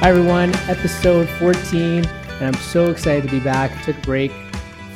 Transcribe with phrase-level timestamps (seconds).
[0.00, 0.54] Hi, everyone.
[0.68, 3.84] Episode 14, and I'm so excited to be back.
[3.84, 4.32] Took a break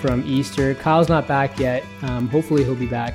[0.00, 0.74] from Easter.
[0.76, 1.84] Kyle's not back yet.
[2.02, 3.14] Um, hopefully, he'll be back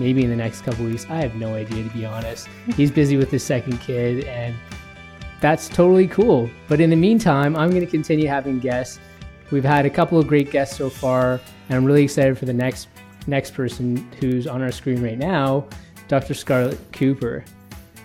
[0.00, 1.06] maybe in the next couple weeks.
[1.08, 2.48] I have no idea, to be honest.
[2.76, 4.56] He's busy with his second kid, and
[5.40, 6.50] that's totally cool.
[6.66, 8.98] But in the meantime, I'm going to continue having guests.
[9.52, 11.34] We've had a couple of great guests so far,
[11.68, 12.88] and I'm really excited for the next
[13.26, 15.68] next person who's on our screen right now,
[16.08, 16.34] Dr.
[16.34, 17.44] Scarlett Cooper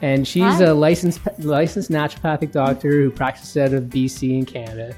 [0.02, 0.66] and she's Hi.
[0.66, 4.96] a licensed licensed naturopathic doctor who practices out of BC in Canada.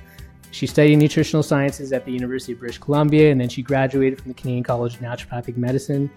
[0.52, 4.30] She studied nutritional sciences at the University of British Columbia, and then she graduated from
[4.30, 6.10] the Canadian College of Naturopathic Medicine.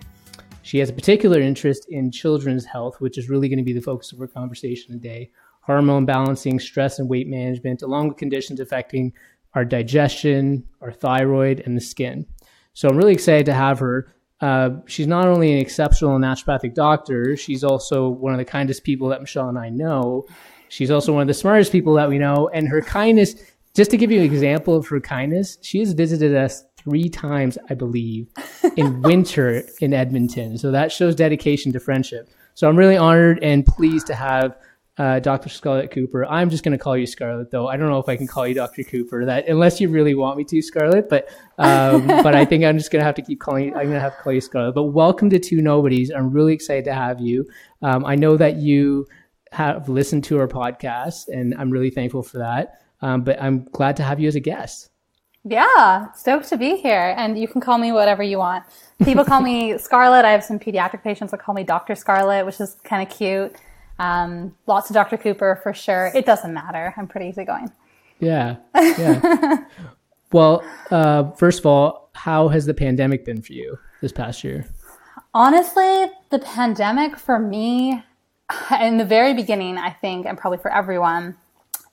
[0.62, 3.80] She has a particular interest in children's health, which is really going to be the
[3.80, 5.30] focus of our conversation today.
[5.62, 9.12] Hormone balancing, stress and weight management, along with conditions affecting
[9.54, 12.26] our digestion, our thyroid, and the skin.
[12.72, 14.14] So I'm really excited to have her.
[14.40, 19.08] Uh, she's not only an exceptional naturopathic doctor, she's also one of the kindest people
[19.08, 20.26] that Michelle and I know.
[20.68, 22.48] She's also one of the smartest people that we know.
[22.54, 23.34] And her kindness,
[23.74, 27.58] just to give you an example of her kindness, she has visited us three times,
[27.68, 28.28] I believe,
[28.76, 30.58] in winter in Edmonton.
[30.58, 32.28] So that shows dedication to friendship.
[32.54, 34.56] So I'm really honored and pleased to have
[34.98, 35.48] uh, Dr.
[35.48, 36.26] Scarlett Cooper.
[36.26, 37.68] I'm just going to call you Scarlett, though.
[37.68, 38.82] I don't know if I can call you Dr.
[38.82, 39.24] Cooper.
[39.24, 41.08] That unless you really want me to, Scarlett.
[41.08, 43.68] But um, but I think I'm just going to have to keep calling.
[43.68, 44.74] You, I'm going to have to call you Scarlett.
[44.74, 46.10] But welcome to Two Nobodies.
[46.10, 47.48] I'm really excited to have you.
[47.80, 49.06] Um, I know that you
[49.52, 52.82] have listened to our podcast, and I'm really thankful for that.
[53.00, 54.89] Um, but I'm glad to have you as a guest.
[55.44, 57.14] Yeah, stoked to be here.
[57.16, 58.64] And you can call me whatever you want.
[59.02, 60.24] People call me Scarlett.
[60.24, 61.94] I have some pediatric patients that call me Dr.
[61.94, 63.54] Scarlett, which is kind of cute.
[63.98, 65.16] Um, lots of Dr.
[65.16, 66.10] Cooper for sure.
[66.14, 66.94] It doesn't matter.
[66.96, 67.70] I'm pretty easygoing.
[68.18, 68.56] Yeah.
[68.98, 69.64] Yeah.
[70.32, 74.66] well, uh, first of all, how has the pandemic been for you this past year?
[75.32, 78.02] Honestly, the pandemic for me,
[78.80, 81.36] in the very beginning, I think, and probably for everyone,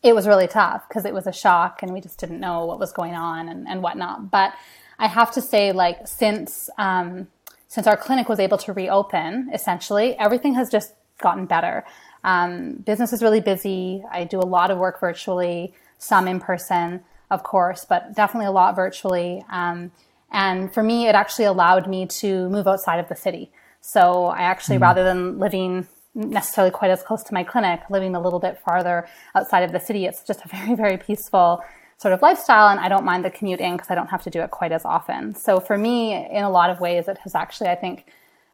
[0.04, 2.80] it was really tough because it was a shock and we just didn't know what
[2.80, 4.30] was going on and, and whatnot.
[4.32, 4.54] But
[5.00, 7.28] I have to say, like, since, um,
[7.68, 11.84] since our clinic was able to reopen, essentially, everything has just gotten better.
[12.24, 14.04] Um, business is really busy.
[14.12, 18.52] I do a lot of work virtually, some in person, of course, but definitely a
[18.52, 19.44] lot virtually.
[19.50, 19.92] Um,
[20.32, 23.52] and for me, it actually allowed me to move outside of the city.
[23.82, 24.82] So I actually, mm.
[24.82, 29.08] rather than living necessarily quite as close to my clinic, living a little bit farther
[29.36, 31.64] outside of the city, it's just a very, very peaceful
[31.98, 32.68] sort of lifestyle.
[32.70, 34.72] And I don't mind the commute in because I don't have to do it quite
[34.72, 35.36] as often.
[35.36, 38.06] So for me, in a lot of ways, it has actually, I think,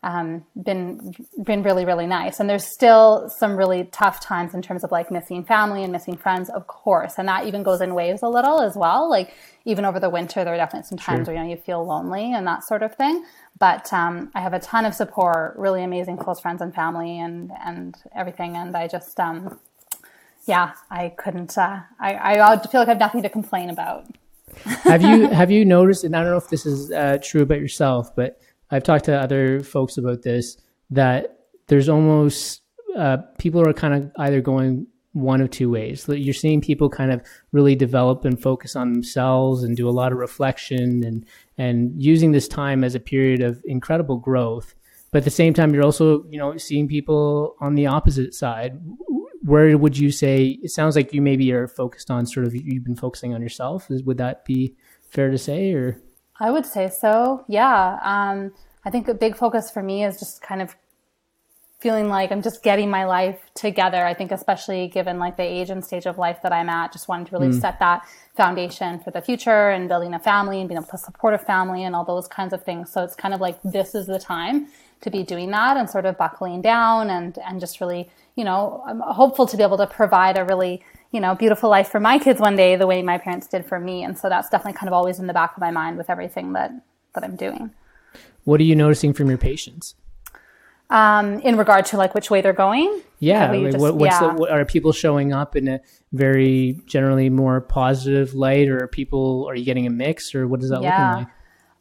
[0.04, 2.40] um, been been really really nice.
[2.40, 6.18] And there's still some really tough times in terms of like missing family and missing
[6.18, 9.10] friends, of course, and that even goes in waves a little as well.
[9.10, 9.34] Like
[9.66, 11.34] even over the winter, there are definitely some times sure.
[11.34, 13.26] where you know you feel lonely and that sort of thing.
[13.60, 17.52] But um, I have a ton of support, really amazing close friends and family, and
[17.64, 18.58] and everything.
[18.58, 19.60] And I just um,
[20.46, 21.58] yeah, I couldn't.
[21.58, 24.06] Uh, I I feel like I have nothing to complain about.
[24.66, 26.04] have you have you noticed?
[26.04, 28.40] And I don't know if this is uh, true about yourself, but
[28.74, 30.58] I've talked to other folks about this
[30.90, 32.64] that there's almost
[32.98, 36.06] uh, people are kind of either going one of two ways.
[36.08, 40.12] You're seeing people kind of really develop and focus on themselves and do a lot
[40.12, 41.24] of reflection and
[41.60, 44.74] and using this time as a period of incredible growth.
[45.12, 48.80] But at the same time, you're also you know seeing people on the opposite side.
[49.44, 52.84] Where would you say it sounds like you maybe are focused on sort of you've
[52.84, 53.88] been focusing on yourself?
[53.90, 54.76] Would that be
[55.12, 56.02] fair to say or?
[56.40, 57.46] I would say so.
[57.48, 58.00] Yeah.
[58.02, 58.54] Um,
[58.86, 60.76] I think a big focus for me is just kind of
[61.84, 64.06] feeling like I'm just getting my life together.
[64.06, 67.10] I think especially given like the age and stage of life that I'm at, just
[67.10, 67.60] wanting to really mm.
[67.60, 68.08] set that
[68.38, 71.84] foundation for the future and building a family and being able to support a family
[71.84, 72.90] and all those kinds of things.
[72.90, 74.68] So it's kind of like this is the time
[75.02, 78.82] to be doing that and sort of buckling down and and just really, you know,
[78.88, 80.82] I'm hopeful to be able to provide a really
[81.14, 83.80] you know, beautiful life for my kids one day the way my parents did for
[83.80, 84.04] me.
[84.04, 86.54] And so that's definitely kind of always in the back of my mind with everything
[86.54, 86.72] that,
[87.14, 87.72] that I'm doing.
[88.46, 89.94] What are you noticing from your patients?
[90.90, 93.02] Um, in regard to like which way they're going?
[93.20, 93.52] Yeah.
[93.52, 94.20] Like just, what, yeah.
[94.20, 95.82] The, what, are people showing up in a
[96.12, 100.64] very generally more positive light or are people, are you getting a mix or what
[100.64, 101.12] is that yeah.
[101.12, 101.34] looking like?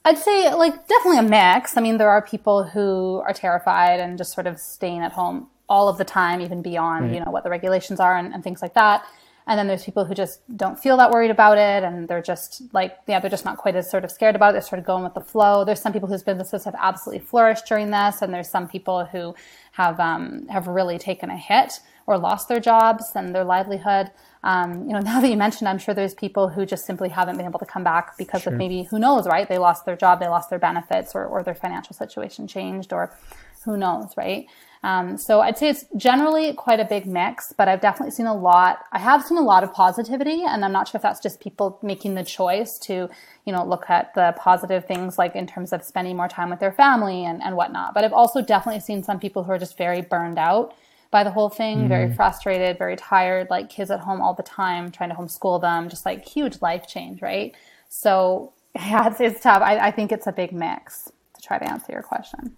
[0.05, 1.79] I'd say like definitely a mix.
[1.79, 5.49] I mean, there are people who are terrified and just sort of staying at home
[5.71, 7.15] all of the time, even beyond, right.
[7.15, 9.07] you know, what the regulations are and, and things like that.
[9.47, 11.83] And then there's people who just don't feel that worried about it.
[11.83, 14.53] And they're just like, yeah, they're just not quite as sort of scared about it.
[14.53, 15.65] They're sort of going with the flow.
[15.65, 18.23] There's some people whose businesses have absolutely flourished during this.
[18.23, 19.35] And there's some people who
[19.73, 24.11] have, um, have really taken a hit or lost their jobs and their livelihood.
[24.45, 27.37] Um, you know, now that you mentioned, I'm sure there's people who just simply haven't
[27.37, 28.53] been able to come back because sure.
[28.53, 29.49] of maybe, who knows, right?
[29.49, 33.17] They lost their job, they lost their benefits or, or their financial situation changed or
[33.65, 34.47] who knows, right?
[34.85, 38.35] Um, so I'd say it's generally quite a big mix, but I've definitely seen a
[38.35, 38.81] lot.
[38.91, 41.79] I have seen a lot of positivity, and I'm not sure if that's just people
[41.83, 43.09] making the choice to,
[43.45, 46.59] you know, look at the positive things like in terms of spending more time with
[46.59, 47.95] their family and, and whatnot.
[47.95, 50.75] But I've also definitely seen some people who are just very burned out
[51.13, 51.89] by the whole thing, mm-hmm.
[51.89, 55.89] very frustrated, very tired, like kids at home all the time, trying to homeschool them,
[55.89, 57.55] just like huge life change, right?
[57.89, 59.63] So yeah, it's, it's tough.
[59.63, 62.57] I, I think it's a big mix to try to answer your question.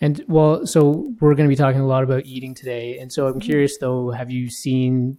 [0.00, 2.98] And well, so we're going to be talking a lot about eating today.
[2.98, 5.18] And so I'm curious though, have you seen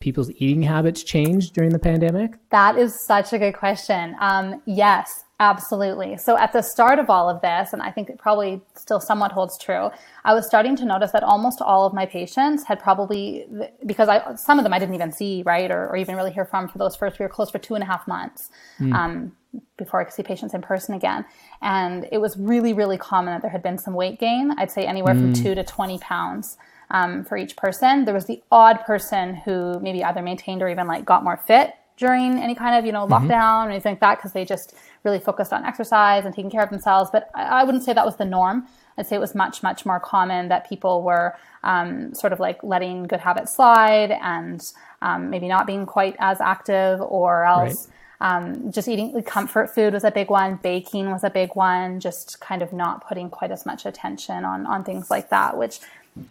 [0.00, 2.32] people's eating habits change during the pandemic?
[2.50, 4.14] That is such a good question.
[4.20, 6.16] Um, yes, absolutely.
[6.16, 9.32] So at the start of all of this, and I think it probably still somewhat
[9.32, 9.90] holds true,
[10.24, 13.46] I was starting to notice that almost all of my patients had probably,
[13.86, 16.44] because I, some of them I didn't even see, right, or, or even really hear
[16.44, 18.50] from for those first, we were close for two and a half months.
[18.80, 18.94] Mm.
[18.94, 19.32] Um,
[19.78, 21.24] before I could see patients in person again.
[21.62, 24.52] And it was really, really common that there had been some weight gain.
[24.58, 25.20] I'd say anywhere mm.
[25.20, 26.58] from two to 20 pounds
[26.90, 28.04] um, for each person.
[28.04, 31.74] There was the odd person who maybe either maintained or even like got more fit
[31.96, 33.30] during any kind of, you know, mm-hmm.
[33.30, 34.74] lockdown or anything like that because they just
[35.04, 37.10] really focused on exercise and taking care of themselves.
[37.10, 38.66] But I, I wouldn't say that was the norm.
[38.96, 42.62] I'd say it was much, much more common that people were um, sort of like
[42.62, 44.60] letting good habits slide and
[45.02, 47.86] um, maybe not being quite as active or else.
[47.86, 50.56] Right um, just eating comfort food was a big one.
[50.56, 52.00] Baking was a big one.
[52.00, 55.80] Just kind of not putting quite as much attention on on things like that, which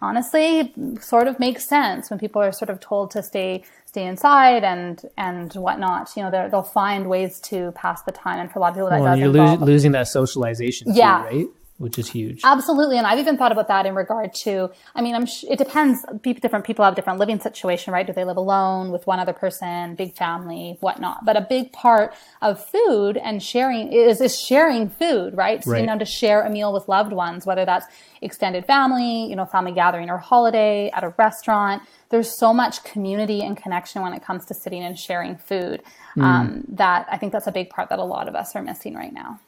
[0.02, 4.64] honestly sort of makes sense when people are sort of told to stay stay inside
[4.64, 6.12] and and whatnot.
[6.16, 8.90] You know, they'll find ways to pass the time, and for a lot of people
[8.90, 10.94] that well, does you're involve, lo- losing that socialization.
[10.94, 12.42] Yeah, too, right which is huge.
[12.44, 12.98] Absolutely.
[12.98, 16.04] And I've even thought about that in regard to, I mean, I'm sh- it depends.
[16.24, 18.06] different people have different living situation, right?
[18.06, 21.24] Do they live alone with one other person, big family, whatnot?
[21.24, 25.64] But a big part of food and sharing is, is sharing food, right?
[25.64, 25.82] So, right.
[25.82, 27.86] you know, to share a meal with loved ones, whether that's
[28.22, 31.84] extended family, you know, family gathering or holiday at a restaurant.
[32.10, 35.84] There's so much community and connection when it comes to sitting and sharing food
[36.16, 36.24] mm.
[36.24, 38.96] um, that I think that's a big part that a lot of us are missing
[38.96, 39.40] right now.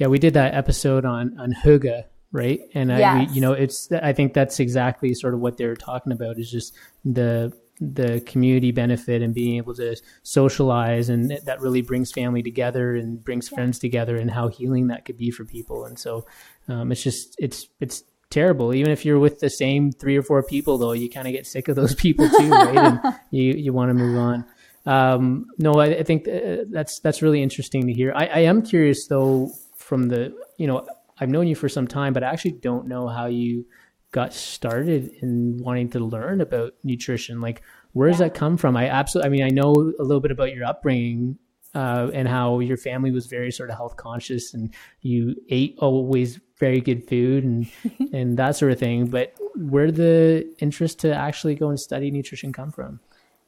[0.00, 2.60] Yeah, we did that episode on on Hygge, right?
[2.72, 3.28] And yes.
[3.30, 6.50] I, you know, it's I think that's exactly sort of what they're talking about is
[6.50, 6.74] just
[7.04, 7.52] the
[7.82, 13.22] the community benefit and being able to socialize and that really brings family together and
[13.24, 13.56] brings yeah.
[13.56, 16.26] friends together and how healing that could be for people and so
[16.68, 20.42] um, it's just it's it's terrible even if you're with the same three or four
[20.42, 23.00] people though you kind of get sick of those people too right and
[23.30, 24.44] you you want to move on
[24.84, 28.60] um, no I, I think uh, that's that's really interesting to hear I, I am
[28.60, 29.50] curious though
[29.90, 30.86] from the you know
[31.18, 33.66] I've known you for some time, but I actually don't know how you
[34.12, 37.40] got started in wanting to learn about nutrition.
[37.40, 38.76] Like, where does that come from?
[38.76, 41.38] I absolutely, I mean, I know a little bit about your upbringing
[41.74, 46.40] uh, and how your family was very sort of health conscious and you ate always
[46.58, 47.68] very good food and
[48.12, 49.06] and that sort of thing.
[49.06, 53.00] But where did the interest to actually go and study nutrition come from?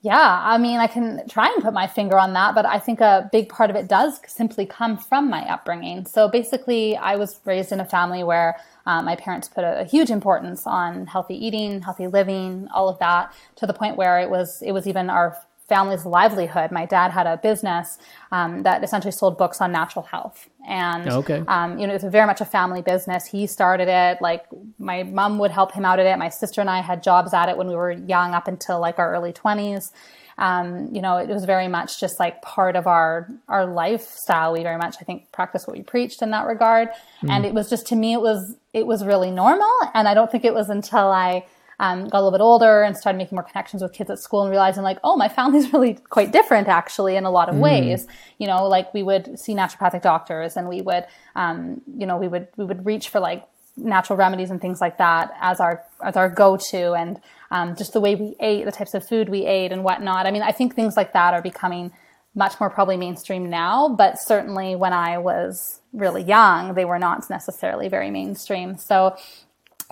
[0.04, 3.00] Yeah, I mean, I can try and put my finger on that, but I think
[3.00, 6.06] a big part of it does simply come from my upbringing.
[6.06, 9.84] So basically, I was raised in a family where um, my parents put a, a,
[9.84, 14.28] huge importance on healthy eating, healthy living, all of that, to the point where it
[14.28, 15.38] was it was even our
[15.74, 16.70] family's livelihood.
[16.70, 17.98] My dad had a business
[18.30, 20.38] um, that essentially sold books on natural health,
[20.68, 21.42] and okay.
[21.48, 23.26] um, you know it was very much a family business.
[23.34, 24.20] He started it.
[24.20, 24.44] Like
[24.78, 26.18] my mom would help him out at it.
[26.18, 28.98] My sister and I had jobs at it when we were young, up until like
[28.98, 29.92] our early twenties.
[30.38, 34.52] Um, you know, it was very much just like part of our our lifestyle.
[34.52, 36.88] We very much, I think, practiced what we preached in that regard.
[37.22, 37.30] Mm.
[37.30, 39.74] And it was just to me, it was it was really normal.
[39.94, 41.44] And I don't think it was until I
[41.80, 44.42] um, got a little bit older and started making more connections with kids at school
[44.42, 47.60] and realizing like, oh, my family's really quite different actually in a lot of mm.
[47.60, 48.06] ways.
[48.38, 52.28] You know, like we would see naturopathic doctors and we would, um, you know, we
[52.28, 53.44] would, we would reach for like
[53.76, 58.00] natural remedies and things like that as our, as our go-to and, um, just the
[58.00, 60.26] way we ate, the types of food we ate and whatnot.
[60.26, 61.92] I mean, I think things like that are becoming
[62.34, 67.28] much more probably mainstream now, but certainly when I was really young, they were not
[67.28, 68.78] necessarily very mainstream.
[68.78, 69.16] So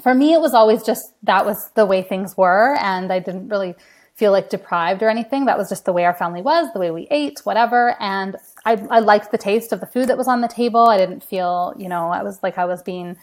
[0.03, 2.77] for me, it was always just that was the way things were.
[2.81, 3.75] And I didn't really
[4.15, 5.47] feel like deprived or anything.
[5.47, 7.97] That was just the way our family was, the way we ate, whatever.
[8.01, 10.89] And I, I liked the taste of the food that was on the table.
[10.89, 13.17] I didn't feel, you know, I was like I was being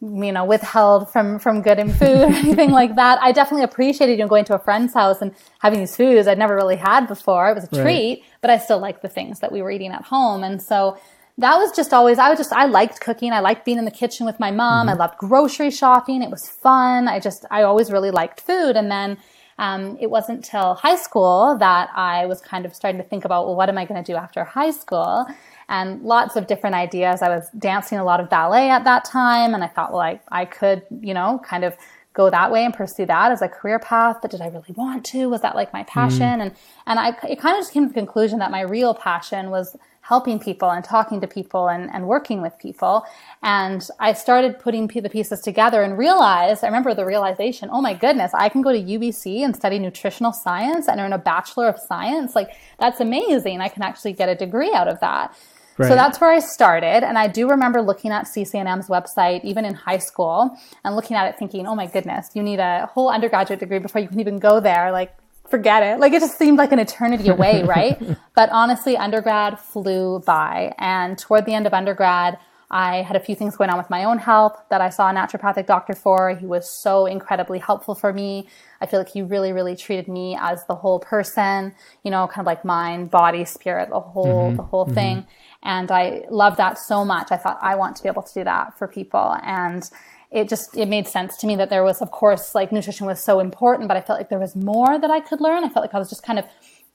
[0.00, 3.18] you know, withheld from, from good in food or anything like that.
[3.20, 6.38] I definitely appreciated, you know, going to a friend's house and having these foods I'd
[6.38, 7.50] never really had before.
[7.50, 8.22] It was a treat, right.
[8.40, 10.44] but I still liked the things that we were eating at home.
[10.44, 10.98] And so
[11.38, 13.32] that was just always, I was just, I liked cooking.
[13.32, 14.86] I liked being in the kitchen with my mom.
[14.86, 14.96] Mm-hmm.
[14.96, 16.22] I loved grocery shopping.
[16.22, 17.08] It was fun.
[17.08, 18.76] I just, I always really liked food.
[18.76, 19.18] And then,
[19.60, 23.46] um, it wasn't till high school that I was kind of starting to think about,
[23.46, 25.26] well, what am I going to do after high school?
[25.68, 27.22] and lots of different ideas.
[27.22, 30.20] I was dancing a lot of ballet at that time, and I thought, well, I,
[30.30, 31.76] I could, you know, kind of
[32.14, 34.18] go that way and pursue that as a career path.
[34.22, 35.28] But did I really want to?
[35.28, 36.20] Was that like my passion?
[36.20, 36.42] Mm.
[36.42, 36.52] And
[36.86, 39.76] and I it kind of just came to the conclusion that my real passion was
[40.08, 43.04] helping people and talking to people and, and working with people.
[43.42, 47.92] And I started putting the pieces together and realized, I remember the realization, oh my
[47.92, 51.78] goodness, I can go to UBC and study nutritional science and earn a Bachelor of
[51.78, 52.34] Science.
[52.34, 53.60] Like, that's amazing.
[53.60, 55.36] I can actually get a degree out of that.
[55.76, 55.88] Right.
[55.88, 57.06] So that's where I started.
[57.06, 61.28] And I do remember looking at CCNM's website, even in high school, and looking at
[61.28, 64.38] it thinking, oh my goodness, you need a whole undergraduate degree before you can even
[64.38, 64.90] go there.
[64.90, 65.14] Like,
[65.50, 66.00] forget it.
[66.00, 68.00] Like, it just seemed like an eternity away, right?
[68.34, 70.74] but honestly, undergrad flew by.
[70.78, 72.38] And toward the end of undergrad,
[72.70, 75.14] I had a few things going on with my own health that I saw a
[75.14, 76.36] naturopathic doctor for.
[76.36, 78.46] He was so incredibly helpful for me.
[78.80, 82.40] I feel like he really, really treated me as the whole person, you know, kind
[82.40, 84.56] of like mind, body, spirit, the whole, mm-hmm.
[84.56, 84.94] the whole mm-hmm.
[84.94, 85.26] thing.
[85.62, 87.32] And I love that so much.
[87.32, 89.36] I thought I want to be able to do that for people.
[89.42, 89.82] And
[90.30, 93.22] it just, it made sense to me that there was, of course, like nutrition was
[93.22, 95.64] so important, but I felt like there was more that I could learn.
[95.64, 96.44] I felt like I was just kind of,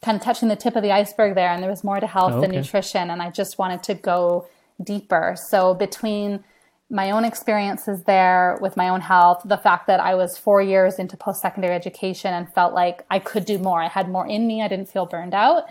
[0.02, 2.34] kind of touching the tip of the iceberg there and there was more to health
[2.34, 2.48] oh, okay.
[2.48, 3.10] than nutrition.
[3.10, 4.48] And I just wanted to go
[4.84, 5.36] deeper.
[5.50, 6.44] So between
[6.90, 11.00] my own experiences there with my own health, the fact that I was four years
[11.00, 13.82] into post secondary education and felt like I could do more.
[13.82, 14.62] I had more in me.
[14.62, 15.64] I didn't feel burned out.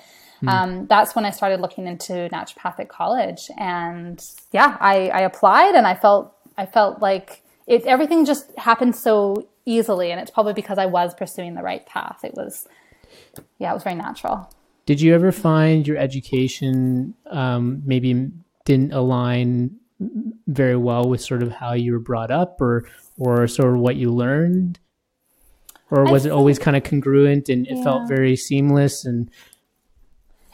[0.42, 0.48] Mm.
[0.48, 5.86] Um, that's when I started looking into naturopathic college, and yeah, I, I applied, and
[5.86, 7.42] I felt I felt like
[7.72, 7.86] it.
[7.86, 12.20] Everything just happened so easily, and it's probably because I was pursuing the right path.
[12.24, 12.68] It was,
[13.58, 14.52] yeah, it was very natural.
[14.86, 18.30] Did you ever find your education um, maybe
[18.64, 19.76] didn't align
[20.46, 22.84] very well with sort of how you were brought up, or
[23.18, 24.78] or sort of what you learned?
[25.92, 27.84] or was I it always kind of congruent and it yeah.
[27.84, 29.30] felt very seamless and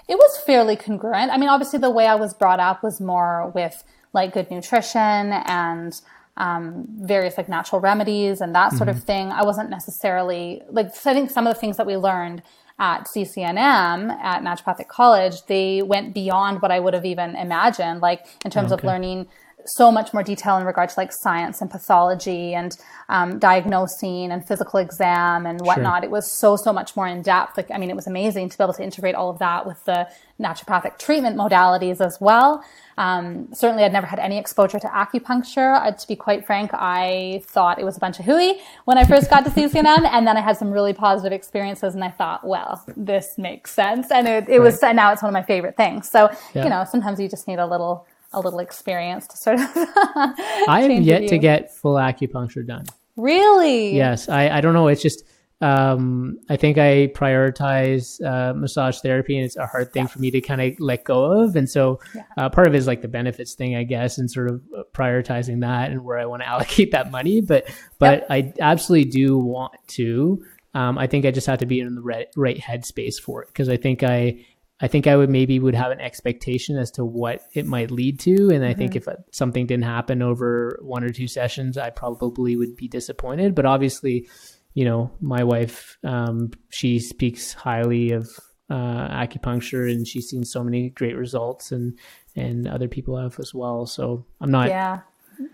[0.08, 1.30] it was fairly congruent.
[1.30, 3.84] I mean, obviously, the way I was brought up was more with
[4.14, 6.00] like good nutrition and
[6.38, 8.98] um, various like natural remedies and that sort mm-hmm.
[8.98, 9.32] of thing.
[9.32, 12.42] I wasn't necessarily like, so I think some of the things that we learned
[12.78, 18.26] at CCNM at Naturopathic College, they went beyond what I would have even imagined, like
[18.44, 18.80] in terms okay.
[18.80, 19.26] of learning
[19.66, 22.76] so much more detail in regard to like science and pathology and
[23.08, 26.02] um, diagnosing and physical exam and whatnot.
[26.02, 26.04] Sure.
[26.04, 27.56] It was so, so much more in depth.
[27.56, 29.84] Like, I mean, it was amazing to be able to integrate all of that with
[29.84, 30.08] the
[30.40, 32.64] naturopathic treatment modalities as well.
[32.96, 35.80] Um, certainly, I'd never had any exposure to acupuncture.
[35.80, 39.04] Uh, to be quite frank, I thought it was a bunch of hooey when I
[39.04, 42.44] first got to CCNM, and then I had some really positive experiences, and I thought,
[42.44, 44.60] well, this makes sense, and it, it right.
[44.60, 44.82] was.
[44.82, 46.10] And now it's one of my favorite things.
[46.10, 46.64] So, yeah.
[46.64, 49.68] you know, sometimes you just need a little a little experience to sort of.
[49.74, 52.86] I have yet to get full acupuncture done.
[53.16, 53.96] Really?
[53.96, 54.28] Yes.
[54.28, 54.88] I, I don't know.
[54.88, 55.24] It's just,
[55.60, 60.08] um, I think I prioritize uh, massage therapy and it's a hard thing yeah.
[60.08, 61.56] for me to kind of let go of.
[61.56, 62.22] And so yeah.
[62.36, 64.82] uh, part of it is like the benefits thing, I guess, and sort of uh,
[64.94, 67.40] prioritizing that and where I want to allocate that money.
[67.40, 67.68] But,
[67.98, 68.26] but yep.
[68.30, 70.44] I absolutely do want to.
[70.74, 73.48] Um, I think I just have to be in the right, right headspace for it
[73.48, 74.44] because I think I
[74.80, 78.20] I think I would maybe would have an expectation as to what it might lead
[78.20, 78.78] to, and I mm-hmm.
[78.78, 83.56] think if something didn't happen over one or two sessions, I probably would be disappointed.
[83.56, 84.28] But obviously,
[84.74, 88.28] you know, my wife, um, she speaks highly of
[88.70, 91.98] uh, acupuncture, and she's seen so many great results, and
[92.36, 93.84] and other people have as well.
[93.84, 95.00] So I'm not yeah.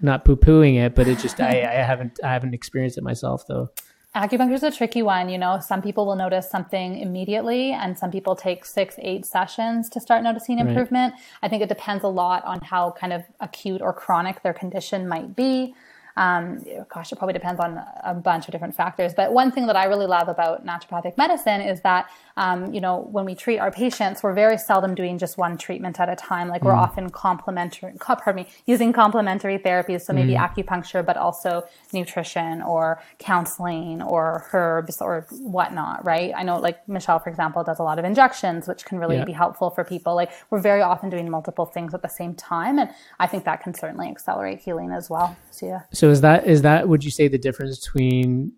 [0.02, 3.46] not poo pooing it, but it just I, I haven't I haven't experienced it myself
[3.48, 3.70] though.
[4.14, 5.28] Acupuncture is a tricky one.
[5.28, 9.88] You know, some people will notice something immediately, and some people take six, eight sessions
[9.90, 11.14] to start noticing improvement.
[11.14, 11.22] Right.
[11.42, 15.08] I think it depends a lot on how kind of acute or chronic their condition
[15.08, 15.74] might be.
[16.16, 19.12] Um, gosh, it probably depends on a bunch of different factors.
[19.14, 23.08] But one thing that I really love about naturopathic medicine is that, um, you know,
[23.12, 26.48] when we treat our patients, we're very seldom doing just one treatment at a time.
[26.48, 26.66] Like mm.
[26.66, 30.02] we're often complementary, pardon me, using complementary therapies.
[30.02, 30.48] So maybe mm.
[30.48, 36.32] acupuncture, but also nutrition or counseling or herbs or whatnot, right?
[36.34, 39.24] I know like Michelle, for example, does a lot of injections, which can really yeah.
[39.24, 40.14] be helpful for people.
[40.14, 42.78] Like we're very often doing multiple things at the same time.
[42.78, 45.36] And I think that can certainly accelerate healing as well.
[45.50, 45.82] So yeah.
[45.92, 48.52] So is that is that would you say the difference between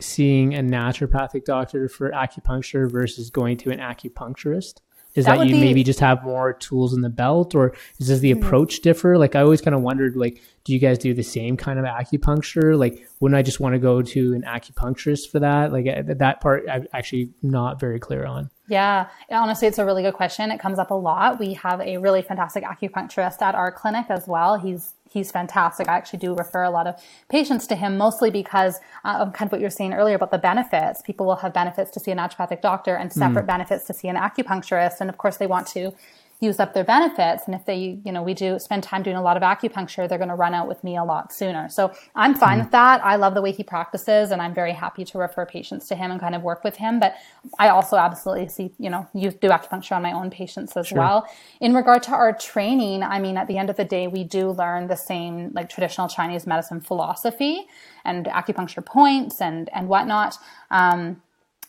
[0.00, 4.80] seeing a naturopathic doctor for acupuncture versus going to an acupuncturist?
[5.16, 8.20] is that, that you be, maybe just have more tools in the belt, or does
[8.20, 8.44] the mm-hmm.
[8.44, 9.16] approach differ?
[9.16, 11.84] Like I always kind of wondered, like, do you guys do the same kind of
[11.86, 12.78] acupuncture?
[12.78, 15.72] Like, wouldn't I just want to go to an acupuncturist for that?
[15.72, 18.50] Like uh, that part, I'm actually not very clear on.
[18.68, 20.50] Yeah, honestly, it's a really good question.
[20.50, 21.38] It comes up a lot.
[21.38, 24.56] We have a really fantastic acupuncturist at our clinic as well.
[24.56, 25.88] He's he's fantastic.
[25.88, 29.48] I actually do refer a lot of patients to him, mostly because uh, of kind
[29.48, 31.00] of what you were saying earlier about the benefits.
[31.02, 33.54] People will have benefits to see a naturopathic doctor and separate mm.
[33.54, 35.94] benefits to see an acupuncturist, and of course, they want to
[36.40, 37.44] use up their benefits.
[37.46, 40.18] And if they, you know, we do spend time doing a lot of acupuncture, they're
[40.18, 41.68] going to run out with me a lot sooner.
[41.70, 42.64] So I'm fine mm.
[42.64, 43.02] with that.
[43.04, 46.10] I love the way he practices and I'm very happy to refer patients to him
[46.10, 47.00] and kind of work with him.
[47.00, 47.16] But
[47.58, 50.98] I also absolutely see, you know, you do acupuncture on my own patients as sure.
[50.98, 51.26] well.
[51.60, 54.50] In regard to our training, I mean, at the end of the day, we do
[54.50, 57.66] learn the same like traditional Chinese medicine philosophy
[58.04, 60.36] and acupuncture points and, and whatnot.
[60.70, 61.22] Um,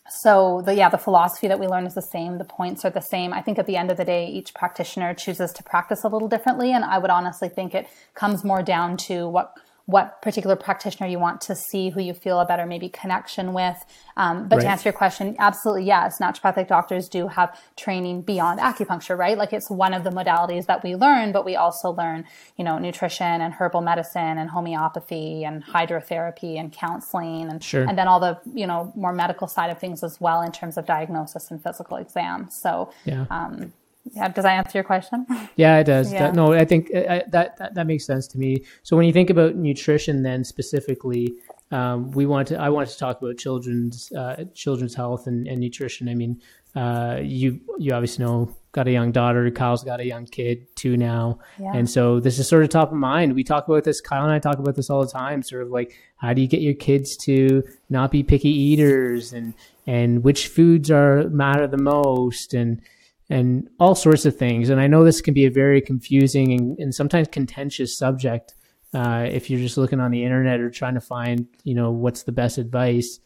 [0.10, 3.02] so the yeah the philosophy that we learn is the same the points are the
[3.02, 3.34] same.
[3.34, 6.28] I think at the end of the day each practitioner chooses to practice a little
[6.28, 9.54] differently and i would honestly think it comes more down to what
[9.88, 13.78] what particular practitioner you want to see, who you feel a better maybe connection with.
[14.18, 14.64] Um, but right.
[14.64, 19.38] to answer your question, absolutely yes, naturopathic doctors do have training beyond acupuncture, right?
[19.38, 22.26] Like it's one of the modalities that we learn, but we also learn,
[22.58, 27.88] you know, nutrition and herbal medicine and homeopathy and hydrotherapy and counseling and sure.
[27.88, 30.78] and then all the you know more medical side of things as well in terms
[30.78, 32.60] of diagnosis and physical exams.
[32.62, 33.26] So yeah.
[33.30, 33.72] Um,
[34.14, 35.26] yeah, does that answer your question?
[35.56, 36.14] Yeah, it does.
[36.14, 36.20] Yeah.
[36.20, 38.64] That, no, I think uh, I, that, that, that makes sense to me.
[38.84, 41.34] So when you think about nutrition, then specifically,
[41.72, 42.60] um, we want to.
[42.60, 46.08] I wanted to talk about children's uh, children's health and, and nutrition.
[46.10, 46.42] I mean,
[46.76, 49.50] uh, you you obviously know got a young daughter.
[49.52, 51.72] Kyle's got a young kid too now, yeah.
[51.74, 53.34] and so this is sort of top of mind.
[53.34, 54.00] We talk about this.
[54.00, 55.44] Kyle and I talk about this all the time.
[55.44, 59.54] Sort of like how do you get your kids to not be picky eaters, and
[59.86, 62.82] and which foods are matter the most, and
[63.30, 64.70] and all sorts of things.
[64.70, 68.54] And I know this can be a very confusing and, and sometimes contentious subject
[68.94, 72.24] uh, if you're just looking on the internet or trying to find, you know, what's
[72.24, 73.20] the best advice.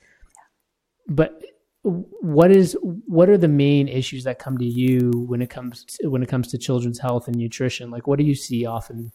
[1.08, 1.42] But
[1.84, 6.10] what is what are the main issues that come to you when it comes to,
[6.10, 7.90] when it comes to children's health and nutrition?
[7.90, 9.12] Like, what do you see often?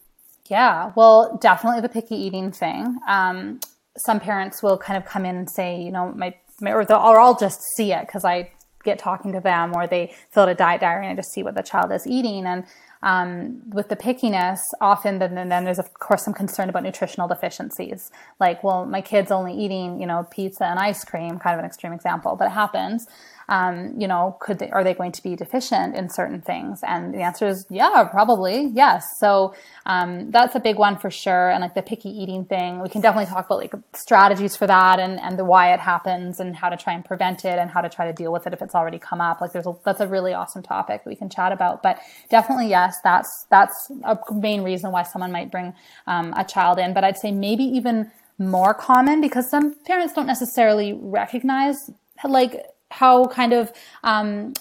[0.48, 2.98] Yeah, well, definitely the picky eating thing.
[3.08, 3.60] Um,
[3.96, 7.20] some parents will kind of come in and say, you know, my, my or, or
[7.20, 8.50] I'll just see it because I
[8.86, 11.54] get talking to them or they fill out a diet diary and just see what
[11.54, 12.46] the child is eating.
[12.46, 12.64] And
[13.02, 18.10] um, with the pickiness, often then, then there's of course some concern about nutritional deficiencies.
[18.40, 21.66] Like, well, my kid's only eating, you know, pizza and ice cream, kind of an
[21.66, 23.06] extreme example, but it happens
[23.48, 26.80] um, you know, could they, are they going to be deficient in certain things?
[26.82, 29.18] And the answer is, yeah, probably, yes.
[29.18, 29.54] So
[29.86, 31.50] um, that's a big one for sure.
[31.50, 34.98] And like the picky eating thing, we can definitely talk about like strategies for that
[34.98, 37.80] and and the why it happens and how to try and prevent it and how
[37.80, 39.40] to try to deal with it if it's already come up.
[39.40, 41.82] Like there's a, that's a really awesome topic that we can chat about.
[41.82, 45.74] But definitely, yes, that's that's a main reason why someone might bring
[46.06, 46.94] um, a child in.
[46.94, 51.90] But I'd say maybe even more common because some parents don't necessarily recognize
[52.24, 52.62] like
[52.96, 53.72] how kind of
[54.04, 54.54] um,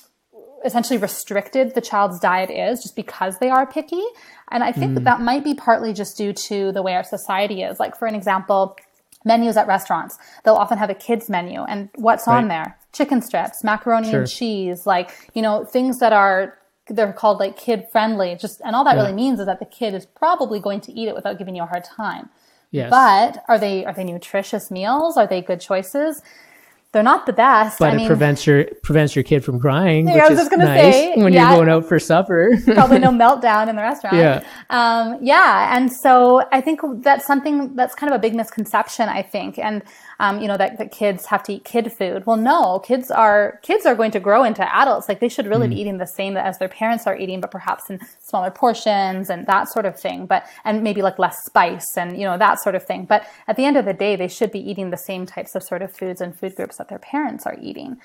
[0.66, 4.04] essentially restricted the child's diet is just because they are picky.
[4.52, 4.96] And I think mm.
[4.96, 7.80] that that might be partly just due to the way our society is.
[7.80, 8.76] Like, for an example,
[9.24, 11.62] menus at restaurants, they'll often have a kids menu.
[11.62, 12.38] And what's right.
[12.38, 12.78] on there?
[12.92, 14.22] Chicken strips, macaroni sure.
[14.22, 18.76] and cheese, like, you know, things that are they're called like kid friendly just and
[18.76, 19.02] all that yeah.
[19.02, 21.64] really means is that the kid is probably going to eat it without giving you
[21.64, 22.30] a hard time
[22.70, 22.92] yes.
[22.92, 26.22] but are they are they nutritious meals are they good choices
[26.96, 27.78] they're not the best.
[27.78, 30.08] But I it mean, prevents your prevents your kid from crying.
[30.08, 32.52] Yeah, I was just gonna nice say when yeah, you're going out for supper.
[32.66, 34.16] probably no meltdown in the restaurant.
[34.16, 39.10] Yeah, um, yeah, and so I think that's something that's kind of a big misconception.
[39.10, 39.84] I think, and
[40.20, 42.26] um, you know, that, that kids have to eat kid food.
[42.26, 45.10] Well, no, kids are, kids are going to grow into adults.
[45.10, 45.72] Like they should really mm.
[45.72, 49.46] be eating the same as their parents are eating, but perhaps in smaller portions and
[49.48, 50.26] that sort of thing.
[50.26, 53.06] But, and maybe like less spice and, you know, that sort of thing.
[53.06, 55.64] But at the end of the day, they should be eating the same types of
[55.64, 57.98] sort of foods and food groups that their parents are eating.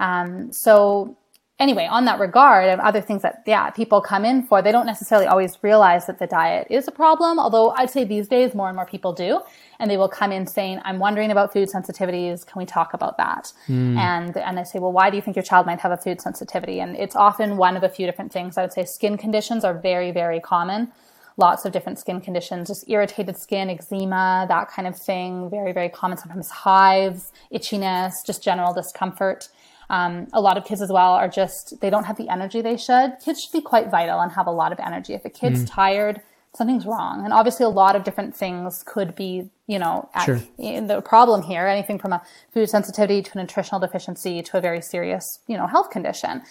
[0.00, 1.16] Um, so
[1.58, 4.86] anyway, on that regard, and other things that yeah people come in for, they don't
[4.86, 7.38] necessarily always realize that the diet is a problem.
[7.38, 9.40] Although I'd say these days more and more people do,
[9.78, 12.46] and they will come in saying, "I'm wondering about food sensitivities.
[12.46, 13.96] Can we talk about that?" Mm.
[13.96, 16.20] And and I say, "Well, why do you think your child might have a food
[16.20, 18.58] sensitivity?" And it's often one of a few different things.
[18.58, 20.92] I would say skin conditions are very very common.
[21.36, 25.48] Lots of different skin conditions, just irritated skin, eczema, that kind of thing.
[25.48, 26.18] Very, very common.
[26.18, 29.48] Sometimes hives, itchiness, just general discomfort.
[29.88, 32.76] Um, a lot of kids as well are just, they don't have the energy they
[32.76, 33.12] should.
[33.24, 35.14] Kids should be quite vital and have a lot of energy.
[35.14, 35.70] If a kid's mm.
[35.70, 36.20] tired,
[36.58, 37.24] something's wrong.
[37.24, 40.40] And obviously a lot of different things could be, you know, at, sure.
[40.58, 44.82] the problem here, anything from a food sensitivity to a nutritional deficiency to a very
[44.82, 46.42] serious, you know, health condition.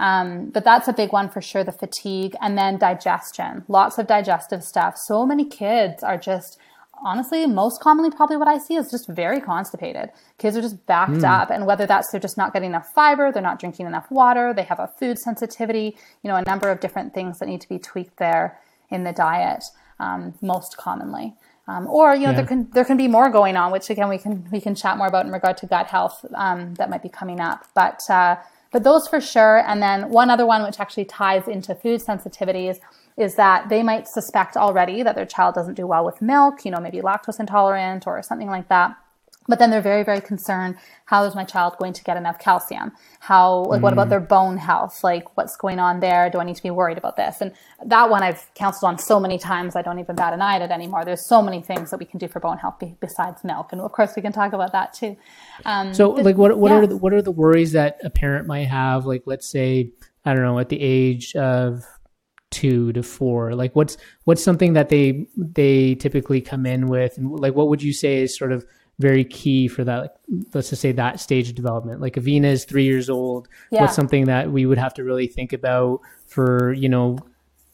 [0.00, 3.64] Um, but that's a big one for sure the fatigue and then digestion.
[3.68, 4.98] Lots of digestive stuff.
[4.98, 6.58] So many kids are just
[7.04, 10.10] honestly, most commonly, probably what I see is just very constipated.
[10.38, 11.24] Kids are just backed mm.
[11.24, 11.50] up.
[11.50, 14.62] And whether that's they're just not getting enough fiber, they're not drinking enough water, they
[14.62, 17.78] have a food sensitivity, you know, a number of different things that need to be
[17.78, 18.58] tweaked there
[18.92, 19.64] in the diet,
[19.98, 21.34] um, most commonly.
[21.68, 22.36] Um, or you know yeah.
[22.36, 24.98] there can there can be more going on, which again we can we can chat
[24.98, 27.66] more about in regard to gut health um, that might be coming up.
[27.74, 28.36] But uh,
[28.72, 29.58] but those for sure.
[29.66, 32.78] And then one other one which actually ties into food sensitivities
[33.16, 36.70] is that they might suspect already that their child doesn't do well with milk, you
[36.70, 38.96] know, maybe lactose intolerant or something like that.
[39.48, 40.76] But then they're very, very concerned.
[41.06, 42.92] How is my child going to get enough calcium?
[43.20, 43.82] How, like, mm.
[43.82, 44.10] what about mm.
[44.10, 45.02] their bone health?
[45.02, 46.30] Like, what's going on there?
[46.30, 47.40] Do I need to be worried about this?
[47.40, 47.52] And
[47.84, 50.62] that one I've counseled on so many times, I don't even bat an eye at
[50.62, 51.04] it anymore.
[51.04, 53.72] There's so many things that we can do for bone health besides milk.
[53.72, 55.16] And of course, we can talk about that too.
[55.64, 56.78] Um, so, like, what, what yeah.
[56.78, 59.06] are the, what are the worries that a parent might have?
[59.06, 59.90] Like, let's say,
[60.24, 61.84] I don't know, at the age of
[62.52, 67.30] two to four like what's what's something that they they typically come in with and
[67.40, 68.62] like what would you say is sort of
[69.02, 70.12] very key for that like,
[70.54, 73.82] let's just say that stage of development like avina is three years old yeah.
[73.82, 77.18] what's something that we would have to really think about for you know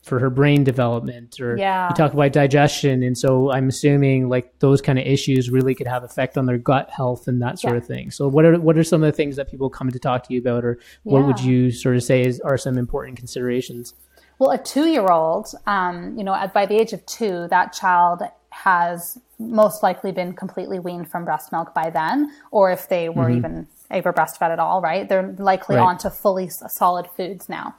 [0.03, 1.89] for her brain development or yeah.
[1.91, 5.87] you talk about digestion and so i'm assuming like those kind of issues really could
[5.87, 7.79] have effect on their gut health and that sort yeah.
[7.79, 9.99] of thing so what are what are some of the things that people come to
[9.99, 13.17] talk to you about or what would you sort of say is, are some important
[13.17, 13.95] considerations
[14.39, 17.73] well, a two year old, um, you know, at, by the age of two, that
[17.73, 23.09] child has most likely been completely weaned from breast milk by then, or if they
[23.09, 23.37] were mm-hmm.
[23.37, 25.09] even ever breastfed at all, right?
[25.09, 25.83] They're likely right.
[25.83, 27.75] on to fully solid foods now.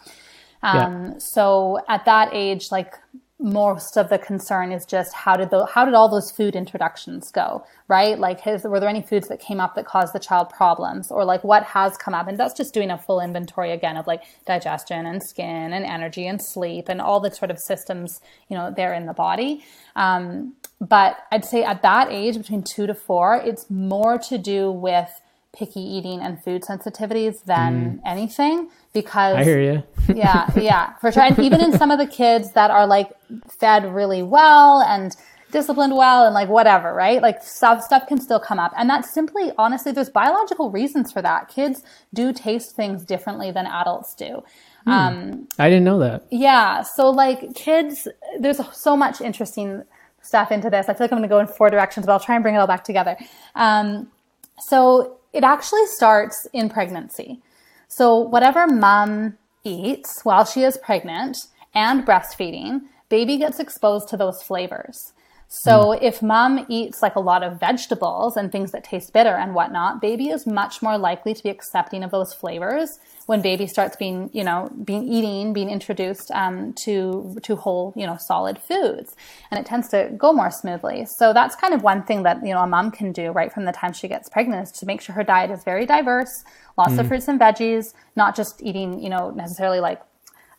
[0.63, 1.13] Um, yeah.
[1.19, 2.95] So at that age, like
[3.41, 7.31] most of the concern is just how did the how did all those food introductions
[7.31, 10.49] go right like his, were there any foods that came up that caused the child
[10.49, 13.95] problems or like what has come up and that's just doing a full inventory again
[13.95, 18.19] of like digestion and skin and energy and sleep and all the sort of systems
[18.49, 19.63] you know there in the body
[19.95, 24.71] um, but i'd say at that age between two to four it's more to do
[24.71, 25.09] with
[25.53, 27.99] picky eating and food sensitivities than mm.
[28.05, 29.83] anything because I hear you.
[30.15, 31.23] yeah, yeah, for sure.
[31.23, 33.11] And even in some of the kids that are like
[33.59, 35.15] fed really well and
[35.51, 37.21] disciplined well and like whatever, right?
[37.21, 38.73] Like stuff stuff can still come up.
[38.77, 41.49] And that's simply honestly there's biological reasons for that.
[41.49, 44.43] Kids do taste things differently than adults do.
[44.85, 44.91] Hmm.
[44.91, 46.25] Um, I didn't know that.
[46.31, 46.83] Yeah.
[46.83, 48.07] So like kids
[48.39, 49.83] there's so much interesting
[50.29, 50.87] stuff into this.
[50.87, 52.55] I feel like I'm going to go in four directions, but I'll try and bring
[52.55, 53.17] it all back together.
[53.55, 54.11] Um,
[54.59, 57.41] so it actually starts in pregnancy.
[57.87, 61.37] So whatever mom eats while she is pregnant
[61.73, 65.13] and breastfeeding, baby gets exposed to those flavors.
[65.47, 66.01] So mm.
[66.01, 69.99] if mom eats like a lot of vegetables and things that taste bitter and whatnot,
[69.99, 74.27] baby is much more likely to be accepting of those flavors when baby starts being,
[74.33, 79.15] you know, being eating, being introduced um, to to whole, you know, solid foods,
[79.51, 81.05] and it tends to go more smoothly.
[81.05, 83.65] So that's kind of one thing that you know a mom can do right from
[83.65, 86.43] the time she gets pregnant is to make sure her diet is very diverse,
[86.75, 87.01] lots mm.
[87.01, 90.01] of fruits and veggies, not just eating, you know, necessarily like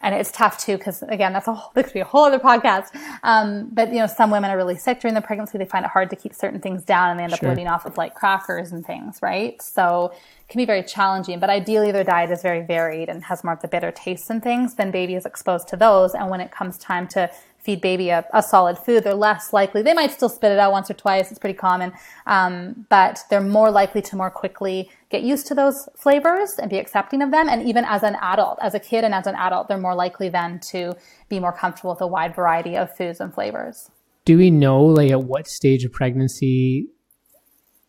[0.03, 2.39] and it's tough too because again that's a whole, this could be a whole other
[2.39, 2.89] podcast
[3.23, 5.91] um, but you know some women are really sick during the pregnancy they find it
[5.91, 8.73] hard to keep certain things down and they end up living off of like crackers
[8.73, 12.63] and things right so it can be very challenging but ideally their diet is very
[12.63, 15.77] varied and has more of the bitter tastes and things then baby is exposed to
[15.77, 19.53] those and when it comes time to feed baby a, a, solid food, they're less
[19.53, 19.83] likely.
[19.83, 21.31] They might still spit it out once or twice.
[21.31, 21.93] It's pretty common,
[22.27, 26.79] um, but they're more likely to more quickly get used to those flavors and be
[26.79, 27.49] accepting of them.
[27.49, 30.29] And even as an adult, as a kid and as an adult, they're more likely
[30.29, 30.95] then to
[31.29, 33.91] be more comfortable with a wide variety of foods and flavors.
[34.25, 36.89] Do we know, like, at what stage of pregnancy,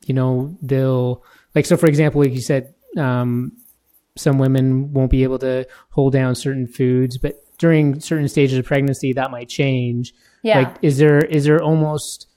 [0.06, 1.66] you know, they'll like?
[1.66, 3.52] So, for example, like you said, um,
[4.16, 8.66] some women won't be able to hold down certain foods, but during certain stages of
[8.66, 10.14] pregnancy that might change.
[10.42, 10.62] Yeah.
[10.62, 12.28] Like is there is there almost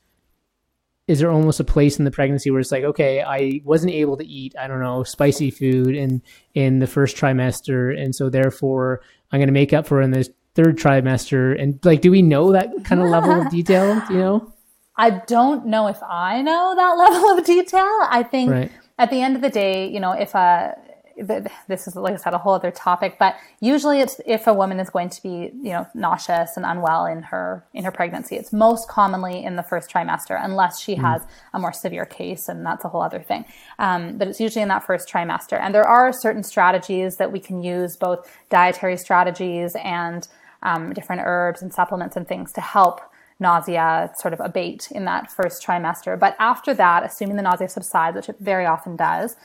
[1.07, 4.17] is there almost a place in the pregnancy where it's like, okay, I wasn't able
[4.17, 6.23] to eat, I don't know, spicy food in
[6.55, 10.11] in the first trimester, and so therefore I'm going to make up for it in
[10.13, 11.61] the third trimester.
[11.61, 14.03] And like, do we know that kind of level of detail?
[14.11, 14.53] you know?
[14.97, 17.91] I don't know if I know that level of detail.
[18.09, 18.73] I think right.
[18.99, 20.77] at the end of the day, you know, if a
[21.17, 24.81] this is like I said a whole other topic, but usually it's if a woman
[24.81, 28.37] is going to be you know nauseous and unwell in her in her pregnancy.
[28.37, 31.01] It's most commonly in the first trimester, unless she mm.
[31.01, 31.23] has
[31.53, 33.45] a more severe case, and that's a whole other thing.
[33.79, 37.41] Um, but it's usually in that first trimester, and there are certain strategies that we
[37.41, 40.29] can use, both dietary strategies and
[40.63, 43.01] um, different herbs and supplements and things to help
[43.41, 46.19] nausea sort of abate in that first trimester.
[46.19, 49.37] But after that, assuming the nausea subsides, which it very often does,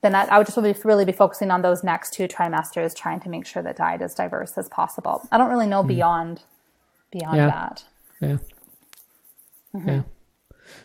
[0.00, 3.20] then I, I would just really, really be focusing on those next two trimesters, trying
[3.20, 5.26] to make sure that diet is diverse as possible.
[5.32, 6.42] I don't really know beyond
[7.10, 7.46] beyond Yeah.
[7.46, 7.84] that.
[8.20, 8.36] Yeah.
[9.74, 9.88] Mm-hmm.
[9.88, 10.02] Yeah.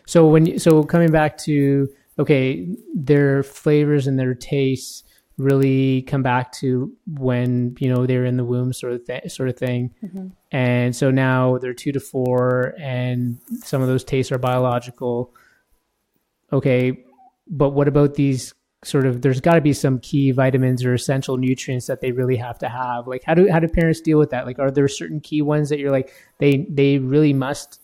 [0.06, 5.02] So when you, so coming back to okay, their flavors and their tastes
[5.36, 9.48] really come back to when you know they're in the womb, sort of th- sort
[9.48, 9.92] of thing.
[10.02, 10.28] Mm-hmm.
[10.52, 15.32] And so now they're two to four, and some of those tastes are biological.
[16.52, 17.04] Okay,
[17.48, 18.54] but what about these?
[18.84, 22.36] Sort of, there's got to be some key vitamins or essential nutrients that they really
[22.36, 23.06] have to have.
[23.06, 24.46] Like, how do how do parents deal with that?
[24.46, 27.80] Like, are there certain key ones that you're like they they really must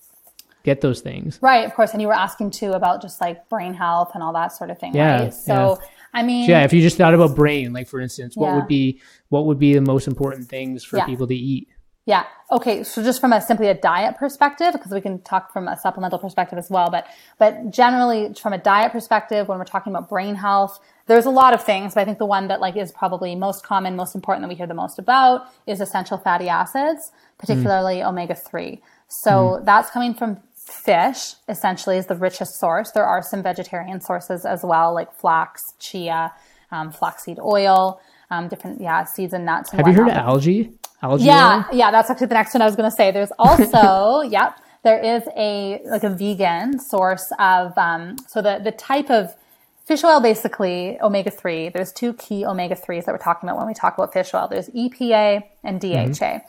[0.62, 1.38] get those things?
[1.40, 1.92] Right, of course.
[1.92, 4.78] And you were asking too about just like brain health and all that sort of
[4.78, 5.34] thing, Yeah, right?
[5.34, 5.78] So,
[6.12, 8.56] I mean, Yeah, if you just thought about brain, like for instance, what Yeah.
[8.56, 11.06] would be what would be the most important things for Yeah.
[11.06, 11.68] people to eat?
[12.06, 12.24] Yeah.
[12.50, 12.82] Okay.
[12.82, 16.18] So just from a simply a diet perspective, because we can talk from a supplemental
[16.18, 17.06] perspective as well, but
[17.38, 21.52] but generally from a diet perspective, when we're talking about brain health, there's a lot
[21.52, 24.42] of things, but I think the one that like is probably most common, most important
[24.42, 28.82] that we hear the most about is essential fatty acids, particularly omega three.
[29.08, 32.92] So that's coming from fish, essentially, is the richest source.
[32.92, 36.32] There are some vegetarian sources as well, like flax, chia,
[36.70, 39.70] um, flaxseed oil, um, different yeah seeds and nuts.
[39.72, 40.70] And Have you heard of algae?
[41.02, 41.76] Algae Yeah, oil?
[41.76, 43.10] yeah, that's actually the next one I was going to say.
[43.10, 48.72] There's also, yep, there is a like a vegan source of um, so the the
[48.72, 49.34] type of
[49.84, 51.68] fish oil basically omega three.
[51.68, 54.46] There's two key omega threes that we're talking about when we talk about fish oil.
[54.48, 56.40] There's EPA and DHA,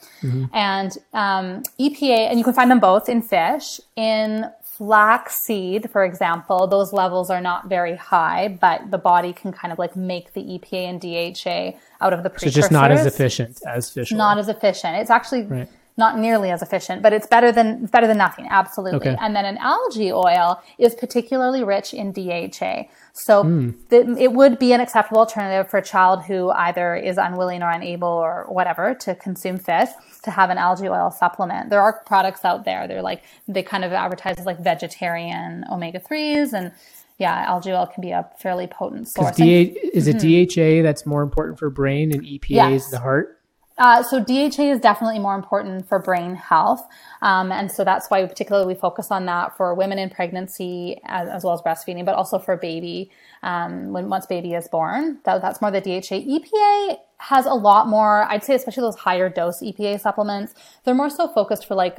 [0.54, 4.46] and um, EPA, and you can find them both in fish in
[4.82, 9.78] flaxseed, for example, those levels are not very high, but the body can kind of
[9.78, 12.48] like make the EPA and DHA out of the So precursors.
[12.48, 14.18] it's just not as efficient as fish oil.
[14.18, 14.96] Not as efficient.
[14.98, 15.70] It's actually Right.
[15.98, 18.48] Not nearly as efficient, but it's better than better than nothing.
[18.50, 19.10] Absolutely.
[19.10, 19.18] Okay.
[19.20, 22.88] And then an algae oil is particularly rich in DHA.
[23.14, 23.70] So Hmm.
[23.90, 27.70] th- it would be an acceptable alternative for a child who either is unwilling or
[27.70, 29.90] unable or whatever to consume fish
[30.24, 31.70] to have an algae oil supplement.
[31.70, 32.88] There are products out there.
[32.88, 36.72] They're like they kind of advertise as like vegetarian omega threes and
[37.18, 39.38] yeah, algae oil can be a fairly potent source.
[39.40, 42.72] Is it DHA that's more important for brain and EPA Mm-hmm.
[42.74, 42.86] Yes.
[42.86, 43.38] is the heart?
[43.82, 46.88] Uh, so DHA is definitely more important for brain health,
[47.24, 51.28] um, and so that's why we particularly focus on that for women in pregnancy as,
[51.28, 53.10] as well as breastfeeding, but also for baby
[53.42, 55.18] um, when once baby is born.
[55.26, 56.22] That, that's more the DHA.
[56.22, 58.26] EPA has a lot more.
[58.30, 61.98] I'd say, especially those higher dose EPA supplements, they're more so focused for like.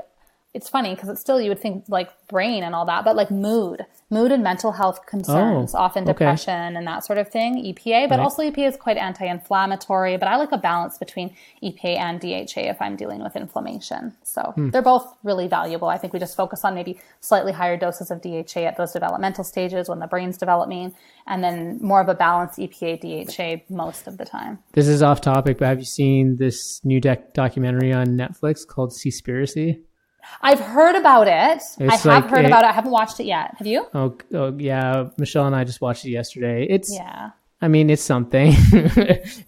[0.55, 3.31] It's funny because it's still you would think like brain and all that, but like
[3.31, 6.13] mood, mood and mental health concerns, Oh, often okay.
[6.13, 7.57] depression and that sort of thing.
[7.65, 8.23] EPA, but Right.
[8.23, 10.19] also EPA is quite anti-inflammatory.
[10.19, 14.13] But I like a balance between EPA and DHA if I'm dealing with inflammation.
[14.25, 14.69] So Hmm.
[14.69, 15.89] they're both really valuable.
[15.89, 19.45] I think we just focus on maybe slightly higher doses of DHA at those developmental
[19.45, 20.95] stages when the brain's developing,
[21.27, 24.59] and then more of a balanced EPA DHA most of the time.
[24.75, 28.91] This is off topic, but have you seen this new doc- documentary on Netflix called
[28.93, 29.81] Seaspiracy?
[30.41, 31.63] I've heard about it.
[31.81, 32.69] I have like heard a- about it.
[32.69, 33.55] I haven't watched it yet.
[33.59, 33.87] Have you?
[33.95, 36.67] Oh, oh yeah, Michelle and I just watched it yesterday.
[36.69, 37.31] It's Yeah.
[37.65, 38.55] I mean, it's something.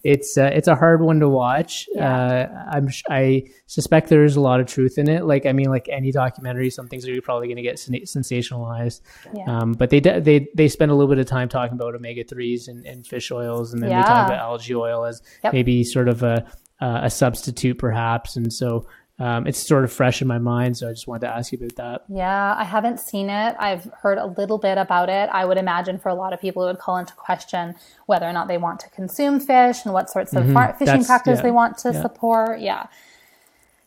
[0.03, 1.87] it's uh, it's a hard one to watch.
[1.93, 2.15] Yeah.
[2.17, 5.25] Uh, I'm sh- I suspect there's a lot of truth in it.
[5.25, 9.01] Like I mean, like any documentary, some things are probably going to get sen- sensationalized.
[9.33, 9.43] Yeah.
[9.47, 12.23] Um, but they de- they they spend a little bit of time talking about omega
[12.23, 15.53] threes and, and fish oils, and then they talk about algae oil as Yep.
[15.53, 16.45] maybe sort of a
[16.81, 18.35] uh, a substitute, perhaps.
[18.37, 20.77] And so um, it's sort of fresh in my mind.
[20.77, 22.03] So I just wanted to ask you about that.
[22.09, 23.55] Yeah, I haven't seen it.
[23.59, 25.29] I've heard a little bit about it.
[25.31, 27.75] I would imagine for a lot of people, it would call into question
[28.07, 30.85] whether or not they want to consume fish and what sorts of far- fishing Mm-hmm.
[31.01, 32.01] That's- practice yeah, they want to yeah.
[32.01, 32.59] support.
[32.59, 32.87] Yeah.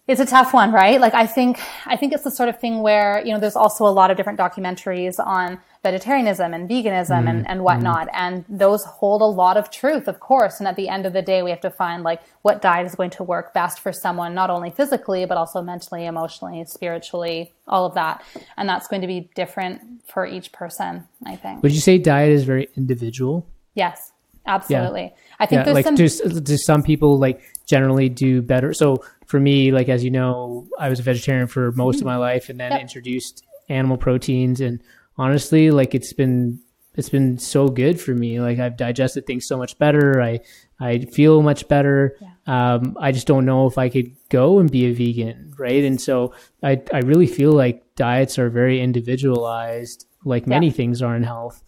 [0.08, 0.98] It's a tough one, right?
[1.00, 3.86] Like I think I think it's the sort of thing where, you know, there's also
[3.86, 7.28] a lot of different documentaries on vegetarianism and veganism Mm-hmm.
[7.28, 8.08] and, and whatnot.
[8.14, 10.58] And those hold a lot of truth, of course.
[10.60, 12.94] And at the end of the day, we have to find like what diet is
[12.94, 17.84] going to work best for someone, not only physically, but also mentally, emotionally, spiritually, all
[17.84, 18.22] of that.
[18.56, 21.62] And that's going to be different for each person, I think.
[21.62, 23.46] Would you say diet is very individual?
[23.74, 24.12] Yes,
[24.46, 25.02] absolutely.
[25.02, 25.36] Yeah.
[25.38, 25.94] I think yeah there's like some.
[25.94, 28.72] do, s- do some people like generally do better.
[28.72, 32.16] So for me like as you know i was a vegetarian for most of my
[32.16, 32.80] life and then Yep.
[32.80, 34.60] introduced animal proteins.
[34.60, 34.80] And
[35.18, 36.60] honestly like it's been
[36.94, 38.40] it's been so good for me.
[38.40, 40.20] Like i've digested things so much better.
[40.22, 40.40] I
[40.80, 42.16] i feel much better.
[42.46, 45.84] Um i just don't know if i could go and be a vegan right?
[45.84, 50.72] And so i i really feel like diets are very individualized like many Yeah.
[50.80, 51.62] things are in health.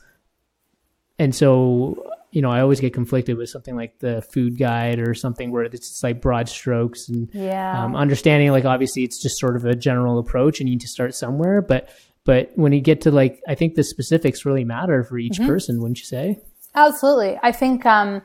[1.19, 5.15] And so you know i always get conflicted with something like the food guide or
[5.15, 7.83] something where it's just like broad strokes and yeah.
[7.85, 10.89] um, understanding like obviously it's just sort of a general approach and you need to
[10.89, 11.89] start somewhere but
[12.25, 15.47] but when you get to like i think the specifics really matter for each Mm-hmm.
[15.47, 16.39] person wouldn't you say
[16.75, 17.39] Absolutely.
[17.43, 18.23] I think, um,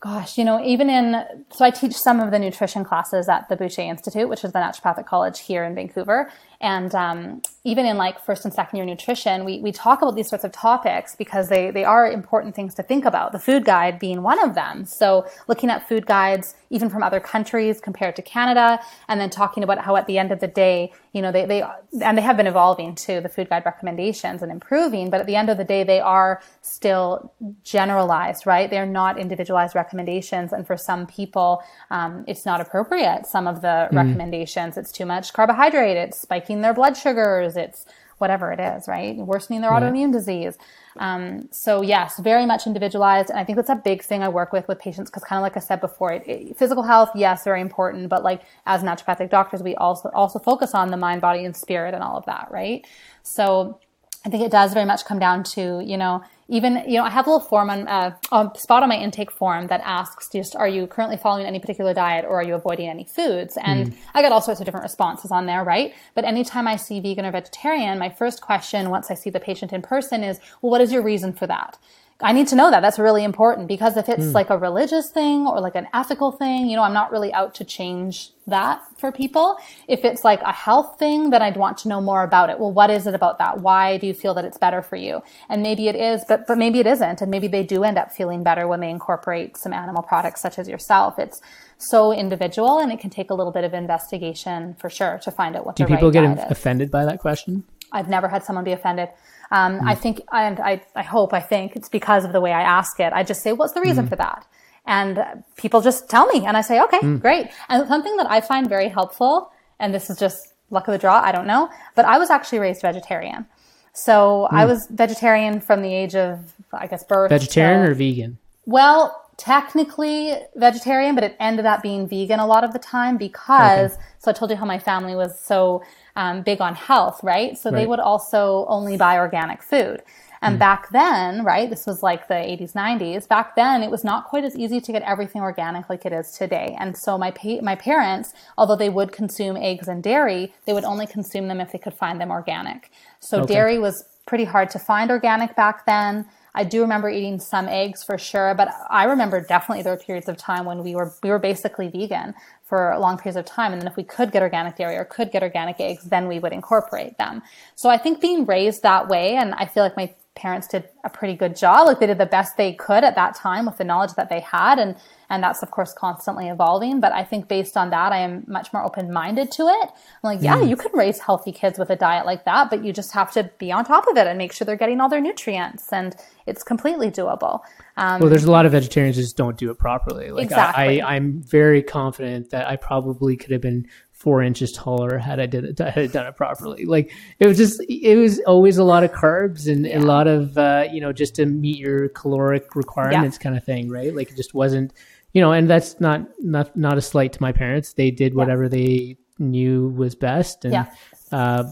[0.00, 3.56] gosh, you know, even in, so I teach some of the nutrition classes at the
[3.56, 6.30] Boucher Institute, which is the naturopathic college here in Vancouver.
[6.60, 10.26] And um, even in like first and second year nutrition, we, we talk about these
[10.26, 13.98] sorts of topics because they, they are important things to think about, the food guide
[13.98, 14.86] being one of them.
[14.86, 19.62] So looking at food guides, even from other countries compared to Canada, and then talking
[19.62, 21.62] about how at the end of the day, you know, they, they,
[22.00, 25.36] and they have been evolving too, the food guide recommendations and improving, but at the
[25.36, 27.32] end of the day, they are still
[27.64, 28.70] generalized, right?
[28.70, 30.54] They're not individualized recommendations.
[30.54, 33.26] And for some people, um, it's not appropriate.
[33.26, 33.92] Some of the mm.
[33.92, 37.84] recommendations, it's too much carbohydrate, it's spiking their blood sugars, it's
[38.18, 39.16] whatever it is, right?
[39.16, 40.58] Worsening their autoimmune disease.
[40.98, 43.30] Um, so yes, very much individualized.
[43.30, 45.42] And I think that's a big thing I work with with patients because kind of
[45.42, 48.08] like I said before, it, it, physical health, yes, very important.
[48.08, 51.94] But like as naturopathic doctors, we also, also focus on the mind, body and spirit
[51.94, 52.84] and all of that, right?
[53.22, 53.78] So
[54.24, 57.10] I think it does very much come down to, you know, even you know i
[57.10, 60.56] have a little form on uh, a spot on my intake form that asks just
[60.56, 63.58] are you currently following any particular diet or are you avoiding any foods?
[63.62, 63.96] And mm.
[64.14, 65.94] i got all sorts of different responses on there right?
[66.14, 69.72] But anytime i see vegan or vegetarian my first question once i see the patient
[69.72, 71.78] in person is well what is your reason for that
[72.20, 72.80] I need to know that.
[72.80, 74.32] That's really important because if it's mm.
[74.32, 77.54] like a religious thing or like an ethical thing, you know, I'm not really out
[77.56, 79.56] to change that for people.
[79.86, 82.58] If it's like a health thing, then I'd want to know more about it.
[82.58, 83.60] Well, what is it about that?
[83.60, 85.22] Why do you feel that it's better for you?
[85.48, 87.22] And maybe it is, but, but maybe it isn't.
[87.22, 90.58] And maybe they do end up feeling better when they incorporate some animal products such
[90.58, 91.20] as yourself.
[91.20, 91.40] It's
[91.76, 95.54] so individual and it can take a little bit of investigation for sure to find
[95.54, 97.62] out what do people right get offended by that question?
[97.92, 99.08] I've never had someone be offended.
[99.50, 99.88] Um, mm.
[99.88, 103.00] I think, and I, I hope, I think it's because of the way I ask
[103.00, 103.12] it.
[103.12, 104.08] I just say, what's the reason mm.
[104.08, 104.46] for that?
[104.86, 107.20] And people just tell me, and I say, okay, mm.
[107.20, 107.48] great.
[107.68, 111.20] And something that I find very helpful, and this is just luck of the draw,
[111.20, 113.46] I don't know, but I was actually raised vegetarian.
[113.92, 114.68] So I mm.
[114.68, 117.30] was vegetarian from the age of, I guess, birth.
[117.30, 118.38] Vegetarian or vegan?
[118.66, 123.92] Well, technically vegetarian, but it ended up being vegan a lot of the time because,
[123.92, 124.02] okay.
[124.18, 125.82] so I told you how my family was so
[126.16, 127.56] um, big on health, right?
[127.56, 127.78] So right.
[127.78, 130.02] they would also only buy organic food.
[130.42, 130.58] And mm.
[130.58, 134.44] back then, right, this was like the 80s, 90s, back then it was not quite
[134.44, 136.76] as easy to get everything organic like it is today.
[136.78, 140.84] And so my, pa- my parents, although they would consume eggs and dairy, they would
[140.84, 142.90] only consume them if they could find them organic.
[143.20, 143.54] So okay.
[143.54, 146.26] dairy was pretty hard to find organic back then.
[146.58, 150.28] I do remember eating some eggs for sure, but I remember definitely there were periods
[150.28, 153.72] of time when we were we were basically vegan for long periods of time.
[153.72, 156.40] And then if we could get organic dairy or could get organic eggs, then we
[156.40, 157.42] would incorporate them.
[157.76, 161.10] So I think being raised that way, and I feel like my parents did a
[161.10, 161.86] pretty good job.
[161.86, 164.40] Like they did the best they could at that time with the knowledge that they
[164.40, 164.80] had.
[164.80, 164.96] And,
[165.30, 167.00] and that's of course constantly evolving.
[167.00, 169.90] But I think based on that, I am much more open minded to it.
[169.90, 169.90] I'm
[170.22, 170.68] like, yeah, mm.
[170.68, 173.50] you can raise healthy kids with a diet like that, but you just have to
[173.58, 175.92] be on top of it and make sure they're getting all their nutrients.
[175.92, 177.60] And it's completely doable.
[177.96, 180.30] Um, well, there's a lot of vegetarians who just don't do it properly.
[180.30, 181.02] Like exactly.
[181.02, 183.86] I, I, I'm very confident that I probably could have been
[184.18, 186.84] four inches taller had I did it had I done it properly.
[186.84, 189.98] Like it was just it was always a lot of carbs and yeah.
[189.98, 193.42] a lot of uh, you know just to meet your caloric requirements yeah.
[193.42, 194.14] kind of thing, right?
[194.14, 194.92] Like it just wasn't
[195.32, 197.92] you know, and that's not not not a slight to my parents.
[197.92, 198.68] They did whatever yeah.
[198.68, 200.86] they knew was best, and
[201.32, 201.64] uh,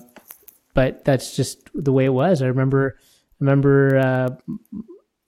[0.75, 2.42] but that's just the way it was.
[2.42, 2.99] I remember
[3.40, 4.29] remember uh,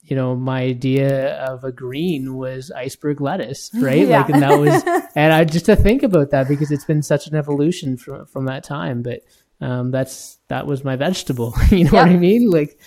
[0.09, 4.07] you know, my idea of a green was iceberg lettuce, right?
[4.07, 4.21] Yeah.
[4.21, 4.83] Like, and that was,
[5.15, 8.45] and I just to think about that because it's been such an evolution from from
[8.45, 9.03] that time.
[9.03, 9.21] But
[9.61, 11.53] um, that's that was my vegetable.
[11.69, 12.07] you know yep.
[12.07, 12.49] what I mean?
[12.49, 12.79] Like,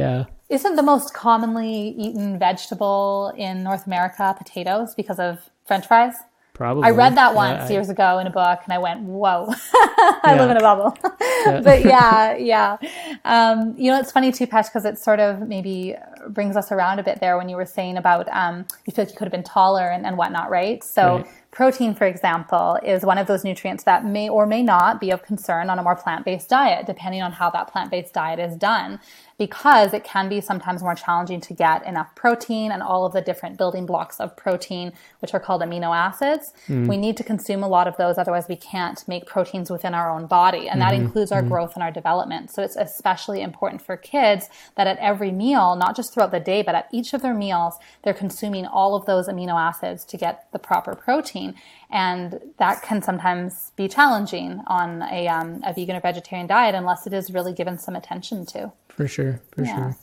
[0.00, 0.24] yeah.
[0.48, 6.14] Isn't the most commonly eaten vegetable in North America potatoes because of French fries?
[6.60, 6.84] Probably.
[6.84, 10.20] I read that once yeah, years ago in a book and I went, whoa, I
[10.24, 10.34] yeah.
[10.34, 10.94] live in a bubble.
[11.46, 11.60] yeah.
[11.62, 12.76] but yeah, yeah.
[13.24, 15.96] Um, you know, it's funny too, Pesh, because it sort of maybe
[16.28, 19.12] brings us around a bit there when you were saying about um, you feel like
[19.12, 20.84] you could have been taller and, and whatnot, right?
[20.84, 21.26] So right.
[21.50, 25.22] protein, for example, is one of those nutrients that may or may not be of
[25.22, 29.00] concern on a more plant-based diet, depending on how that plant-based diet is done
[29.40, 33.22] because it can be sometimes more challenging to get enough protein and all of the
[33.22, 36.52] different building blocks of protein, which are called amino acids.
[36.68, 36.86] Mm.
[36.86, 40.10] We need to consume a lot of those, otherwise, we can't make proteins within our
[40.10, 40.68] own body.
[40.68, 41.06] And that mm-hmm.
[41.06, 41.52] includes our mm-hmm.
[41.52, 42.50] growth and our development.
[42.50, 46.60] So it's especially important for kids that at every meal, not just throughout the day,
[46.60, 50.52] but at each of their meals, they're consuming all of those amino acids to get
[50.52, 51.54] the proper protein.
[51.90, 57.06] And that can sometimes be challenging on a, um, a vegan or vegetarian diet unless
[57.06, 58.72] it is really given some attention to.
[59.00, 59.76] For sure, for yeah.
[59.76, 59.96] sure.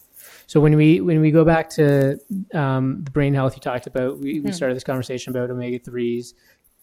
[0.48, 2.20] So when we when we go back to
[2.52, 4.52] um, the brain health you talked about, we, we hmm.
[4.52, 6.34] started this conversation about omega threes.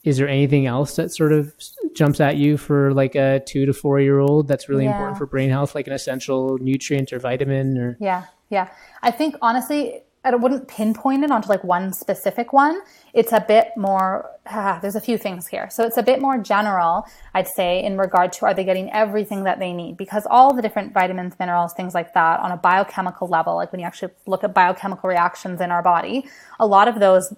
[0.04, 1.52] Is there anything else that sort of
[1.92, 4.92] jumps at you for like a two to four year old that's really yeah.
[4.92, 7.96] important for brain health, like an essential nutrient or vitamin or?
[7.98, 8.68] Yeah, yeah.
[9.02, 12.80] I think honestly, I wouldn't pinpoint it onto like one specific one.
[13.12, 15.68] It's a bit more, ah, there's a few things here.
[15.70, 19.44] So it's a bit more general, I'd say, in regard to are they getting everything
[19.44, 19.96] that they need?
[19.96, 23.80] Because all the different vitamins, minerals, things like that on a biochemical level, like when
[23.80, 26.26] you actually look at biochemical reactions in our body,
[26.58, 27.34] a lot of those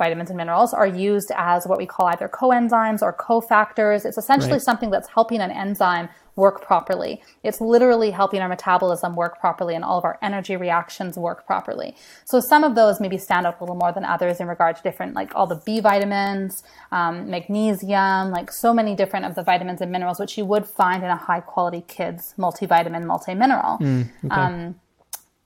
[0.00, 4.06] vitamins and minerals are used as what we call either coenzymes or cofactors.
[4.06, 4.62] It's essentially right.
[4.62, 6.08] something that's helping an enzyme
[6.40, 7.22] work properly.
[7.44, 11.94] It's literally helping our metabolism work properly and all of our energy reactions work properly.
[12.24, 14.82] So some of those maybe stand out a little more than others in regard to
[14.82, 19.80] different, like all the B vitamins, um, magnesium, like so many different of the vitamins
[19.80, 23.78] and minerals, which you would find in a high quality kids multivitamin, multi-mineral.
[23.78, 24.34] Mm, okay.
[24.34, 24.80] um,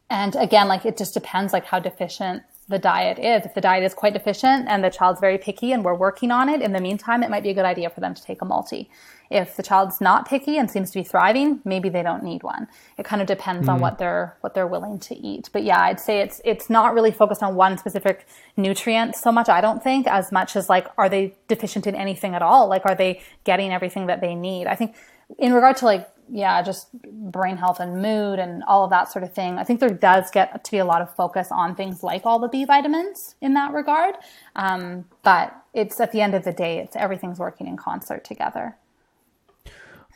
[0.09, 3.45] and again, like it just depends like how deficient the diet is.
[3.45, 6.49] If the diet is quite deficient and the child's very picky and we're working on
[6.49, 8.45] it, in the meantime, it might be a good idea for them to take a
[8.45, 8.91] multi.
[9.31, 12.69] If the child's not picky and seems to be thriving, maybe they don't need one.
[12.99, 13.73] It kind of depends mm.
[13.73, 15.51] on what they're what they're willing to eat.
[15.53, 19.49] But yeah, I'd say it's it's not really focused on one specific nutrient so much.
[19.49, 22.69] I don't think as much as like are they deficient in anything at all?
[22.69, 24.67] Like are they getting everything that they need?
[24.67, 24.95] I think
[25.39, 29.25] in regard to like yeah, just brain health and mood and all of that sort
[29.25, 29.59] of thing.
[29.59, 32.39] I think there does get to be a lot of focus on things like all
[32.39, 34.16] the B vitamins in that regard.
[34.57, 38.77] Um, but it's at the end of the day, it's everything's working in concert together.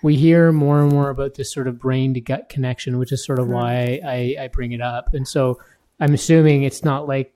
[0.02, 3.24] We hear more and more about this sort of brain to gut connection, which is
[3.24, 3.54] sort of mm-hmm.
[3.54, 5.12] why I, I, bring it up.
[5.12, 5.58] And so
[5.98, 7.34] I'm assuming it's not like,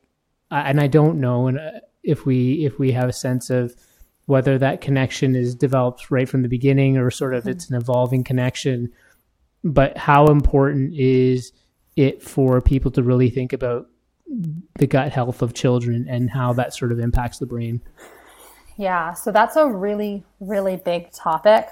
[0.50, 1.70] and I don't know, and uh,
[2.02, 3.74] if we if we have a sense of
[4.26, 7.50] whether that connection is developed right from the beginning or sort of mm-hmm.
[7.50, 8.90] it's an evolving connection.
[9.64, 11.52] But how important is
[11.96, 13.88] it for people to really think about
[14.78, 17.80] the gut health of children and how that sort of impacts the brain?
[18.76, 21.68] Yeah, so that's a really, really big topic.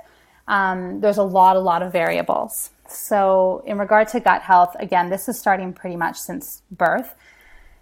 [0.46, 2.70] Um, there's a lot, a lot of variables.
[2.88, 7.14] So, in regard to gut health, again, this is starting pretty much since birth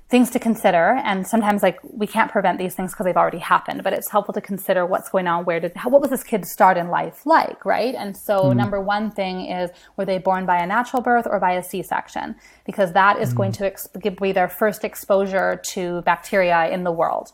[0.08, 3.82] things to consider and sometimes like we can't prevent these things because they've already happened
[3.84, 6.50] but it's helpful to consider what's going on where did how, what was this kid's
[6.50, 8.56] start in life like right and so mm.
[8.56, 12.34] number one thing is were they born by a natural birth or by a c-section
[12.68, 13.36] because that is mm.
[13.38, 13.88] going to ex-
[14.20, 17.26] be their first exposure to bacteria in the world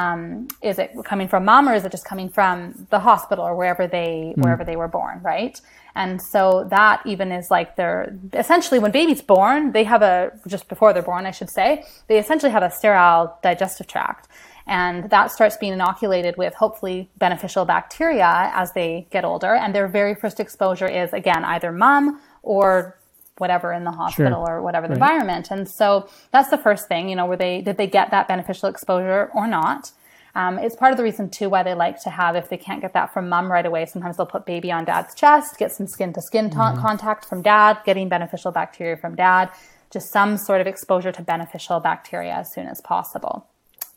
[0.00, 3.54] um, is it coming from mom or is it just coming from the hospital or
[3.56, 4.42] wherever they mm.
[4.42, 5.60] wherever they were born right
[5.94, 10.68] and so that even is like they're essentially when babies born, they have a, just
[10.68, 14.28] before they're born, I should say, they essentially have a sterile digestive tract.
[14.66, 19.54] And that starts being inoculated with hopefully beneficial bacteria as they get older.
[19.54, 22.98] And their very first exposure is again, either mom or
[23.38, 24.56] whatever in the hospital sure.
[24.56, 25.10] or whatever the right.
[25.12, 25.48] environment.
[25.50, 28.68] And so that's the first thing, you know, were they, did they get that beneficial
[28.68, 29.90] exposure or not?
[30.36, 32.80] Um, it's part of the reason too why they like to have, if they can't
[32.80, 35.86] get that from mom right away, sometimes they'll put baby on dad's chest, get some
[35.86, 39.50] skin to skin contact from dad, getting beneficial bacteria from dad,
[39.90, 43.46] just some sort of exposure to beneficial bacteria as soon as possible.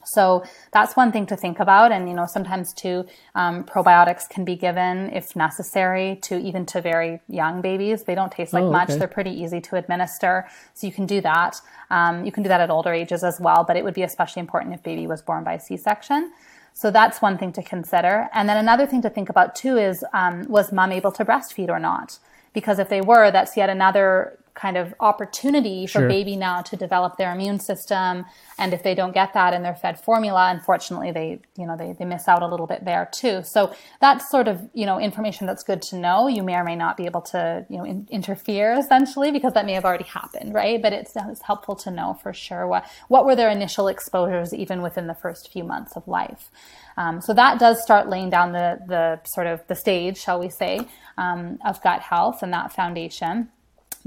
[0.08, 1.92] So that's one thing to think about.
[1.92, 3.06] And, you know, sometimes too,
[3.36, 8.04] um, probiotics can be given if necessary to even to very young babies.
[8.04, 8.90] They don't taste like oh, much.
[8.90, 10.48] They're pretty easy to administer.
[10.74, 11.62] So you can do that.
[11.90, 14.40] Um, you can do that at older ages as well, but it would be especially
[14.40, 16.32] important if baby was born by C-section.
[16.74, 18.30] So that's one thing to consider.
[18.34, 21.70] And then another thing to think about too is, um, was mom able to breastfeed
[21.70, 22.20] or not?
[22.54, 26.08] Because if they were, that's yet another kind of opportunity for sure.
[26.08, 28.26] baby now to develop their immune system.
[28.58, 31.94] And if they don't get that in their fed formula, unfortunately, they, you know, they,
[31.94, 33.44] they miss out a little bit there too.
[33.44, 36.28] So that's sort of, you know, information that's good to know.
[36.28, 39.66] You may or may not be able to, you know, in, interfere essentially because that
[39.66, 40.82] may have already happened, right?
[40.82, 44.82] But it's, it's helpful to know for sure what, what were their initial exposures even
[44.82, 46.50] within the first few months of life.
[46.98, 50.50] Um, so that does start laying down the, the sort of the stage, shall we
[50.50, 50.80] say,
[51.16, 53.50] um, of gut health and that foundation.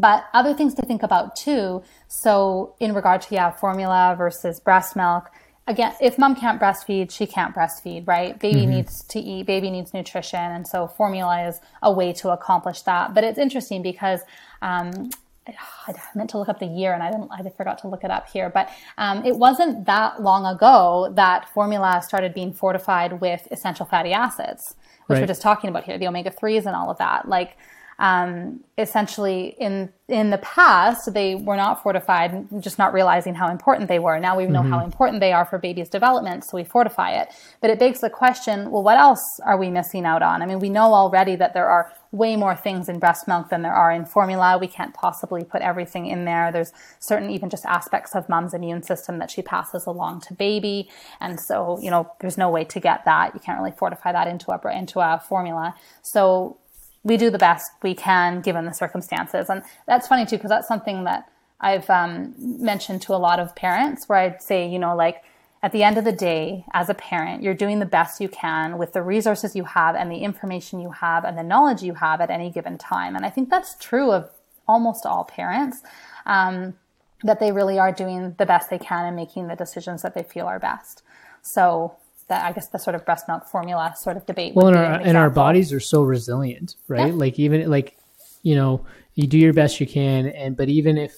[0.00, 1.82] But other things to think about too.
[2.08, 5.30] So in regard to yeah, formula versus breast milk,
[5.66, 8.38] again, if mom can't breastfeed, she can't breastfeed, right?
[8.38, 8.70] Baby mm-hmm.
[8.70, 10.40] needs to eat, baby needs nutrition.
[10.40, 13.14] And so formula is a way to accomplish that.
[13.14, 14.20] But it's interesting because,
[14.62, 15.10] um,
[15.46, 18.10] I meant to look up the year and I didn't, I forgot to look it
[18.10, 23.48] up here, but, um, it wasn't that long ago that formula started being fortified with
[23.50, 24.76] essential fatty acids,
[25.06, 25.22] which right.
[25.22, 27.28] we're just talking about here, the omega 3s and all of that.
[27.28, 27.56] Like,
[28.00, 33.88] um, essentially in in the past they were not fortified just not realizing how important
[33.88, 34.18] they were.
[34.18, 34.72] Now we know mm-hmm.
[34.72, 37.28] how important they are for baby's development so we fortify it.
[37.60, 40.40] But it begs the question well what else are we missing out on?
[40.40, 43.60] I mean we know already that there are way more things in breast milk than
[43.60, 44.56] there are in formula.
[44.58, 46.50] We can't possibly put everything in there.
[46.50, 50.88] There's certain even just aspects of mom's immune system that she passes along to baby.
[51.20, 53.34] And so you know there's no way to get that.
[53.34, 55.74] You can't really fortify that into a into a formula.
[56.00, 56.56] So
[57.02, 59.48] we do the best we can given the circumstances.
[59.48, 61.30] And that's funny too, because that's something that
[61.60, 65.22] I've um, mentioned to a lot of parents where I'd say, you know, like
[65.62, 68.78] at the end of the day, as a parent, you're doing the best you can
[68.78, 72.20] with the resources you have and the information you have and the knowledge you have
[72.20, 73.14] at any given time.
[73.14, 74.30] And I think that's true of
[74.66, 75.82] almost all parents.
[76.24, 76.74] Um,
[77.22, 80.22] that they really are doing the best they can and making the decisions that they
[80.22, 81.02] feel are best.
[81.42, 81.96] So
[82.30, 84.54] that I guess the sort of breast milk formula sort of debate.
[84.54, 87.08] Well, and our, an and our bodies are so resilient, right?
[87.08, 87.14] Yeah.
[87.14, 87.98] Like even like,
[88.42, 90.28] you know, you do your best you can.
[90.28, 91.14] And, but even if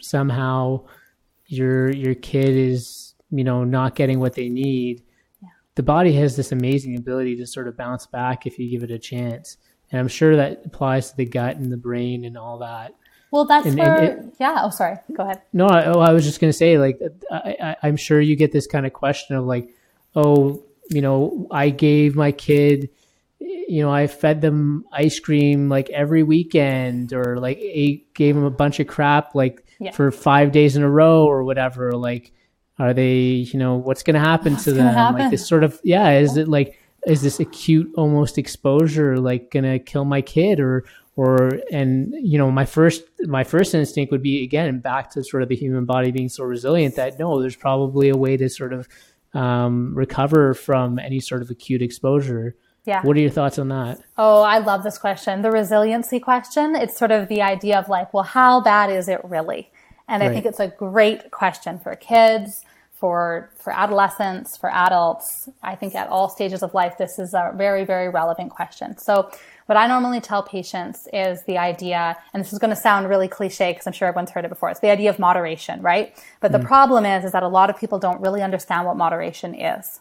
[0.00, 0.84] somehow
[1.46, 5.02] your, your kid is, you know, not getting what they need,
[5.42, 5.48] yeah.
[5.74, 8.90] the body has this amazing ability to sort of bounce back if you give it
[8.90, 9.56] a chance.
[9.90, 12.94] And I'm sure that applies to the gut and the brain and all that.
[13.30, 14.60] Well, that's and, where, and it, yeah.
[14.62, 14.98] Oh, sorry.
[15.14, 15.40] Go ahead.
[15.54, 17.00] No, I, oh, I was just going to say, like,
[17.30, 19.74] I, I, I'm sure you get this kind of question of like,
[20.14, 22.90] oh, you know, I gave my kid,
[23.40, 28.44] you know, I fed them ice cream like every weekend, or like ate, gave them
[28.44, 29.92] a bunch of crap like yeah.
[29.92, 31.92] for five days in a row, or whatever.
[31.92, 32.32] Like,
[32.78, 34.92] are they, you know, what's going to happen what's to them?
[34.92, 35.20] Happen?
[35.20, 36.18] Like this sort of, yeah.
[36.18, 40.84] Is it like, is this acute almost exposure like going to kill my kid, or
[41.16, 45.42] or and you know my first my first instinct would be again back to sort
[45.42, 48.72] of the human body being so resilient that no there's probably a way to sort
[48.72, 48.88] of
[49.34, 52.56] um, recover from any sort of acute exposure.
[52.84, 53.02] Yeah.
[53.02, 54.00] What are your thoughts on that?
[54.18, 55.42] Oh i love this question.
[55.42, 59.20] The resiliency question it's sort of the idea of like well how bad is it
[59.24, 59.70] really?
[60.08, 60.30] And right.
[60.30, 65.48] i think it's a great question for kids for for adolescents for adults.
[65.62, 68.98] I think at all stages of life this is a very very relevant question.
[68.98, 69.30] So
[69.72, 73.26] what I normally tell patients is the idea, and this is going to sound really
[73.26, 74.68] cliche because I'm sure everyone's heard it before.
[74.68, 76.14] It's the idea of moderation, right?
[76.40, 76.60] But mm.
[76.60, 80.00] the problem is, is that a lot of people don't really understand what moderation is.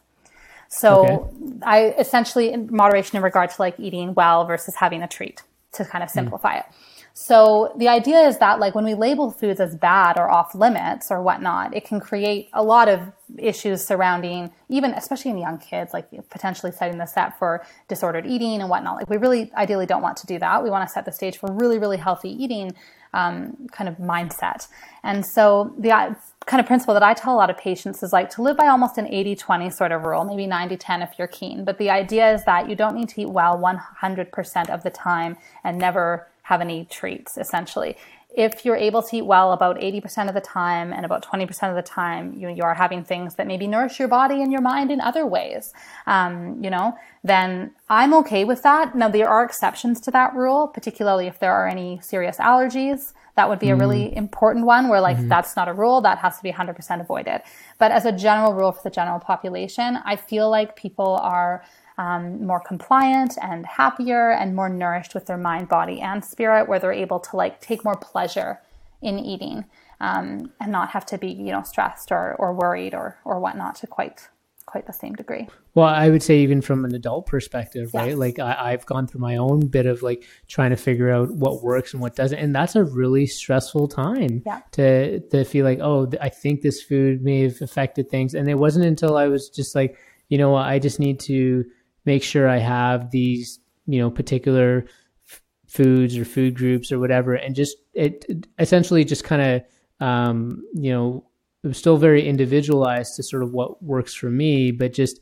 [0.67, 1.57] So okay.
[1.61, 5.41] I essentially moderation in regard to like eating well versus having a treat
[5.71, 6.15] to kind of mm.
[6.15, 6.59] simplify mm.
[6.59, 6.65] it.
[7.13, 11.11] So the idea is that like when we label foods as bad or off limits
[11.11, 15.93] or whatnot, it can create a lot of issues surrounding even especially in young kids,
[15.93, 18.95] like potentially setting the set for disordered eating and whatnot.
[18.95, 20.63] Like we really ideally don't want to do that.
[20.63, 22.73] We want to set the stage for really, really healthy eating
[23.13, 24.67] um, kind of mindset.
[25.03, 26.13] And so the uh,
[26.45, 28.67] kind of principle that I tell a lot of patients is like to live by
[28.67, 31.65] almost an 80 20 sort of rule, maybe 90 10 if you're keen.
[31.65, 35.37] But the idea is that you don't need to eat well 100% of the time
[35.63, 37.95] and never have any treats essentially.
[38.33, 41.75] If you're able to eat well about 80% of the time and about 20% of
[41.75, 44.89] the time, you, you are having things that maybe nourish your body and your mind
[44.89, 45.73] in other ways,
[46.07, 48.95] um, you know, then I'm okay with that.
[48.95, 53.13] Now, there are exceptions to that rule, particularly if there are any serious allergies.
[53.35, 53.73] That would be mm.
[53.73, 54.17] a really mm-hmm.
[54.17, 55.29] important one where like mm-hmm.
[55.29, 57.41] that's not a rule that has to be 100% avoided.
[57.79, 61.63] But as a general rule for the general population, I feel like people are
[61.97, 66.79] um, more compliant and happier and more nourished with their mind, body, and spirit, where
[66.79, 68.59] they're able to like take more pleasure
[69.01, 69.65] in eating
[69.99, 73.75] um, and not have to be you know stressed or, or worried or or whatnot
[73.75, 74.27] to quite
[74.65, 75.47] quite the same degree.
[75.75, 78.17] Well, I would say even from an adult perspective, right?
[78.17, 81.61] Like I, have gone through my own bit of like trying to figure out what
[81.61, 84.61] works and what doesn't, and that's a really stressful time yeah.
[84.71, 88.55] to to feel like, oh, I think this food may have affected things, and it
[88.55, 89.97] wasn't until I was just like,
[90.29, 91.65] you know, I just need to
[92.05, 94.85] make sure I have these, you know, particular
[95.29, 100.07] f- foods or food groups or whatever, and just it, it essentially just kind of,
[100.07, 101.25] um, you know,
[101.63, 105.19] was still very individualized to sort of what works for me, but just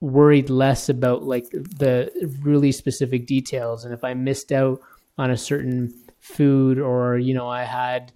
[0.00, 2.10] worried less about like the
[2.42, 3.84] really specific details.
[3.84, 4.80] And if I missed out
[5.16, 8.12] on a certain food or, you know, I had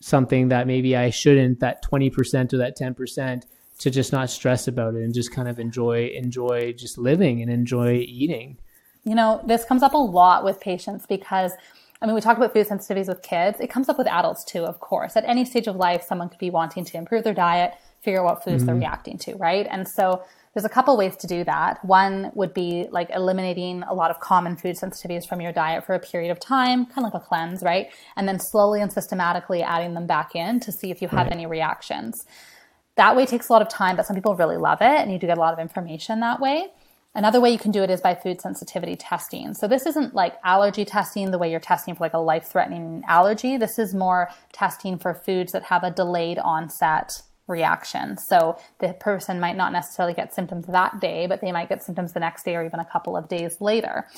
[0.00, 3.42] something that maybe I shouldn't, that 20% or that 10%,
[3.84, 7.50] to just not stress about it and just kind of enjoy enjoy just living and
[7.50, 8.56] enjoy eating.
[9.04, 11.52] You know, this comes up a lot with patients because
[12.00, 13.60] I mean, we talk about food sensitivities with kids.
[13.60, 15.16] It comes up with adults too, of course.
[15.16, 18.24] At any stage of life, someone could be wanting to improve their diet, figure out
[18.24, 18.66] what foods mm-hmm.
[18.66, 19.66] they're reacting to, right?
[19.70, 20.24] And so
[20.54, 21.84] there's a couple ways to do that.
[21.84, 25.94] One would be like eliminating a lot of common food sensitivities from your diet for
[25.94, 27.88] a period of time, kind of like a cleanse, right?
[28.16, 31.32] And then slowly and systematically adding them back in to see if you have right.
[31.32, 32.24] any reactions.
[32.96, 35.18] That way takes a lot of time, but some people really love it and you
[35.18, 36.68] do get a lot of information that way.
[37.16, 39.54] Another way you can do it is by food sensitivity testing.
[39.54, 43.04] So this isn't like allergy testing the way you're testing for like a life threatening
[43.06, 43.56] allergy.
[43.56, 48.16] This is more testing for foods that have a delayed onset reaction.
[48.16, 52.14] So the person might not necessarily get symptoms that day, but they might get symptoms
[52.14, 54.08] the next day or even a couple of days later.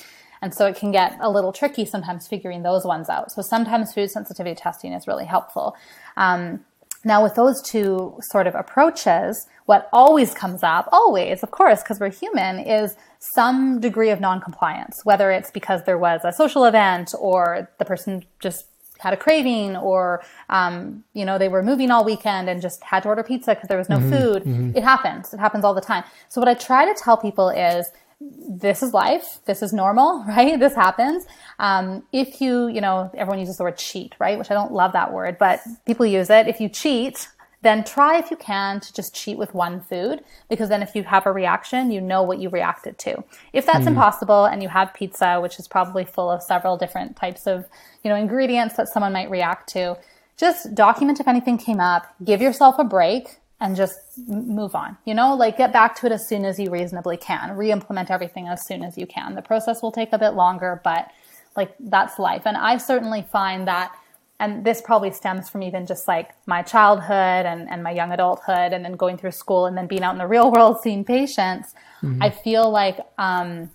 [0.41, 3.33] And so it can get a little tricky sometimes figuring those ones out.
[3.33, 5.77] So sometimes food sensitivity testing is really helpful.
[6.17, 6.65] Um,
[7.07, 12.01] now, with those two sort of approaches, what always comes up, always, of course, because
[12.01, 17.15] we're human, is some degree of noncompliance, whether it's because there was a social event
[17.21, 18.67] or the person just
[18.99, 23.05] had a craving or um, you know they were moving all weekend and just had
[23.05, 24.43] to order pizza because there was no food.
[24.75, 25.33] It happens.
[25.33, 26.03] It happens all the time.
[26.29, 27.89] So what i try to tell people is
[28.21, 30.59] this is life this is normal right?
[30.59, 31.27] This happens.
[31.59, 34.39] Um, if you you know everyone uses the word cheat right?
[34.39, 36.49] Which i don't love that word but people use it.
[36.49, 37.29] If you cheat
[37.63, 41.03] then try if you can to just cheat with one food because then if you
[41.03, 43.25] have a reaction, you know what you reacted to.
[43.53, 47.47] If that's impossible and you have pizza, which is probably full of several different types
[47.47, 47.67] of,
[48.05, 49.97] you know, ingredients that someone might react to,
[50.37, 54.97] just document if anything came up, give yourself a break and just move on.
[55.05, 57.57] You know, like get back to it as soon as you reasonably can.
[57.57, 59.35] Re-implement everything as soon as you can.
[59.35, 61.11] The process will take a bit longer, but
[61.57, 62.43] like that's life.
[62.45, 63.97] And I certainly find that
[64.39, 68.73] and this probably stems from even just like my childhood and, and my young adulthood
[68.73, 71.75] and then going through school and then being out in the real world seeing patients
[72.21, 73.71] i feel like um,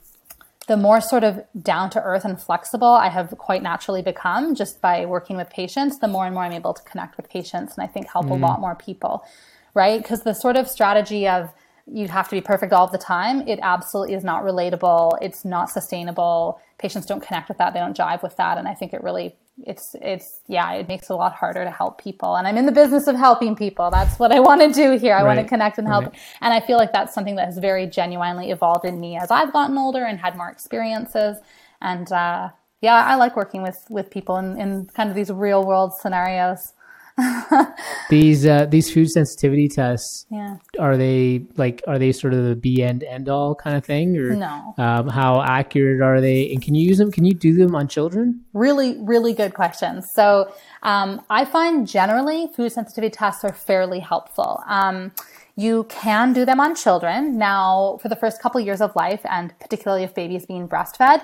[0.68, 4.82] the more sort of down to earth and flexible i have quite naturally become just
[4.82, 7.84] by working with patients the more and more i'm able to connect with patients and
[7.84, 9.26] i think help a lot more people
[9.74, 10.02] right?
[10.02, 11.54] Because the sort of strategy of
[11.88, 15.70] you have to be perfect all the time it absolutely is not relatable it's not
[15.70, 16.62] sustainable.
[16.78, 19.36] Patients don't connect with that they don't jive with that and i think it really
[19.64, 22.36] it's it's yeah it makes it a lot harder to help people.
[22.36, 25.16] And i'm in the business of helping people that's what i want to do here
[25.16, 26.06] i want to connect and help.
[26.06, 26.20] Right.
[26.42, 29.54] and i feel like that's something that has very genuinely evolved in me as i've
[29.54, 31.38] gotten older and had more experiences.
[31.82, 32.50] And uh,
[32.82, 36.74] yeah i like working with with people in, in kind of these real world scenarios
[38.10, 42.56] These uh, these food sensitivity tests yeah are they like are they sort of the
[42.56, 44.74] be end end all kind of thing or No.
[44.78, 46.52] Um, how accurate are they?
[46.52, 47.12] And can you use them?
[47.12, 48.42] Can you do them on children?
[48.54, 50.10] really, really good questions.
[50.12, 50.52] So
[50.84, 54.64] um, I find generally food sensitivity tests are fairly helpful.
[54.68, 55.12] Um,
[55.56, 57.38] you can do them on children.
[57.38, 61.22] Now, for the first couple years of life, and particularly if baby is being breastfed,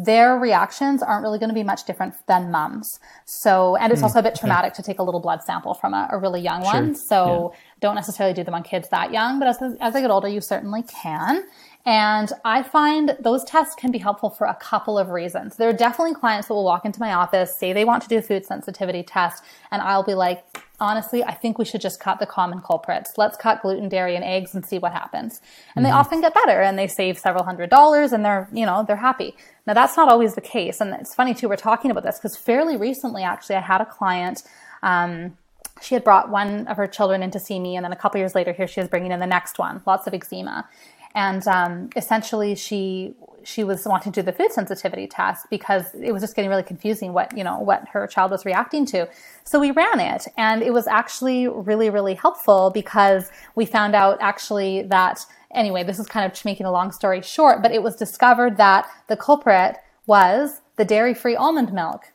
[0.00, 2.98] their reactions aren't really going to be much different than mums.
[3.26, 5.92] So, and it's mm, also a bit traumatic to take a little blood sample from
[5.92, 6.94] a, a really young one.
[6.94, 10.28] So, don't necessarily do them on kids that young, but as, as they get older,
[10.28, 11.44] you certainly can.
[11.84, 15.56] And I find those tests can be helpful for a couple of reasons.
[15.56, 18.18] There are definitely clients that will walk into my office, say they want to do
[18.18, 20.44] a food sensitivity test, and I'll be like,
[20.80, 23.18] honestly, I think we should just cut the common culprits.
[23.18, 25.40] Let's cut gluten, dairy, and eggs and see what happens.
[25.76, 28.84] And they often get better and they save several hundred dollars and they're, you know,
[28.86, 29.36] they're happy.
[29.66, 30.80] Now that's not always the case.
[30.80, 33.86] And it's funny too, we're talking about this because fairly recently, actually, I had a
[33.86, 34.42] client,
[34.82, 35.36] um,
[35.82, 38.18] she had brought one of her children in to see me, and then a couple
[38.18, 40.68] years later, here she is bringing in the next one, lots of eczema,
[41.14, 46.12] and um, essentially she she was wanting to do the food sensitivity test because it
[46.12, 49.08] was just getting really confusing what you know what her child was reacting to.
[49.44, 54.18] So we ran it, and it was actually really really helpful because we found out
[54.20, 57.96] actually that anyway, this is kind of making a long story short, but it was
[57.96, 62.12] discovered that the culprit was the dairy free almond milk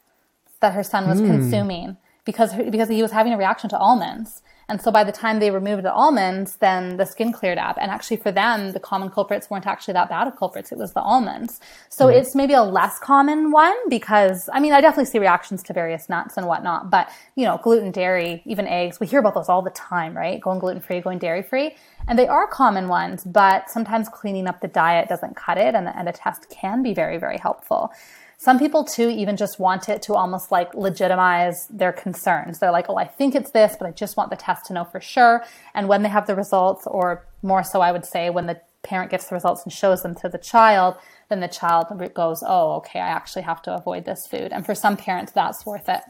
[0.60, 4.42] that her son was consuming because because he was having a reaction to almonds.
[4.68, 7.78] And so by the time they removed the almonds, then the skin cleared up.
[7.80, 10.72] And actually for them, the common culprits weren't actually that bad of culprits.
[10.72, 11.60] It was the almonds.
[11.90, 12.18] So mm-hmm.
[12.18, 16.10] it's maybe a less common one because, I mean, I definitely see reactions to various
[16.10, 19.62] nuts and whatnot, but you know, gluten, dairy, even eggs, we hear about those all
[19.62, 20.42] the time, right?
[20.42, 21.76] Going gluten free, going dairy free.
[22.08, 25.76] And they are common ones, but sometimes cleaning up the diet doesn't cut it.
[25.76, 27.92] And, and a test can be very, very helpful.
[28.38, 32.60] Some people too even just want it to almost like legitimize their concerns.
[32.60, 34.84] They're like, oh, I think it's this, but I just want the test to know
[34.84, 35.44] for sure.
[35.74, 39.10] And when they have the results, or more so, I would say, when the parent
[39.10, 40.96] gets the results and shows them to the child,
[41.30, 44.52] then the child goes, oh, okay, I actually have to avoid this food.
[44.52, 46.02] And for some parents, that's worth it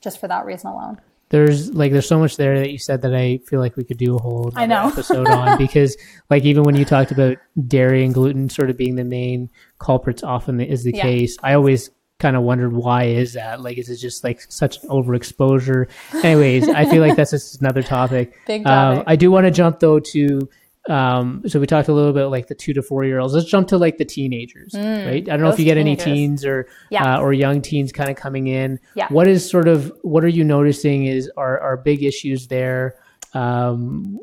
[0.00, 1.00] just for that reason alone.
[1.30, 3.98] There's like there's so much there that you said that I feel like we could
[3.98, 4.88] do a whole I know.
[4.88, 5.96] episode on because
[6.28, 10.22] like even when you talked about dairy and gluten sort of being the main culprits
[10.22, 11.02] often is the Yeah.
[11.02, 11.36] case.
[11.42, 13.60] I always kind of wondered why is that?
[13.62, 15.88] Like is it just like such an overexposure?
[16.24, 18.34] Anyways, I feel like that's just another topic.
[18.46, 19.04] Big Um, topic.
[19.06, 20.48] I do want to jump though to
[20.88, 23.46] um so we talked a little bit like the two to four year olds let's
[23.50, 26.44] jump to like the teenagers right i don't know if Mm, you get any teens
[26.44, 27.16] or Yeah.
[27.16, 29.06] uh, or young teens kind of coming in Yeah.
[29.10, 32.94] what is sort of what are you noticing is are are big issues there
[33.34, 34.18] um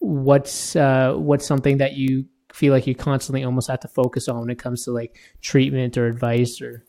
[0.00, 4.38] what's uh what's something that you feel like you constantly almost have to focus on
[4.40, 6.84] when it comes to like treatment or advice or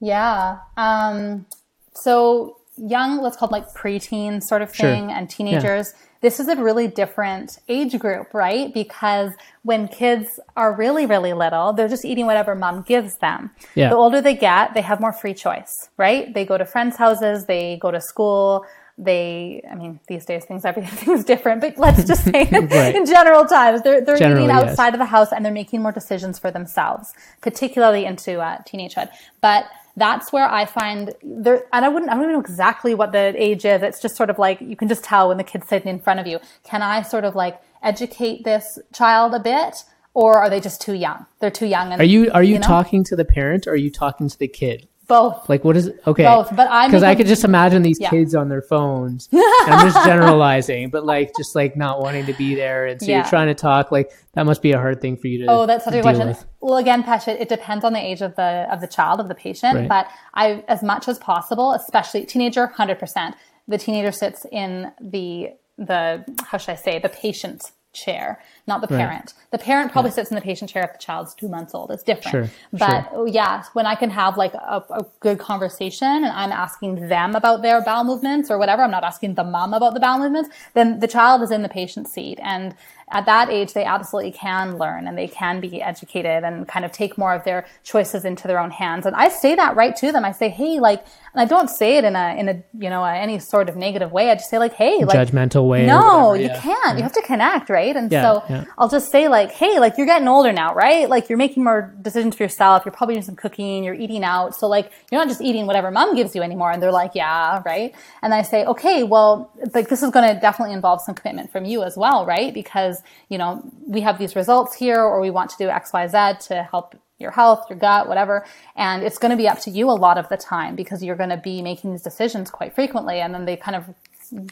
[0.00, 0.58] Yeah.
[0.76, 1.46] Um,
[1.94, 4.90] so young, let's call it like preteen sort of Sure.
[4.90, 5.92] thing, and teenagers.
[6.20, 8.72] This is a really different age group, right?
[8.72, 13.50] Because when kids are really, really little, they're just eating whatever mom gives them.
[13.74, 13.90] Yeah.
[13.90, 16.32] The older they get, they have more free choice, right?
[16.32, 18.64] They go to friends' houses, they go to school.
[18.96, 22.94] They, I mean, these days things, everything's different, but let's just say Right.
[22.94, 24.70] in general times, they're, they're Generally, eating yes.
[24.70, 27.12] outside of the house and they're making more decisions for themselves,
[27.42, 29.08] particularly into uh, teenagehood.
[29.40, 29.66] But
[29.96, 33.34] that's where I find there, and I wouldn't, I don't even know exactly what the
[33.36, 33.82] age is.
[33.82, 36.20] It's just sort of like, you can just tell when the kid's sitting in front
[36.20, 36.40] of you.
[36.64, 39.84] Can I sort of like educate this child a bit?
[40.14, 41.26] Or are they just too young?
[41.40, 41.90] They're too young.
[41.92, 42.66] And, Are you are you, you know?
[42.66, 44.86] talking to the parent or are you talking to the kid?
[45.06, 45.48] Both?
[45.48, 46.24] Like what is okay?
[46.24, 48.10] Both, but I'm because I could just imagine these Yeah.
[48.10, 49.28] kids on their phones.
[49.32, 49.42] and
[49.74, 53.18] I'm just generalizing, but like just like not wanting to be there, and so Yeah.
[53.18, 53.92] you're trying to talk.
[53.92, 55.50] Like that must be a hard thing for you to.
[55.50, 56.28] Oh, that's such a question.
[56.28, 56.44] with.
[56.60, 59.28] Well, again, Pesh, it, it depends on the age of the of the child of
[59.28, 59.88] the patient, Right.
[59.88, 63.34] but I, as much as possible, especially teenager, hundred percent.
[63.68, 68.86] The teenager sits in the the how should I say the patient's chair, not the
[68.86, 68.98] Right.
[69.06, 69.34] parent.
[69.50, 71.90] The parent probably sits in the patient chair if the child's two months old.
[71.90, 72.48] It's different.
[72.48, 76.50] Sure, But oh, yeah, when I can have like a, a good conversation and I'm
[76.52, 80.00] asking them about their bowel movements or whatever, I'm not asking the mom about the
[80.00, 82.38] bowel movements, then the child is in the patient seat.
[82.42, 82.74] And
[83.10, 86.90] at that age, they absolutely can learn and they can be educated and kind of
[86.90, 89.04] take more of their choices into their own hands.
[89.04, 90.24] And I say that right to them.
[90.24, 91.04] I say, hey, like,
[91.34, 94.10] and I don't say it in a, in a, you know, any sort of negative
[94.10, 94.30] way.
[94.30, 95.84] I just say like, hey, like, Judgmental way.
[95.86, 96.60] no, you yeah.
[96.60, 96.96] can't.
[96.96, 97.94] You have to connect, right?
[97.94, 98.44] And Yeah, so
[98.78, 101.08] I'll just say like, hey, like you're getting older now, right?
[101.08, 102.84] Like you're making more decisions for yourself.
[102.84, 103.84] You're probably doing some cooking.
[103.84, 104.54] You're eating out.
[104.54, 106.70] So like you're not just eating whatever mom gives you anymore.
[106.70, 107.94] And they're like, yeah, right.
[108.22, 111.64] And I say, okay, well, like this is going to definitely involve some commitment from
[111.64, 112.52] you as well, right?
[112.52, 116.06] Because you know we have these results here, or we want to do X, Y,
[116.06, 118.44] Z to help your health, your gut, whatever.
[118.76, 121.16] And it's going to be up to you a lot of the time because you're
[121.16, 123.20] going to be making these decisions quite frequently.
[123.20, 123.94] And then they kind of,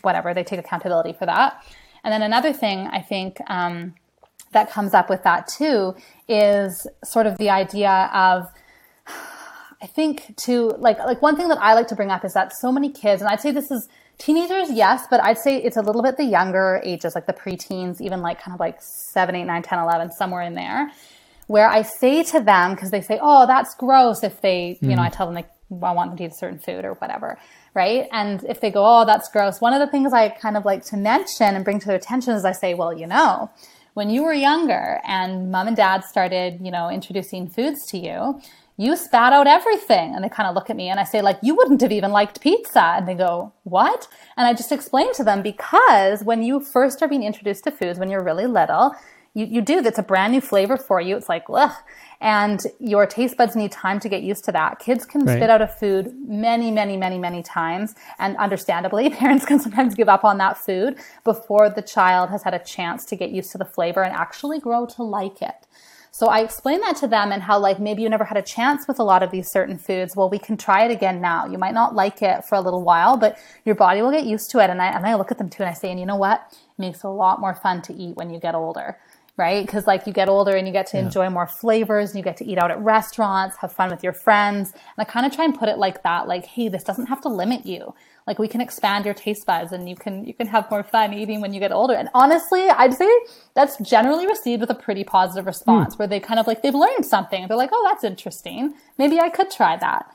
[0.03, 1.65] whatever, they take accountability for that.
[2.05, 3.95] And then another thing I think um,
[4.53, 5.95] that comes up with that too
[6.29, 8.47] is sort of the idea of,
[9.83, 12.53] I think to like like one thing that I like to bring up is that
[12.55, 13.89] so many kids, and I'd say this is
[14.19, 18.01] teenagers, yes, but I'd say it's a little bit the younger ages, like the preteens,
[18.01, 20.93] even like kind of like 7, 8, 9, 10, 11, somewhere in there,
[21.49, 25.03] where I say to them, because they say, oh, that's gross if they, you know,
[25.03, 27.39] I tell them like, I want them to eat a certain food or whatever,
[27.75, 28.07] right?
[28.13, 30.85] And if they go, oh, that's gross, one of the things I kind of like
[30.87, 33.51] to mention and bring to their attention is I say, well, you know,
[33.95, 38.41] when you were younger and mom and dad started, you know, introducing foods to you,
[38.79, 40.15] you spat out everything.
[40.15, 42.11] And they kind of look at me and I say, like, you wouldn't have even
[42.11, 42.95] liked pizza.
[42.97, 44.09] And they go, what?
[44.37, 47.99] And I just explain to them because when you first are being introduced to foods,
[47.99, 48.95] when you're really little,
[49.35, 51.17] you, you do, that's a brand new flavor for you.
[51.17, 51.73] It's like, ugh.
[52.23, 54.79] And your taste buds need time to get used to that.
[54.79, 55.39] Kids can Right.
[55.39, 57.97] spit out a food many, many, many, many times.
[58.21, 62.55] And understandably, parents can sometimes give up on that food before the child has had
[62.55, 65.67] a chance to get used to the flavor and actually grow to like it.
[66.15, 68.87] So I explained that to them and how like maybe you never had a chance
[68.87, 70.15] with a lot of these certain foods.
[70.15, 71.47] Well, we can try it again now.
[71.47, 74.51] You might not like it for a little while, but your body will get used
[74.51, 74.71] to it.
[74.71, 76.47] And I, and I look at them too and I say, and you know what?
[76.53, 78.99] It makes it a lot more fun to eat when you get older.
[79.39, 79.65] Right?
[79.65, 82.37] Because like you get older and you get to enjoy more flavors and you get
[82.37, 84.73] to eat out at restaurants, have fun with your friends.
[84.73, 87.23] And I kind of try and put it like that, like, hey, this doesn't have
[87.23, 87.95] to limit you.
[88.27, 91.13] Like we can expand your taste buds and you can you can have more fun
[91.13, 91.95] eating when you get older.
[91.95, 93.11] And honestly, I'd say
[93.55, 95.49] that's generally received with a pretty positive hmm.
[95.49, 97.49] response where they kind of like they've learned something.
[97.49, 98.75] They're like, "Oh, that's interesting.
[98.99, 100.15] Maybe I could try that."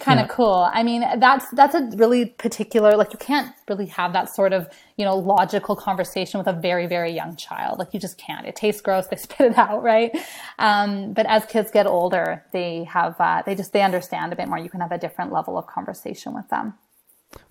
[0.00, 0.34] Kind of Yeah.
[0.34, 0.68] cool.
[0.70, 4.68] I mean, that's that's a really particular like you can't really have that sort of,
[4.98, 7.78] you know, logical conversation with a very very young child.
[7.78, 8.46] Like you just can't.
[8.46, 10.14] It tastes gross, they spit it out, right?
[10.58, 14.46] Um, but as kids get older, they have uh, they just they understand a bit
[14.46, 14.58] more.
[14.58, 16.74] You can have a different level of conversation with them.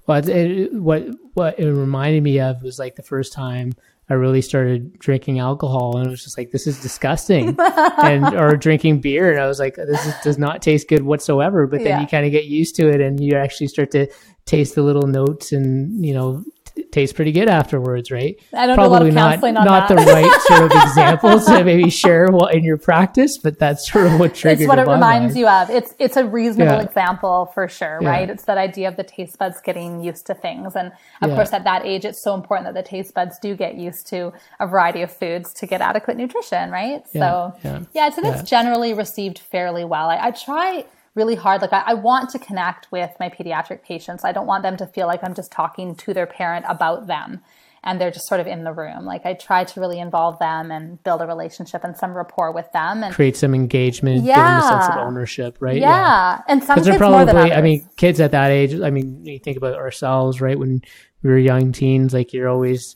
[0.05, 3.73] Well, it, it, what what it reminded me of was like the first time
[4.09, 8.55] I really started drinking alcohol, and it was just like this is disgusting, and or
[8.55, 11.67] drinking beer, and I was like this is, does not taste good whatsoever.
[11.67, 12.01] But then Yeah.
[12.01, 14.07] you kind of get used to it, and you actually start to
[14.45, 16.43] taste the little notes, and you know.
[16.91, 18.39] Tastes pretty good afterwards, right?
[18.53, 21.89] I don't do a lot of not not the right sort of examples to maybe
[21.89, 24.61] share what in your practice, but that's sort of what triggers.
[24.61, 25.69] it's what it reminds you of.
[25.69, 26.81] It's it's a reasonable Yeah.
[26.83, 28.09] example for sure, Yeah.
[28.09, 28.29] right?
[28.29, 31.35] It's that idea of the taste buds getting used to things, and of Yeah.
[31.35, 34.33] course, at that age, it's so important that the taste buds do get used to
[34.59, 37.03] a variety of foods to get adequate nutrition, right?
[37.11, 37.79] so yeah.
[37.93, 38.39] yeah, I think Yeah.
[38.39, 40.09] it's generally received fairly well.
[40.09, 40.85] I, I try
[41.17, 41.61] really hard.
[41.61, 44.23] Like I, I want to connect with my pediatric patients.
[44.23, 47.41] I don't want them to feel like I'm just talking to their parent about them
[47.83, 49.05] and they're just sort of in the room.
[49.05, 52.71] Like I try to really involve them and build a relationship and some rapport with
[52.71, 53.03] them.
[53.03, 55.77] And create some engagement, give them a sense of ownership, right?
[55.77, 58.89] yeah, and some kids they're more than probably i mean kids at that age i
[58.89, 60.81] mean you think about ourselves right when
[61.23, 62.95] we were young teens like you're always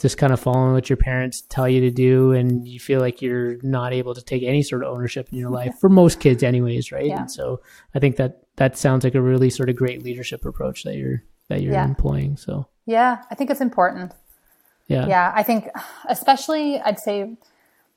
[0.00, 3.22] just kind of following what your parents tell you to do and you feel like
[3.22, 6.42] you're not able to take any sort of ownership in your life for most kids
[6.42, 7.20] anyways right Yeah.
[7.20, 7.60] and so
[7.94, 11.22] i think that that sounds like a really sort of great leadership approach that you're
[11.48, 11.84] that you're Yeah.
[11.84, 14.12] employing so yeah, I think it's important.
[14.88, 15.68] yeah Yeah, I think
[16.06, 17.34] especially I'd say,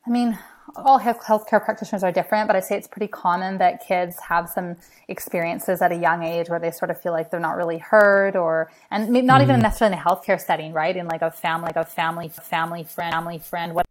[0.06, 0.40] I mean,
[0.76, 4.76] all healthcare practitioners are different, but I say it's pretty common that kids have some
[5.08, 8.36] experiences at a young age where they sort of feel like they're not really heard,
[8.36, 9.46] or and maybe not mm.
[9.46, 10.96] even necessarily in a healthcare setting, right?
[10.96, 13.86] In like a family, like a family, family friend, family friend, what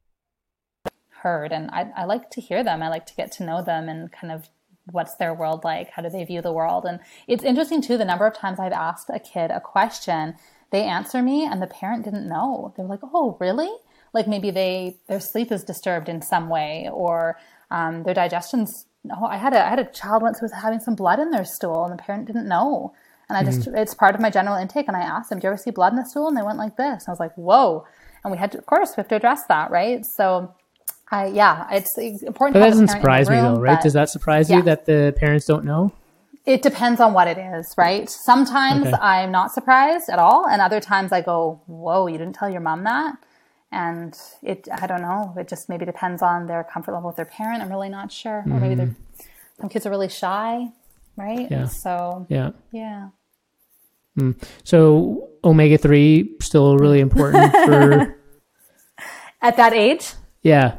[1.26, 1.52] heard.
[1.52, 2.82] And I, I like to hear them.
[2.82, 4.48] I like to get to know them and kind of
[4.92, 5.90] what's their world like?
[5.90, 6.84] How do they view the world?
[6.84, 7.98] And it's interesting too.
[7.98, 10.36] The number of times I've asked a kid a question,
[10.70, 12.72] they answer me, and the parent didn't know.
[12.76, 13.72] They're like, "Oh, really?"
[14.16, 17.38] Like maybe they their sleep is disturbed in some way or
[17.70, 20.80] um, their digestion's oh, I had a I had a child once who was having
[20.80, 22.94] some blood in their stool and the parent didn't know.
[23.28, 23.76] And I just mm-hmm.
[23.76, 25.92] it's part of my general intake and I asked them, Do you ever see blood
[25.92, 26.28] in the stool?
[26.28, 27.04] And they went like this.
[27.04, 27.86] And I was like, Whoa.
[28.24, 30.04] And we had to of course we have to address that, right?
[30.04, 30.54] So
[31.10, 32.54] I yeah, it's important.
[32.54, 33.80] But that doesn't surprise room, me though, right?
[33.80, 34.56] Does that surprise yeah.
[34.56, 35.92] you that the parents don't know?
[36.46, 38.08] It depends on what it is, right?
[38.08, 38.96] Sometimes okay.
[39.02, 42.60] I'm not surprised at all, and other times I go, "Whoa, you didn't tell your
[42.60, 43.16] mom that."
[43.76, 47.26] And it i don't know it just maybe depends on their comfort level with their
[47.26, 48.52] parent i'm really not sure mm-hmm.
[48.54, 49.60] or maybe they're mm-hmm.
[49.60, 50.66] some kids are really shy
[51.16, 53.08] right yeah so yeah yeah
[54.18, 54.34] mm.
[54.64, 58.18] so omega-3 still really important for
[59.42, 60.78] at that age yeah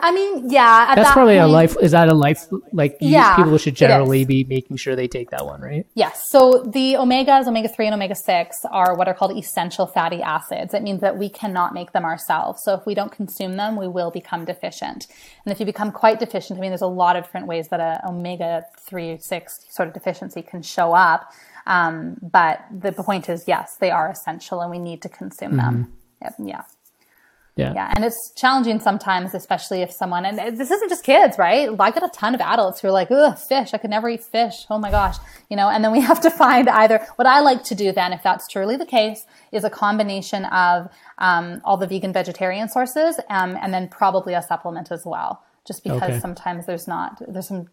[0.00, 0.94] I mean, yeah.
[0.94, 1.76] That's that probably point, a life.
[1.80, 2.46] Is that a life?
[2.72, 5.86] Like, yeah, people should generally be making sure they take that one, right?
[5.94, 6.30] Yes.
[6.30, 10.72] So the omegas, omega three and omega six, are what are called essential fatty acids.
[10.72, 12.62] It means that we cannot make them ourselves.
[12.62, 15.08] So if we don't consume them, we will become deficient.
[15.44, 17.80] And if you become quite deficient, I mean, there's a lot of different ways that
[17.80, 21.32] a omega three six sort of deficiency can show up.
[21.66, 25.92] Um, but the point is, yes, they are essential, and we need to consume them.
[26.24, 26.48] Mm-hmm.
[26.48, 26.62] Yeah.
[27.56, 27.74] Yeah.
[27.74, 27.92] Yeah.
[27.94, 31.68] And it's challenging sometimes, especially if someone, and this isn't just kids, right?
[31.78, 33.74] I get a ton of adults who are like, ugh, fish.
[33.74, 34.64] I could never eat fish.
[34.70, 35.16] Oh my gosh.
[35.50, 38.12] You know, and then we have to find either what I like to do then,
[38.12, 43.20] if that's truly the case, is a combination of um, all the vegan vegetarian sources
[43.28, 45.44] um, and then probably a supplement as well.
[45.66, 46.20] Just because okay.
[46.20, 47.68] sometimes there's not, there's some,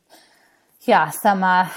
[0.82, 1.70] yeah, some, uh,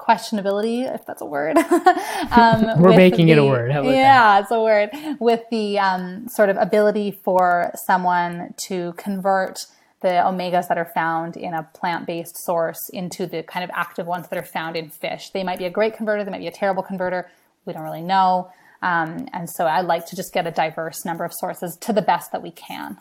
[0.00, 1.58] questionability, if that's a word.
[2.30, 3.70] um, We're making the, it a word.
[3.70, 4.42] yeah, that?
[4.42, 4.90] it's a word.
[5.20, 9.66] With the um, sort of ability for someone to convert
[10.00, 14.28] the omegas that are found in a plant-based source into the kind of active ones
[14.28, 15.30] that are found in fish.
[15.30, 16.24] They might be a great converter.
[16.24, 17.30] They might be a terrible converter.
[17.66, 18.50] We don't really know.
[18.82, 22.00] Um, and so I like to just get a diverse number of sources to the
[22.00, 22.96] best that we can.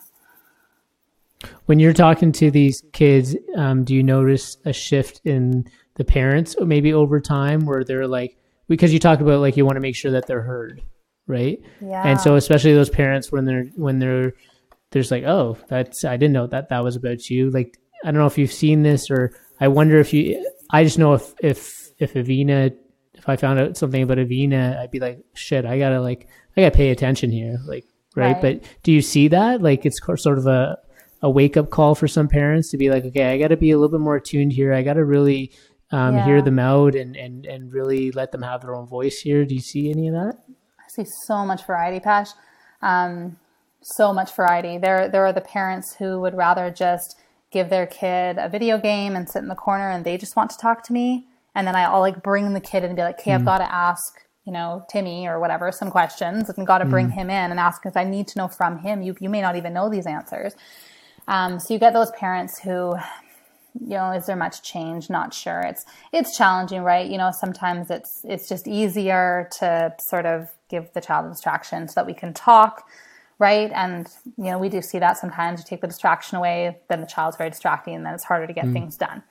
[1.67, 5.65] When you're talking to these kids, um, do you notice a shift in
[5.99, 8.37] the parents maybe over time where they're like
[8.69, 10.81] because you talk about like you want to make sure that they're heard
[11.27, 11.61] right?
[11.79, 14.33] Yeah and so especially those parents when they're when they're
[14.91, 17.51] there's like oh that's i didn't know that that was about you.
[17.51, 20.97] Like i don't know if you've seen this or i wonder if you i just
[20.97, 22.73] know if if if avena
[23.13, 26.61] if i found out something about avena i'd be like shit i gotta like i
[26.61, 27.85] gotta pay attention here like
[28.15, 28.41] right, right.
[28.41, 29.61] but do you see that?
[29.61, 30.77] Like it's sort of a
[31.21, 33.77] a wake up call for some parents to be like okay i gotta be a
[33.77, 34.73] little bit more attuned here.
[34.73, 35.51] I gotta really
[35.91, 36.25] um, yeah.
[36.25, 39.45] hear them out and, and, and really let them have their own voice here.
[39.45, 40.35] Do you see any of that?
[40.79, 42.29] I see so much variety, Pash.
[42.81, 43.37] Um,
[43.81, 44.77] so much variety.
[44.77, 47.17] There, there are the parents who would rather just
[47.51, 50.51] give their kid a video game and sit in the corner and they just want
[50.51, 51.27] to talk to me.
[51.55, 53.35] And then I'll like bring the kid in and be like, okay, mm.
[53.35, 54.03] I've got to ask,
[54.45, 57.13] you know, Timmy or whatever, some questions and got to bring mm.
[57.13, 59.01] him in and ask because I need to know from him.
[59.01, 60.55] You, you may not even know these answers.
[61.27, 62.95] Um, so you get those parents who
[63.82, 65.09] you know is there much change?
[65.09, 65.61] Not sure.
[65.61, 67.09] It's it's challenging right?
[67.09, 71.88] You know sometimes it's it's just easier to sort of give the child a distraction
[71.88, 72.88] so that we can talk
[73.39, 73.71] right?
[73.73, 74.07] And
[74.38, 75.59] you know we do see that sometimes.
[75.59, 78.53] You take the distraction away then the child's very distracting and then it's harder to
[78.53, 78.73] get mm.
[78.73, 79.23] things done.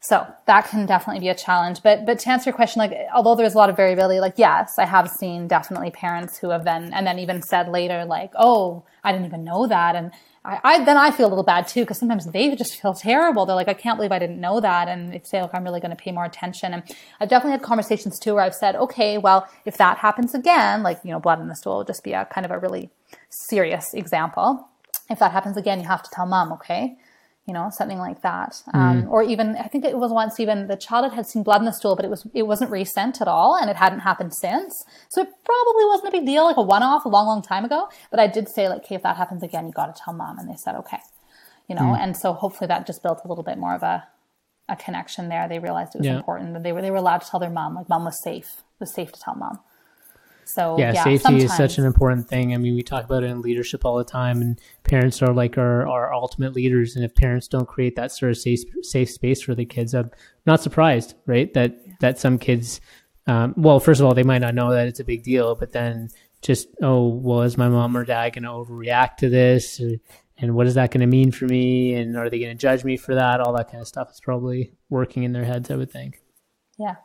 [0.00, 1.82] So that can definitely be a challenge.
[1.82, 4.78] But but to answer your question like although there's a lot of variability like yes
[4.78, 8.84] i have seen definitely parents who have then and then even said later like oh
[9.02, 9.96] i didn't even know that.
[9.96, 10.12] And
[10.46, 13.46] I, I, then I feel a little bad too because sometimes they just feel terrible.
[13.46, 15.80] They're like, I can't believe I didn't know that, and they say, look, I'm really
[15.80, 16.72] going to pay more attention.
[16.72, 16.84] And
[17.20, 21.00] I've definitely had conversations too where I've said, okay, well, if that happens again, like
[21.02, 22.90] you know, blood in the stool would just be a kind of a really
[23.28, 24.68] serious example.
[25.10, 26.96] If that happens again, you have to tell mom, okay?
[27.46, 28.60] You know, something like that.
[28.74, 29.08] Um, mm.
[29.08, 31.72] Or even, I think it was once even the child had seen blood in the
[31.72, 34.84] stool, but it was, it wasn't recent at all and it hadn't happened since.
[35.08, 37.64] So it probably wasn't a big deal, like a one off a long, long time
[37.64, 37.88] ago.
[38.10, 40.40] But I did say like, okay, if that happens again, you got to tell mom.
[40.40, 40.98] And they said, okay,
[41.68, 41.98] you know, mm.
[41.98, 44.08] and so hopefully that just built a little bit more of a,
[44.68, 45.48] a connection there.
[45.48, 46.16] They realized it was yeah.
[46.16, 48.48] important that they were, they were allowed to tell their mom, like mom was safe,
[48.58, 49.60] it was safe to tell mom.
[50.46, 51.44] So yeah, yeah safety sometimes.
[51.44, 52.54] is such an important thing.
[52.54, 55.58] I mean, we talk about it in leadership all the time, and parents are like
[55.58, 56.94] our, our ultimate leaders.
[56.94, 60.10] And if parents don't create that sort of safe safe space for the kids, I'm
[60.46, 61.52] not surprised, right?
[61.54, 62.80] That that some kids,
[63.26, 65.72] um, well, first of all, they might not know that it's a big deal, but
[65.72, 66.10] then
[66.42, 69.80] just oh, well, is my mom or dad going to overreact to this?
[70.38, 72.84] and what is that going to mean for me and are they going to judge
[72.84, 75.76] me for that all that kind of stuff is probably working in their heads i
[75.76, 76.20] would think
[76.78, 76.96] Yeah.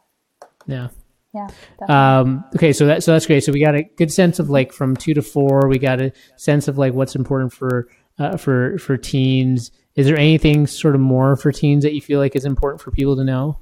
[0.68, 0.90] yeah
[1.34, 1.48] Yeah.
[1.88, 4.74] um, okay so that so that's great so we got a good sense of like
[4.74, 7.88] from two to four we got a sense of like what's important for
[8.20, 12.20] uh, for for teens is there anything sort of more for teens that you feel
[12.20, 13.58] like is important for people to know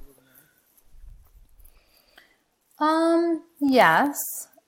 [2.80, 4.16] Um, yes.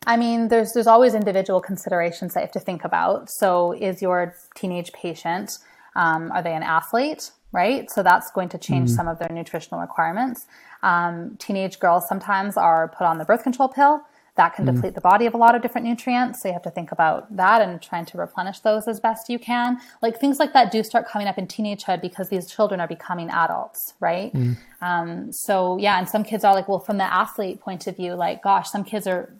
[0.07, 3.30] I mean, there's there's always individual considerations that you have to think about.
[3.30, 5.50] So, is your teenage patient
[5.94, 7.90] um, are they an athlete, right?
[7.90, 10.46] So that's going to change some of their nutritional requirements.
[10.82, 14.03] Um, teenage girls sometimes are put on the birth control pill.
[14.36, 16.40] That can deplete the body of a lot of different nutrients.
[16.40, 19.38] So you have to think about that and trying to replenish those as best you
[19.38, 19.78] can.
[20.00, 23.28] Like things like that do start coming up in teenagehood because these children are becoming
[23.28, 24.32] adults, right?
[24.80, 28.14] Um, so yeah, and some kids are like, well, from the athlete point of view,
[28.14, 29.34] like, gosh, some kids are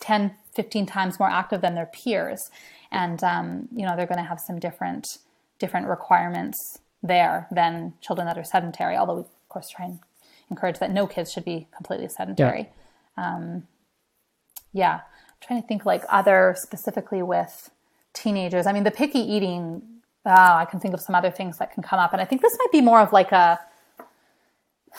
[0.00, 2.50] 10, 15 times more active than their peers.
[2.90, 5.18] And, um, you know, they're going to have some different,
[5.60, 8.96] different requirements there than children that are sedentary.
[8.96, 9.98] Although we, of course, try and
[10.50, 12.68] encourage that no kids should be completely sedentary.
[13.16, 13.66] Um,
[14.72, 15.00] yeah.
[15.28, 17.70] I'm trying to think like other specifically with
[18.12, 18.66] teenagers.
[18.66, 19.82] I mean, the picky eating,
[20.24, 22.12] oh, I can think of some other things that can come up.
[22.12, 23.58] And I think this might be more of like a,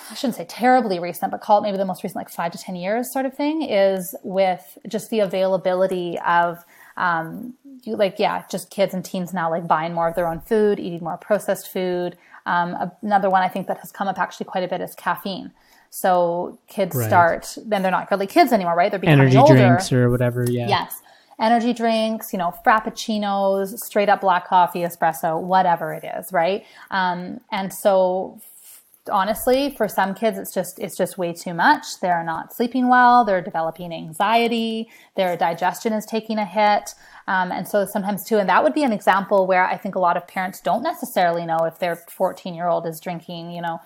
[0.10, 2.58] I shouldn't say terribly recent, but call it maybe the most recent, like five to
[2.58, 6.66] 10 years sort of thing, is with just the availability of,
[6.98, 10.42] um, you, like, yeah, just kids and teens now like buying more of their own
[10.42, 12.18] food, eating more processed food.
[12.46, 15.52] Um, another one I think that has come up actually quite a bit is caffeine.
[15.90, 17.06] So kids Right.
[17.06, 18.90] start, then they're not really kids anymore, right?
[18.92, 19.54] They're becoming energy older.
[19.54, 21.02] drinks or whatever yeah Yes.
[21.40, 26.64] Energy drinks, you know, frappuccinos, straight up black coffee, espresso, whatever it is, right?
[26.92, 28.40] Um, and so
[29.12, 32.00] honestly, for some kids, it's just, it's just way too much.
[32.02, 33.26] They're not sleeping well.
[33.26, 34.90] They're developing anxiety.
[35.16, 36.92] Their digestion is taking a hit.
[37.28, 40.00] Um, and so sometimes too, and that would be an example where I think a
[40.00, 43.80] lot of parents don't necessarily know if their 14 year old is drinking, you know,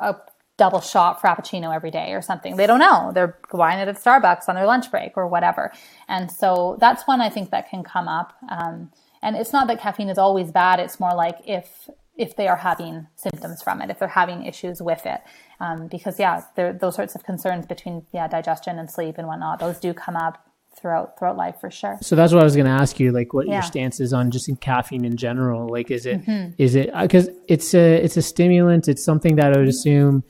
[0.00, 0.16] a
[0.56, 2.56] double shot frappuccino every day or something.
[2.56, 3.12] They don't know.
[3.14, 5.72] They're buying it at Starbucks on their lunch break or whatever.
[6.08, 8.32] And so that's one I think that can come up.
[8.48, 8.90] Um,
[9.22, 10.80] and it's not that caffeine is always bad.
[10.80, 14.80] It's more like if if they are having symptoms from it, if they're having issues
[14.80, 15.20] with it,
[15.60, 19.58] um, because yeah, there, those sorts of concerns between yeah digestion and sleep and whatnot,
[19.58, 20.42] those do come up
[20.78, 21.96] throughout throughout life for sure.
[22.02, 23.54] So that's what I was going to ask you, like what Yeah.
[23.54, 25.68] your stance is on just in caffeine in general.
[25.68, 26.52] Like, is it Mm-hmm.
[26.58, 28.88] is it because it's a it's a stimulant?
[28.88, 30.22] It's something that I would assume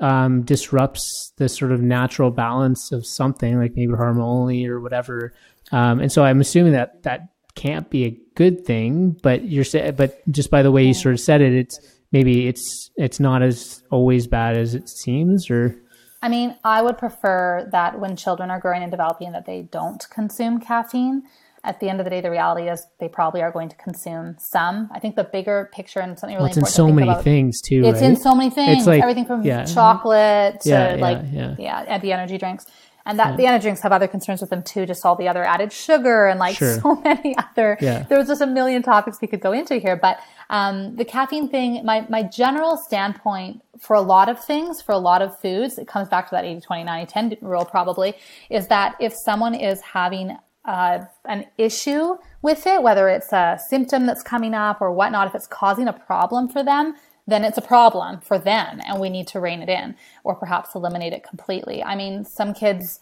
[0.00, 5.32] um, disrupts the sort of natural balance of something, like maybe hormonally or whatever.
[5.70, 9.16] Um, and so I'm assuming that that can't be a good thing.
[9.22, 11.78] But you're but just by the way you sort of said it, it's
[12.12, 15.76] maybe it's it's not as always bad as it seems, or
[16.22, 20.06] I mean, I would prefer that when children are growing and developing that they don't
[20.10, 21.24] consume caffeine.
[21.64, 24.34] At the end of the day, the reality is they probably are going to consume
[24.38, 24.88] some.
[24.92, 27.82] I think the bigger picture and something really it's in so many about, things too.
[27.84, 28.78] It's in so many things.
[28.78, 29.64] It's like- everything from yeah.
[29.64, 31.54] chocolate to Yeah, yeah, like yeah.
[31.58, 32.66] yeah, the energy drinks.
[33.04, 35.42] And that the energy drinks have other concerns with them too, just all the other
[35.44, 36.80] added sugar and like Sure.
[36.80, 37.76] so many other.
[37.80, 38.04] Yeah.
[38.04, 40.18] There was just a million topics we could go into here, but
[40.50, 41.84] um, the caffeine thing.
[41.84, 45.88] My my general standpoint for a lot of things, for a lot of foods, it
[45.88, 48.14] comes back to that 80, 20, 90, 10 rule probably,
[48.50, 54.06] is that if someone is having uh, an issue with it, whether it's a symptom
[54.06, 56.94] that's coming up or whatnot, if it's causing a problem for them,
[57.26, 59.94] then it's a problem for them and we need to rein it in
[60.24, 61.82] or perhaps eliminate it completely.
[61.82, 63.00] I mean, some kids,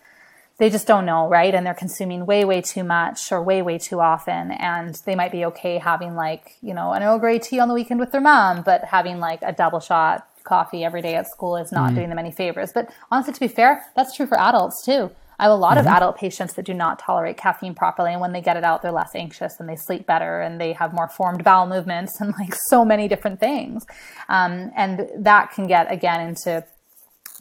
[0.59, 1.55] they just don't know, right?
[1.55, 4.53] And they're consuming way, way too much or way, way too often.
[4.53, 7.75] And they might be okay having like, you know, an Earl Grey tea on the
[7.75, 11.57] weekend with their mom, but having like a double shot coffee every day at school
[11.57, 11.97] is not mm-hmm.
[11.97, 12.73] doing them any favors.
[12.73, 15.11] But honestly, to be fair, that's true for adults too.
[15.41, 18.13] I have a lot of adult patients that do not tolerate caffeine properly.
[18.13, 20.75] And when they get it out, they're less anxious and they sleep better and they
[20.75, 23.87] have more formed bowel movements and like so many different things.
[24.29, 26.65] Um, and that can get again into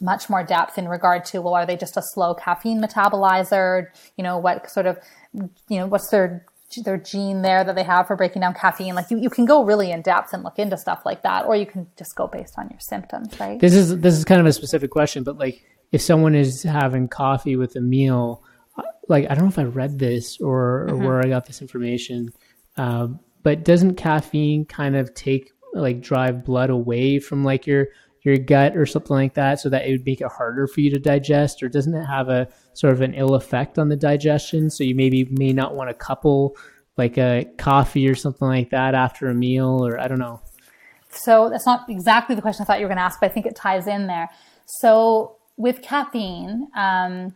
[0.00, 4.24] much more depth in regard to well are they just a slow caffeine metabolizer you
[4.24, 4.96] know what sort of
[5.34, 6.46] you know what's their
[6.84, 9.62] their gene there that they have for breaking down caffeine like you, you can go
[9.62, 12.54] really in depth and look into stuff like that or you can just go based
[12.56, 15.62] on your symptoms right this is this is kind of a specific question, but like
[15.92, 18.42] if someone is having coffee with a meal,
[18.76, 21.60] uh, like I don't know if I read this or, or where I got this
[21.60, 22.30] information,
[22.76, 27.88] um, but doesn't caffeine kind of take like drive blood away from like your
[28.22, 30.90] your gut or something like that, so that it would make it harder for you
[30.90, 34.68] to digest, or doesn't it have a sort of an ill effect on the digestion?
[34.68, 36.56] So you maybe may not want to couple
[36.98, 40.42] like a coffee or something like that after a meal, or I don't know.
[41.12, 43.32] So that's not exactly the question I thought you were going to ask, but I
[43.32, 44.28] think it ties in there.
[44.66, 47.34] So with caffeine, um,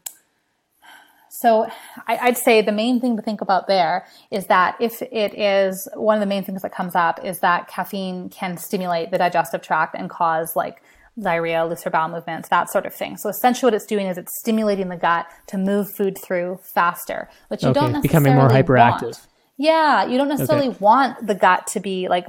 [1.28, 1.66] So
[2.06, 5.88] I, would say the main thing to think about there is that if it is
[5.94, 9.60] one of the main things that comes up is that caffeine can stimulate the digestive
[9.60, 10.80] tract and cause like
[11.20, 13.16] diarrhea, looser bowel movements, that sort of thing.
[13.16, 17.28] So essentially what it's doing is it's stimulating the gut to move food through faster,
[17.48, 17.80] which you okay.
[17.80, 19.02] don't necessarily becoming more hyperactive.
[19.02, 19.26] Want.
[19.56, 20.78] Yeah, you don't necessarily okay.
[20.78, 22.26] want the gut to be like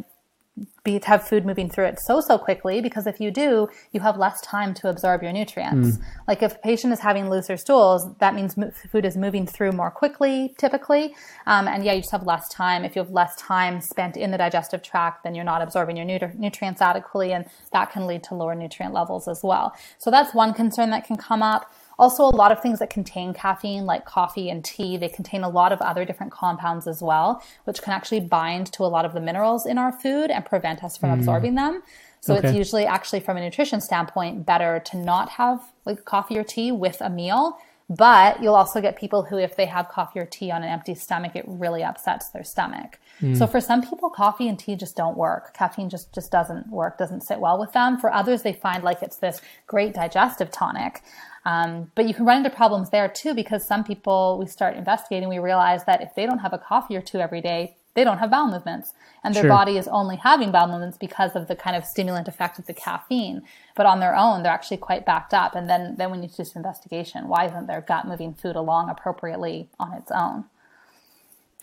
[0.85, 4.17] be have food moving through it so so quickly because if you do you have
[4.17, 5.97] less time to absorb your nutrients.
[5.97, 6.03] Mm.
[6.27, 8.55] like if a patient is having looser stools that means
[8.91, 11.13] food is moving through more quickly typically.
[11.47, 12.85] Um, and yeah you just have less time.
[12.85, 16.05] If you have less time spent in the digestive tract then you're not absorbing your
[16.05, 19.75] nutri- nutrients adequately and that can lead to lower nutrient levels as well.
[19.97, 23.33] So that's one concern that can come up also, a lot of things that contain
[23.33, 27.41] caffeine, like coffee and tea, they contain a lot of other different compounds as well,
[27.63, 30.83] which can actually bind to a lot of the minerals in our food and prevent
[30.83, 31.13] us from mm.
[31.13, 31.81] absorbing them.
[32.19, 32.47] So okay.
[32.47, 36.71] it's usually actually from a nutrition standpoint better to not have like coffee or tea
[36.71, 37.59] with a meal.
[37.87, 40.95] But you'll also get people who, if they have coffee or tea on an empty
[40.95, 42.99] stomach, it really upsets their stomach.
[43.21, 43.37] Mm.
[43.37, 45.53] So for some people, coffee and tea just don't work.
[45.53, 47.99] Caffeine just, just doesn't work, doesn't sit well with them.
[47.99, 51.03] For others, they find like it's this great digestive tonic.
[51.45, 55.29] Um, but you can run into problems there too because some people we start investigating,
[55.29, 58.19] we realize that if they don't have a coffee or two every day, they don't
[58.19, 58.93] have bowel movements,
[59.23, 59.49] and their sure.
[59.49, 62.73] body is only having bowel movements because of the kind of stimulant effect of the
[62.73, 63.41] caffeine.
[63.75, 65.55] But on their own, they're actually quite backed up.
[65.55, 67.27] And then then we need to do some investigation.
[67.27, 70.45] Why isn't their gut moving food along appropriately on its own?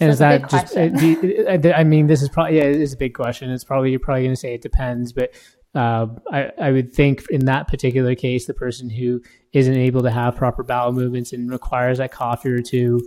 [0.01, 0.77] And is that just?
[0.77, 3.51] Uh, you, uh, I mean, this is probably yeah, it is a big question.
[3.51, 5.33] It's probably you're probably going to say it depends, but
[5.75, 9.23] uh, I, I would think in that particular case, the person who
[9.53, 13.01] isn't able to have proper bowel movements and requires that coffee or two,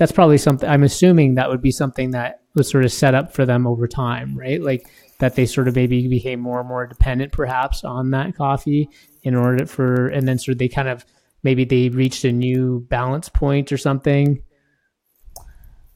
[0.00, 0.66] that's probably something.
[0.66, 3.86] I'm assuming that would be something that was sort of set up for them over
[3.86, 4.58] time, right?
[4.58, 4.88] Like
[5.18, 8.88] that they sort of maybe became more and more dependent, perhaps, on that coffee
[9.22, 11.04] in order for, and then sort of they kind of
[11.42, 14.42] maybe they reached a new balance point or something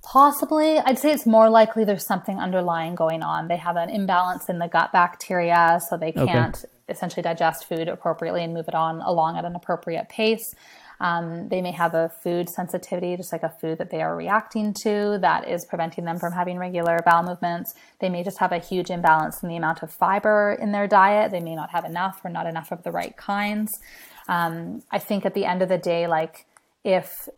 [0.05, 0.79] Possibly.
[0.79, 3.49] I'd say it's more likely there's something underlying going on.
[3.49, 6.69] They have an imbalance in the gut bacteria, so they can't okay.
[6.91, 10.55] essentially digest food appropriately and move it on along at an appropriate pace.
[11.05, 14.73] Um, they may have a food sensitivity, just like a food that they are reacting
[14.85, 17.75] to that is preventing them from having regular bowel movements.
[18.01, 21.31] They may just have a huge imbalance in the amount of fiber in their diet.
[21.31, 23.71] They may not have enough or not enough of the right kinds.
[24.29, 26.47] Um, I think at the end of the day, like
[26.85, 27.29] if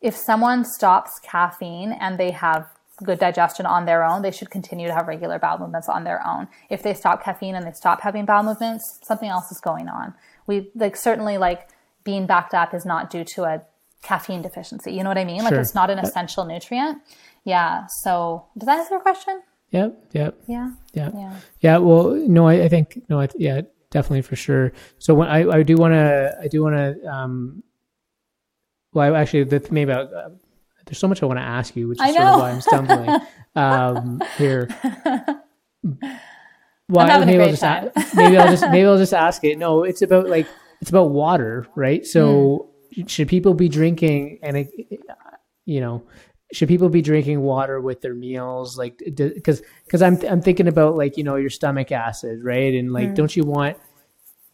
[0.00, 2.66] if someone stops caffeine and they have
[3.04, 6.26] good digestion on their own, they should continue to have regular bowel movements on their
[6.26, 6.48] own.
[6.70, 10.14] If they stop caffeine and they stop having bowel movements, something else is going on.
[10.48, 11.68] We like certainly like
[12.08, 13.60] being backed up is not due to a
[14.02, 14.92] caffeine deficiency.
[14.92, 15.44] You know what I mean?
[15.44, 17.02] Like it's not an essential nutrient.
[17.44, 17.84] Yeah.
[18.00, 19.42] So does that answer your question?
[19.72, 20.06] Yep.
[20.12, 20.40] Yep.
[20.46, 20.70] Yeah.
[20.94, 21.10] Yeah.
[21.14, 21.40] Yeah.
[21.60, 21.76] Yeah.
[21.76, 24.72] Well, no, I, I think no, I, yeah, definitely for sure.
[24.98, 27.62] So when I, I do want to, I do want to um,
[28.94, 30.30] well, I actually, the, maybe I, uh,
[30.86, 33.20] there's so much I want to ask you, which is sort of why I'm stumbling
[33.54, 34.66] um, here.
[36.88, 37.90] Well, maybe I'll just time.
[38.14, 39.58] maybe I'll just maybe I'll just ask it.
[39.58, 40.46] No, it's about like
[40.80, 42.06] it's about water, right?
[42.06, 43.08] So mm.
[43.08, 44.70] should people be drinking and it,
[45.68, 46.02] you know
[46.52, 50.96] should people be drinking water with their meals like because because i'm i'm thinking about
[50.96, 53.14] like you know your stomach acid right and like mm.
[53.14, 53.76] don't you want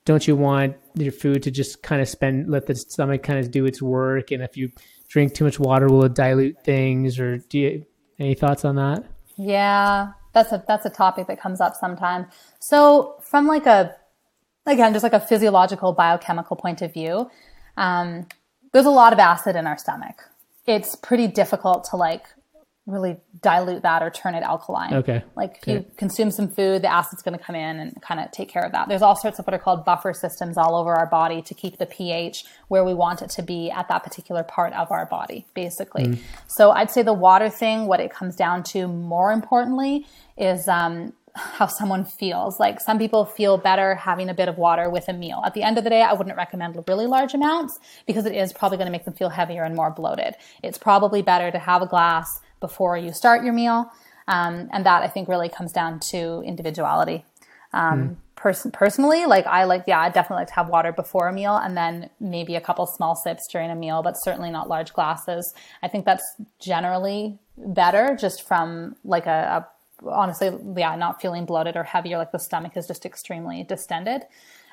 [0.04, 3.50] don't you want your food to just kind of spend let the stomach kind of
[3.50, 4.70] do its work and if you
[5.08, 7.86] drink too much water will it dilute things or do you
[8.18, 9.04] any thoughts on that
[9.36, 12.26] yeah that's a that's a topic that comes up sometimes
[12.58, 13.94] so from like a
[14.66, 17.30] again just like a physiological biochemical point of view
[17.76, 18.26] um,
[18.72, 20.30] there's a lot of acid in our stomach
[20.66, 22.24] it's pretty difficult to like
[22.86, 24.92] really dilute that or turn it alkaline.
[24.92, 25.22] Okay.
[25.34, 25.72] Like okay.
[25.72, 28.62] you consume some food, the acid's going to come in and kind of take care
[28.62, 28.88] of that.
[28.88, 31.78] There's all sorts of what are called buffer systems all over our body to keep
[31.78, 35.46] the pH where we want it to be at that particular part of our body,
[35.54, 36.04] basically.
[36.04, 36.18] Mm.
[36.46, 41.14] So I'd say the water thing, what it comes down to more importantly is, um,
[41.34, 42.60] how someone feels.
[42.60, 45.42] Like some people feel better having a bit of water with a meal.
[45.44, 48.52] At the end of the day, I wouldn't recommend really large amounts because it is
[48.52, 50.36] probably going to make them feel heavier and more bloated.
[50.62, 53.90] It's probably better to have a glass before you start your meal.
[54.26, 57.24] Um, and that I think really comes down to individuality.
[57.74, 58.16] Um, mm.
[58.36, 61.56] person, personally, like I like, yeah, I definitely like to have water before a meal
[61.56, 65.52] and then maybe a couple small sips during a meal, but certainly not large glasses.
[65.82, 66.24] I think that's
[66.60, 69.73] generally better just from like a, a
[70.06, 74.22] honestly, yeah, not feeling bloated or heavy or like the stomach is just extremely distended.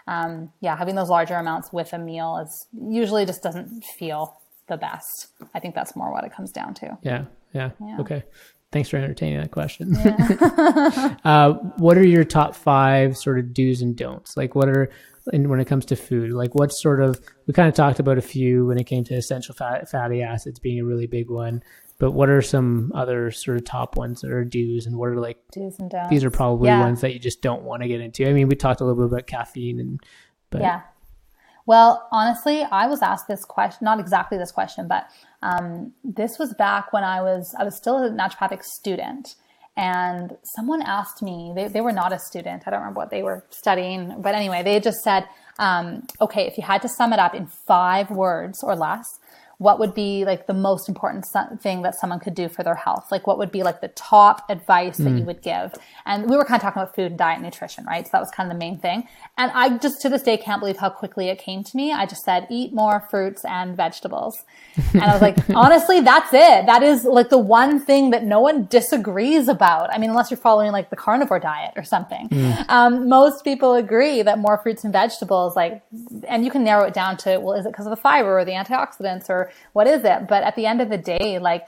[0.07, 4.77] Um, yeah, having those larger amounts with a meal is usually just doesn't feel the
[4.77, 5.27] best.
[5.53, 6.97] I think that's more what it comes down to.
[7.03, 7.25] Yeah.
[7.53, 7.71] Yeah.
[7.79, 7.99] yeah.
[7.99, 8.23] Okay.
[8.71, 9.93] Thanks for entertaining that question.
[9.93, 11.15] Yeah.
[11.25, 14.37] uh, what are your top five sort of do's and don'ts?
[14.37, 14.89] Like, what are
[15.31, 16.31] and when it comes to food?
[16.31, 19.13] Like, what sort of we kind of talked about a few when it came to
[19.13, 21.61] essential fat, fatty acids being a really big one.
[22.01, 25.19] But what are some other sort of top ones that are do's, and what are
[25.19, 26.09] like do's and don'ts?
[26.09, 26.79] These are probably Yeah.
[26.79, 28.27] ones that you just don't want to get into.
[28.27, 29.99] I mean, we talked a little bit about caffeine, and
[30.49, 30.81] but Yeah.
[31.67, 35.05] Well, honestly, I was asked this question, not exactly this question, but
[35.43, 39.35] um, this was back when I was I was still a naturopathic student,
[39.77, 41.53] and someone asked me.
[41.55, 42.63] They they were not a student.
[42.65, 45.27] I don't remember what they were studying, but anyway, they just said,
[45.59, 49.05] um, "Okay, if you had to sum it up in five words or less."
[49.61, 51.23] What would be like the most important
[51.61, 53.11] thing that someone could do for their health?
[53.11, 55.75] Like, what would be like the top advice that you would give?
[56.07, 58.03] And we were kind of talking about food, and diet, and nutrition, right?
[58.03, 59.07] So that was kind of the main thing.
[59.37, 61.91] And I just to this day can't believe how quickly it came to me.
[61.91, 64.43] I just said, eat more fruits and vegetables.
[64.93, 66.65] And I was like, honestly, that's it.
[66.65, 69.93] That is like the one thing that no one disagrees about.
[69.93, 72.29] I mean, unless you're following like the carnivore diet or something.
[72.67, 75.83] Um, most people agree that more fruits and vegetables, like,
[76.27, 78.45] and you can narrow it down to, well, is it because of the fiber or
[78.45, 80.27] the antioxidants or what is it?
[80.27, 81.67] But at the end of the day, like,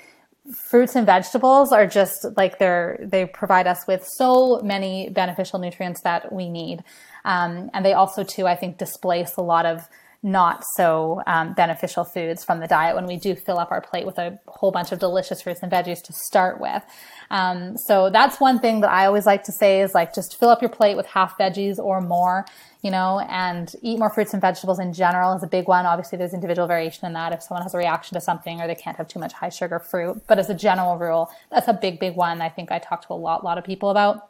[0.52, 6.02] fruits and vegetables are just like they're they provide us with so many beneficial nutrients
[6.02, 6.84] that we need.
[7.24, 9.88] Um, and they also too i think displace a lot of
[10.24, 14.06] not so um, beneficial foods from the diet when we do fill up our plate
[14.06, 16.82] with a whole bunch of delicious fruits and veggies to start with.
[17.30, 20.50] Um, so that's one thing that i always like to say is like just fill
[20.50, 22.46] up your plate with half veggies or more
[22.84, 25.86] you know, and eat more fruits and vegetables in general is a big one.
[25.86, 28.76] Obviously, there's individual variation in that if someone has a reaction to something or they
[28.76, 30.22] can't have too much high sugar fruit.
[30.28, 33.14] But as a general rule, that's a big, big one I think I talk to
[33.14, 34.30] a lot, lot of people about.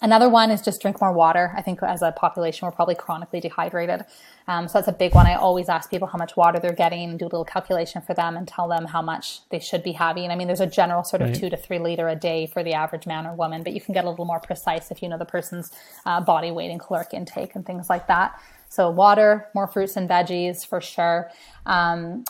[0.00, 1.52] Another one is just drink more water.
[1.56, 4.04] I think as a population, we're probably chronically dehydrated.
[4.46, 5.26] Um, so that's a big one.
[5.26, 8.36] I always ask people how much water they're getting, do a little calculation for them,
[8.36, 10.30] and tell them how much they should be having.
[10.30, 11.36] I mean, there's a general sort of Right.
[11.36, 13.92] two to three liter a day for the average man or woman, but you can
[13.92, 15.72] get a little more precise if you know the person's
[16.06, 18.40] uh, body weight and caloric intake and things like that.
[18.68, 21.30] So water, more fruits and veggies for sure.
[21.66, 22.24] Um,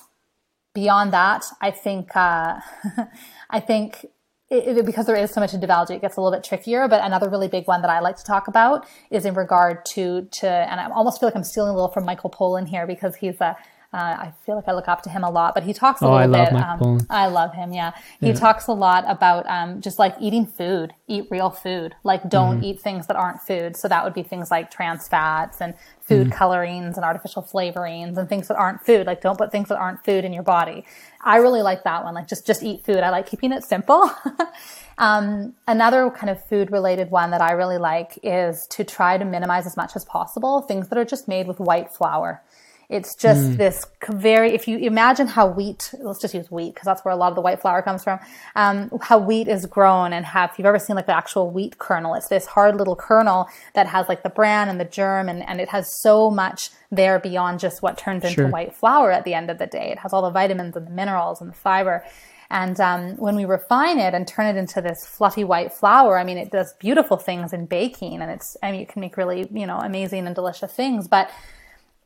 [0.74, 2.60] beyond that, I think uh,
[3.50, 4.06] I think
[4.50, 6.88] it, it- because there is so much individuality, it gets a little bit trickier.
[6.88, 10.22] But another really big one that I like to talk about is in regard to
[10.40, 13.16] to, and I almost feel like I'm stealing a little from Michael Pollan here because
[13.16, 13.56] he's a.
[13.90, 16.04] Uh, I feel like I look up to him a lot, but he talks a
[16.04, 16.62] Oh, I little love bit.
[16.62, 17.72] Um, I love him.
[17.72, 21.94] Yeah, he talks a lot about um, just like eating food, eat real food.
[22.04, 22.64] Like, don't Mm-hmm.
[22.64, 23.76] eat things that aren't food.
[23.78, 26.36] So that would be things like trans fats and food Mm-hmm.
[26.36, 29.06] colorings and artificial flavorings and things that aren't food.
[29.06, 30.84] Like, don't put things that aren't food in your body.
[31.24, 32.12] I really like that one.
[32.14, 32.98] Like, just just eat food.
[32.98, 34.10] I like keeping it simple.
[34.98, 39.24] um, another kind of food related one that I really like is to try to
[39.24, 42.42] minimize as much as possible things that are just made with white flour.
[42.88, 47.04] It's just this very, if you imagine how wheat, let's just use wheat because that's
[47.04, 48.18] where a lot of the white flour comes from,
[48.56, 51.76] um, how wheat is grown and have, if you've ever seen like the actual wheat
[51.78, 55.46] kernel, it's this hard little kernel that has like the bran and the germ and,
[55.46, 59.34] and it has so much there beyond just what turns into white flour at the
[59.34, 59.90] end of the day.
[59.90, 62.02] It has all the vitamins and the minerals and the fiber.
[62.50, 66.24] And um, when we refine it and turn it into this fluffy white flour, I
[66.24, 69.46] mean, it does beautiful things in baking, and it's I mean, it can make really
[69.52, 71.08] you know amazing and delicious things.
[71.08, 71.30] But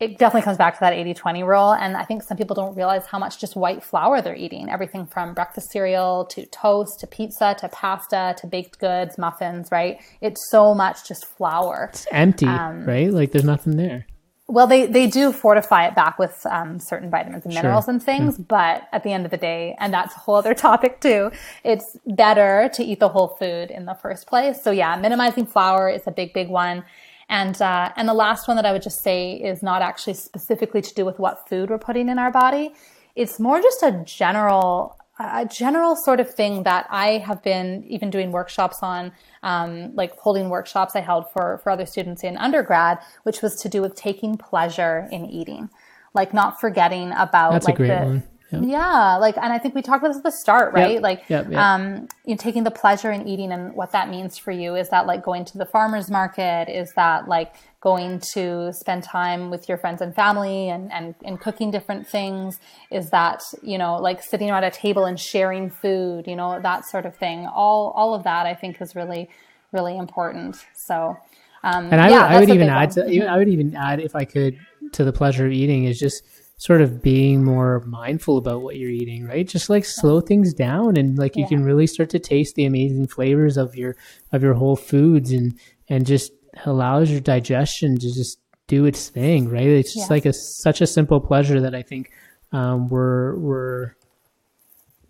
[0.03, 3.07] it definitely comes back to that 80-20 rule, and I think some people don't realize
[3.07, 4.69] how much just white flour they're eating.
[4.69, 9.71] Everything from breakfast cereal to toast to pizza to pasta to baked goods, muffins.
[9.71, 10.01] Right?
[10.21, 11.91] It's so much just flour.
[11.93, 13.11] it's empty, Um, right?
[13.13, 14.07] Like there's nothing there.
[14.49, 17.95] Well, they, they do fortify it back with um, certain vitamins and minerals Sure.
[17.95, 21.01] and things, but at the end of the day, and that's a whole other topic
[21.01, 21.31] too,
[21.65, 24.63] it's better to eat the whole food in the first place.
[24.63, 26.85] So yeah, minimizing flour is a big, big one.
[27.29, 30.83] And, uh, and the last one that I would just say is not actually specifically
[30.83, 32.75] to do with what food we're putting in our body.
[33.15, 38.11] It's more just a general, a general sort of thing that I have been even
[38.11, 39.13] doing workshops on,
[39.43, 43.69] um, like holding workshops I held for, for other students in undergrad, which was to
[43.69, 45.71] do with taking pleasure in eating.
[46.15, 48.23] Like not forgetting about That's a like great the, one.
[48.53, 48.63] Yep.
[48.67, 51.01] yeah, like, and I think we talked about this at the start, right?
[51.01, 51.59] Like, Yep, yep.
[51.59, 54.75] um, you know, taking the pleasure in eating and what that means for you.
[54.75, 56.69] Is that like going to the farmer's market?
[56.69, 61.41] Is that like going to spend time with your friends and family and, and, and
[61.41, 62.61] cooking different things?
[62.91, 66.85] Is that, you know, like sitting around a table and sharing food, you know, that
[66.85, 67.47] sort of thing.
[67.47, 69.31] All, all of that I think is really,
[69.73, 70.65] really important.
[70.75, 71.17] So,
[71.65, 74.01] um, And I yeah, would, I would even add to, even, I would even add
[74.01, 74.59] if I could
[74.93, 76.25] to the pleasure of eating is just
[76.63, 79.49] sort of being more mindful about what you're eating, right?
[79.49, 83.09] Just like slow things down and like you can really start to taste the amazing
[83.09, 83.97] flavors of your
[84.31, 85.59] of your whole foods and
[85.89, 86.31] and just
[86.65, 89.67] allows your digestion to just do its thing, right?
[89.67, 90.15] It's just Yeah.
[90.15, 92.13] like a such a simple pleasure that I think
[92.53, 93.97] um, we're we're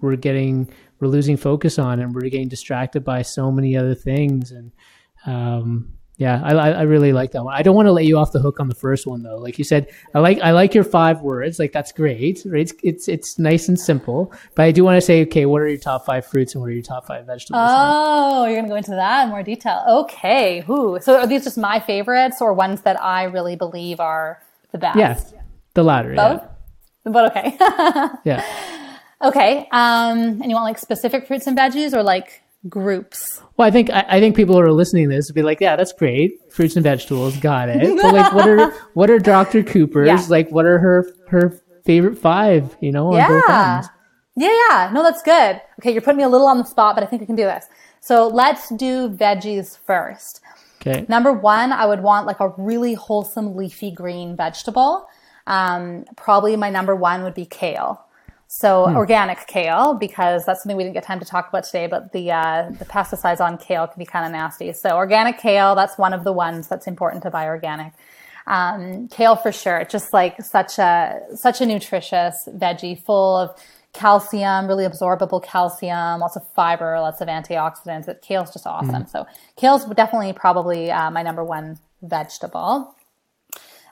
[0.01, 4.53] we're getting we're losing focus on and we're getting distracted by so many other things
[4.53, 4.73] and
[5.27, 5.93] um
[6.23, 7.53] Yeah, I, I really like that one.
[7.53, 9.39] I don't want to let you off the hook on the first one though.
[9.39, 11.59] Like you said, I like I like your five words.
[11.59, 12.43] Like that's great.
[12.47, 12.61] Right?
[12.61, 14.33] It's it's, it's nice and simple.
[14.55, 16.69] But I do want to say, okay, what are your top five fruits and what
[16.69, 17.61] are your top five vegetables?
[17.67, 19.83] Oh, you're gonna go into that in more detail.
[19.89, 20.61] Okay.
[20.61, 21.01] Who?
[21.03, 24.41] So are these just my favorites or ones that I really believe are
[24.71, 24.97] the best?
[24.97, 25.19] Yeah,
[25.75, 26.15] the latter.
[26.15, 26.43] Both.
[27.05, 27.13] Yeah.
[27.13, 27.57] But okay.
[28.25, 28.45] yeah.
[29.23, 29.67] Okay.
[29.73, 33.43] Um, and you want like specific fruits and veggies or like groups?
[33.57, 35.61] Well, I think I, I, think people who are listening to this would be like,
[35.61, 37.97] yeah, that's great, fruits and vegetables, got it.
[38.01, 39.63] But like, what are what are Dr.
[39.63, 40.27] Cooper's yeah.
[40.29, 40.51] like?
[40.51, 42.77] What are her her favorite five?
[42.81, 43.83] You know, yeah,
[44.37, 44.91] yeah, yeah.
[44.93, 45.61] No, that's good.
[45.81, 47.45] Okay, you're putting me a little on the spot, but I think I can do
[47.45, 47.67] this.
[48.01, 50.41] So let's do veggies first.
[50.81, 51.07] Okay.
[51.09, 55.07] Number one, I would want like a really wholesome leafy green vegetable.
[55.47, 58.05] Um, probably my number one would be kale.
[58.55, 58.97] So hmm.
[58.99, 62.33] organic kale, because that's something we didn't get time to talk about today, but the,
[62.33, 64.75] uh, the pesticides on kale can be kind of nasty.
[64.75, 67.95] So organic kale, that's one of the ones that's important to buy organic.
[68.47, 73.59] Um, kale for sure, just like such a, such a nutritious veggie full of
[73.95, 78.07] calcium, really absorbable calcium, lots of fiber, lots of antioxidants.
[78.07, 79.05] It, kale's just awesome.
[79.05, 79.09] Mm.
[79.09, 79.27] So
[79.57, 82.95] kale's definitely probably uh, my number one vegetable.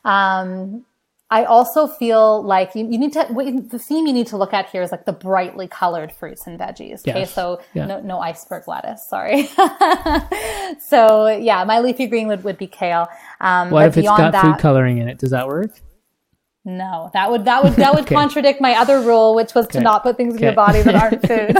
[0.04, 0.84] Um,
[1.32, 3.24] I also feel like you, you need to,
[3.70, 6.58] the theme you need to look at here is like the brightly colored fruits and
[6.58, 7.06] veggies.
[7.06, 7.20] Okay.
[7.20, 7.32] Yes.
[7.32, 7.86] So yeah.
[7.86, 9.06] no, no iceberg lettuce.
[9.08, 9.46] Sorry.
[10.80, 13.08] so yeah, my leafy green would, would be kale.
[13.40, 15.18] Um, what if it's got that, food coloring in it?
[15.18, 15.70] Does that work?
[16.64, 18.14] No, that would that would that would okay.
[18.14, 19.78] contradict my other rule, which was okay.
[19.78, 21.56] to not put things in your body that aren't food.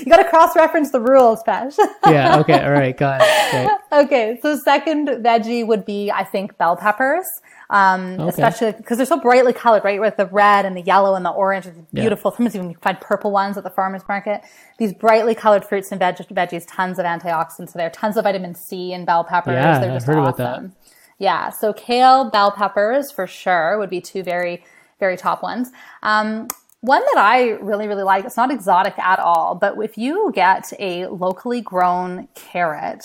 [0.00, 1.78] you got to cross-reference the rules, Pesh.
[2.06, 2.38] yeah.
[2.40, 2.62] Okay.
[2.62, 2.94] All right.
[2.96, 3.28] Got it.
[3.48, 3.68] Okay.
[3.92, 4.38] okay.
[4.42, 7.26] So second veggie would be, I think, bell peppers.
[7.72, 8.28] Um, okay.
[8.28, 9.98] especially because they're so brightly colored, right?
[9.98, 12.30] With the red and the yellow and the orange, it's beautiful.
[12.30, 12.36] Yeah.
[12.36, 14.42] Sometimes even you can find purple ones at the farmer's market.
[14.76, 17.72] These brightly colored fruits and veg- veggies, tons of antioxidants.
[17.72, 19.54] there, tons of vitamin C in bell peppers.
[19.54, 20.44] Yeah, they're just I've heard awesome.
[20.44, 20.70] about that.
[21.18, 24.64] Yeah, so kale, bell peppers for sure would be two very,
[25.00, 25.70] very top ones.
[26.02, 26.48] Um,
[26.82, 30.70] one that I really, really like, it's not exotic at all, but if you get
[30.78, 33.04] a locally grown carrot,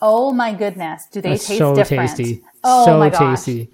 [0.00, 2.16] oh my goodness, do they That's taste so different?
[2.16, 2.42] Tasty.
[2.64, 3.44] Oh so my gosh.
[3.44, 3.70] tasty.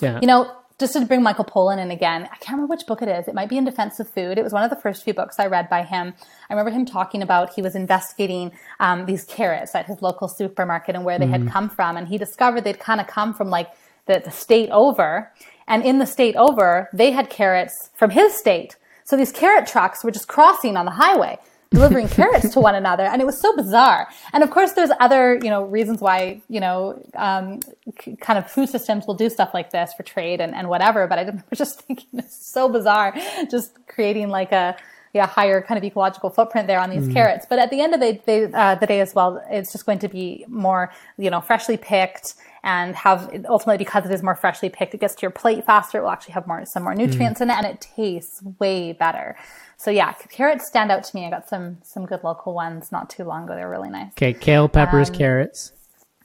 [0.00, 0.20] Yeah.
[0.20, 3.08] You know, just to bring Michael Pollan in again, I can't remember which book it
[3.08, 3.26] is.
[3.26, 4.38] It might be in Defense of Food.
[4.38, 6.14] It was one of the first few books I read by him.
[6.48, 10.94] I remember him talking about he was investigating um, these carrots at his local supermarket
[10.94, 11.46] and where they mm-hmm.
[11.46, 13.70] had come from, and he discovered they'd kind of come from like
[14.06, 15.32] the, the state over,
[15.66, 18.76] and in the state over, they had carrots from his state.
[19.04, 21.38] So these carrot trucks were just crossing on the highway
[21.70, 23.04] delivering carrots to one another.
[23.04, 24.08] And it was so bizarre.
[24.32, 27.60] And of course, there's other, you know, reasons why, you know, um,
[28.00, 31.06] c- kind of food systems will do stuff like this for trade and, and whatever.
[31.06, 33.14] But I was just thinking it's so bizarre,
[33.50, 34.76] just creating like a,
[35.14, 37.12] yeah, higher kind of ecological footprint there on these mm.
[37.12, 37.46] carrots.
[37.48, 39.98] But at the end of the day, uh, the day as well, it's just going
[40.00, 44.68] to be more, you know, freshly picked and have ultimately because it is more freshly
[44.68, 45.98] picked, it gets to your plate faster.
[45.98, 47.44] It will actually have more, some more nutrients mm.
[47.44, 49.36] in it and it tastes way better.
[49.78, 51.24] So yeah, carrots stand out to me.
[51.24, 53.54] I got some some good local ones not too long ago.
[53.54, 54.10] They're really nice.
[54.12, 55.72] Okay, kale, peppers, um, carrots.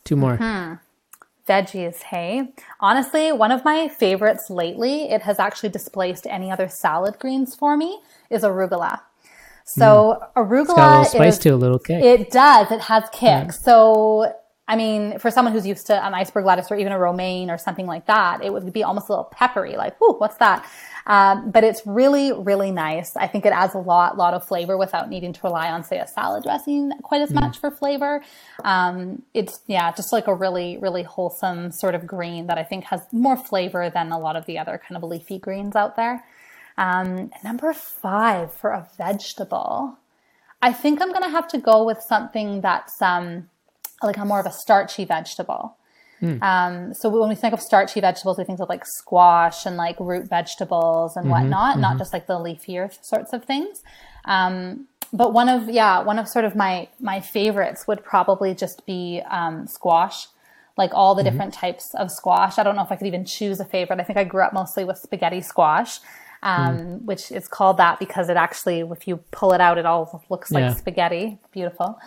[0.04, 0.38] Two more.
[0.38, 0.74] Hmm.
[1.48, 2.54] Veggies, hey.
[2.80, 7.76] Honestly, one of my favorites lately, it has actually displaced any other salad greens for
[7.78, 8.00] me,
[8.30, 9.02] is arugula.
[9.66, 10.44] So mm.
[10.44, 12.04] arugula it's got a little spice is, to a little kick.
[12.04, 12.72] It does.
[12.72, 13.22] It has kick.
[13.22, 13.48] Yeah.
[13.50, 14.34] So
[14.66, 17.58] I mean, for someone who's used to an iceberg lettuce or even a romaine or
[17.58, 20.66] something like that, it would be almost a little peppery, like, whoo, what's that?
[21.06, 23.18] Um, but it's really, really nice.
[23.18, 26.00] I think it adds a lot, lot of flavor without needing to rely on, say,
[26.00, 27.42] a salad dressing quite as mm.
[27.42, 28.24] much for flavor.
[28.64, 32.86] Um, it's, yeah, just like a really, really wholesome sort of green that I think
[32.86, 36.24] has more flavor than a lot of the other kind of leafy greens out there.
[36.78, 39.98] Um, number five for a vegetable.
[40.62, 43.50] I think I'm going to have to go with something that's, um,
[44.08, 45.78] like a more of a starchy vegetable.
[46.22, 46.42] Mm.
[46.42, 50.00] Um, so when we think of starchy vegetables, we think of like squash and like
[50.00, 51.82] root vegetables and mm-hmm, whatnot, mm-hmm.
[51.82, 53.84] not just like the leafier sorts of things.
[54.26, 58.86] Um, but one of yeah, one of sort of my my favorites would probably just
[58.86, 60.28] be um, squash,
[60.78, 61.32] like all the mm-hmm.
[61.32, 62.58] different types of squash.
[62.58, 64.00] I don't know if I could even choose a favorite.
[64.00, 66.00] I think I grew up mostly with spaghetti squash.
[66.46, 67.06] Um, mm.
[67.06, 70.52] which is called that because it actually, if you pull it out, it all looks
[70.52, 70.74] like yeah.
[70.74, 71.40] spaghetti.
[71.54, 71.98] Beautiful.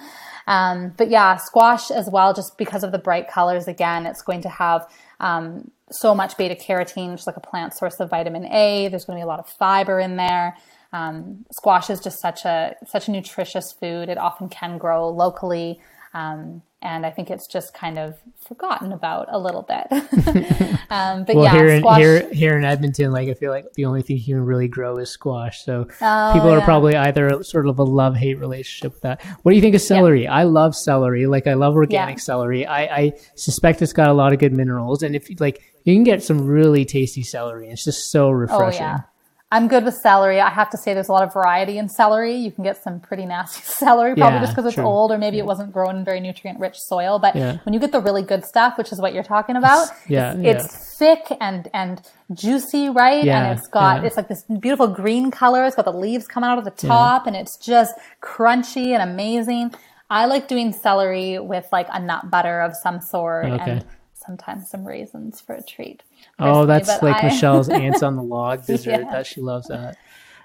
[0.47, 3.67] Um, but yeah, squash as well, just because of the bright colors.
[3.67, 4.89] Again, it's going to have
[5.21, 8.89] um, so much beta carotene, which is like a plant source of vitamin A.
[8.89, 10.57] There's going to be a lot of fiber in there.
[10.93, 14.09] Um, squash is just such a such a nutritious food.
[14.09, 15.81] It often can grow locally,
[16.15, 18.15] um, and I think it's just kind of
[18.47, 19.87] forgotten about a little bit.
[20.91, 21.99] um, but well, yeah, here in, squash.
[21.99, 24.99] here here in Edmonton, like I feel like the only thing you can really grow
[24.99, 25.65] is squash.
[25.65, 29.21] So Oh, people are probably either sort of a love hate relationship with that.
[29.43, 30.29] What do you think of celery?
[30.29, 31.27] I love celery.
[31.27, 32.23] Like I love organic Yeah.
[32.23, 32.67] celery.
[32.67, 35.95] I, I suspect it's got a lot of good minerals, and if you like, you
[35.95, 37.69] can get some really tasty celery.
[37.69, 38.83] It's just so Oh refreshing.
[38.83, 39.01] yeah.
[39.53, 40.41] I'm good with celery.
[40.41, 42.35] I have to say there's a lot of variety in celery.
[42.35, 45.39] You can get some pretty nasty celery probably Yeah, just because it's old or maybe
[45.39, 47.21] it wasn't grown in very nutrient rich soil.
[47.21, 47.59] But Yeah.
[47.65, 50.41] when you get the really good stuff, which is what you're talking about, Yeah, it's,
[50.43, 50.51] yeah.
[50.51, 52.03] it's thick and and
[52.35, 53.23] juicy, right?
[53.23, 54.09] Yeah, and it's got yeah.
[54.09, 55.65] it's like this beautiful green color.
[55.65, 59.73] It's got the leaves coming out of the top and it's just crunchy and amazing.
[60.11, 63.71] I like doing celery with like a nut butter of some sort Okay.
[63.71, 66.03] and sometimes some raisins for a treat.
[66.39, 68.91] Oh, that's like I- Michelle's ants on the log dessert.
[68.91, 69.11] Yeah.
[69.11, 69.97] That she loves that.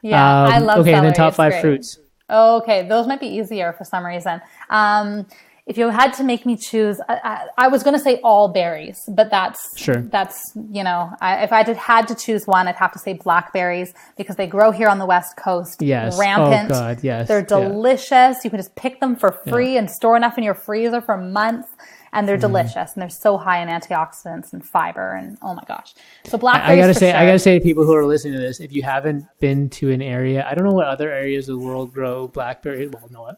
[0.01, 1.61] Yeah, I Um, love Okay, and then top It's five great.
[1.61, 1.99] fruits.
[2.29, 4.41] Oh, okay, those might be easier for some reason.
[4.69, 5.27] Um,
[5.67, 8.47] if you had to make me choose, I, I, I was going to say all
[8.47, 10.01] berries, but that's Sure.
[10.01, 13.13] That's you know, I, if I did, had to choose one, I'd have to say
[13.13, 15.81] blackberries because they grow here on the west coast.
[15.81, 16.15] Yes.
[16.15, 16.69] Oh, rampant.
[16.69, 17.27] God, yes.
[17.27, 17.45] They're Yeah.
[17.45, 18.43] delicious.
[18.43, 21.67] You can just pick them for free and store enough in your freezer for months.
[22.13, 22.41] And they're hmm.
[22.41, 25.93] delicious, and they're so high in antioxidants and fiber, and oh my gosh!
[26.25, 26.77] So blackberries.
[26.77, 28.83] I gotta say, I gotta say to people who are listening to this, if you
[28.83, 32.27] haven't been to an area, I don't know what other areas of the world grow
[32.27, 32.89] blackberries.
[32.91, 33.35] Well, no, a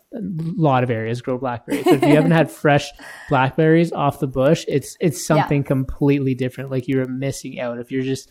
[0.58, 1.84] lot of areas grow blackberries.
[1.84, 2.90] But if you haven't had fresh
[3.30, 6.72] blackberries off the bush, it's it's something completely different.
[6.72, 8.30] Like you're missing out if you're just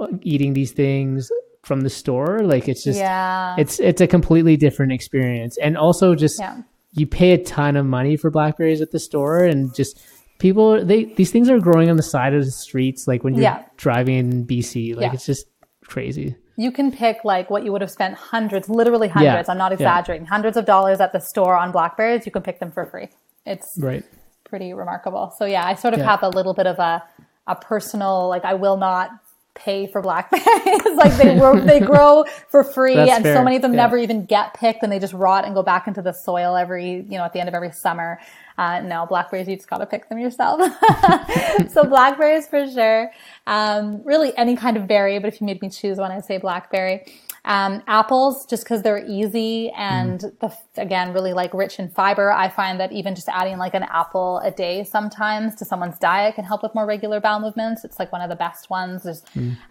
[0.00, 1.30] uh, eating these things
[1.62, 2.40] from the store.
[2.42, 3.56] Like it's just, Yeah.
[3.58, 5.58] it's it's a completely different experience.
[5.58, 6.62] And also just Yeah.
[6.92, 10.00] You pay a ton of money for blackberries at the store, and just
[10.38, 13.06] people they these things are growing on the side of the streets.
[13.06, 13.64] Like when you're Yeah.
[13.76, 15.12] driving in BC, like Yeah.
[15.14, 15.46] it's just
[15.86, 16.36] crazy.
[16.56, 19.48] you can pick like what you would have spent hundreds, literally hundreds.
[19.48, 19.76] I'm not yeah.
[19.76, 22.26] exaggerating, hundreds of dollars at the store on blackberries.
[22.26, 23.08] You can pick them for free.
[23.46, 24.04] It's Right.
[24.44, 25.32] pretty remarkable.
[25.38, 26.10] So yeah, I sort of Yeah.
[26.10, 27.02] have a little bit of a
[27.46, 29.10] a personal like I will not
[29.54, 30.44] pay for blackberries.
[30.96, 33.82] like they grow they grow for free That's and so many of them Yeah.
[33.82, 37.04] never even get picked and they just rot and go back into the soil every,
[37.08, 38.20] you know, at the end of every summer.
[38.58, 40.60] Uh, no, blackberries, you just got to pick them yourself.
[41.70, 43.10] so blackberries for sure.
[43.46, 46.38] Um, really any kind of berry, but if you made me choose one, I'd say
[46.38, 47.04] blackberry.
[47.44, 52.30] Um, apples, just because they're easy and the, again, really like rich in fiber.
[52.30, 56.34] I find that even just adding like an apple a day sometimes to someone's diet
[56.34, 57.82] can help with more regular bowel movements.
[57.82, 59.04] It's like one of the best ones.
[59.04, 59.22] There's,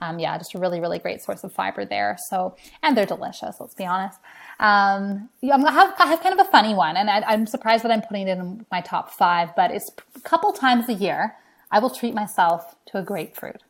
[0.01, 2.17] um, yeah, just a really, really great source of fiber there.
[2.27, 3.57] So, and they're delicious.
[3.59, 4.17] Let's be honest.
[4.59, 7.45] Um, yeah, I'm, I have, I have kind of a funny one and I, I'm
[7.45, 10.93] surprised that I'm putting it in my top five, but it's a couple times a
[10.93, 11.35] year.
[11.71, 13.61] I will treat myself to a grapefruit.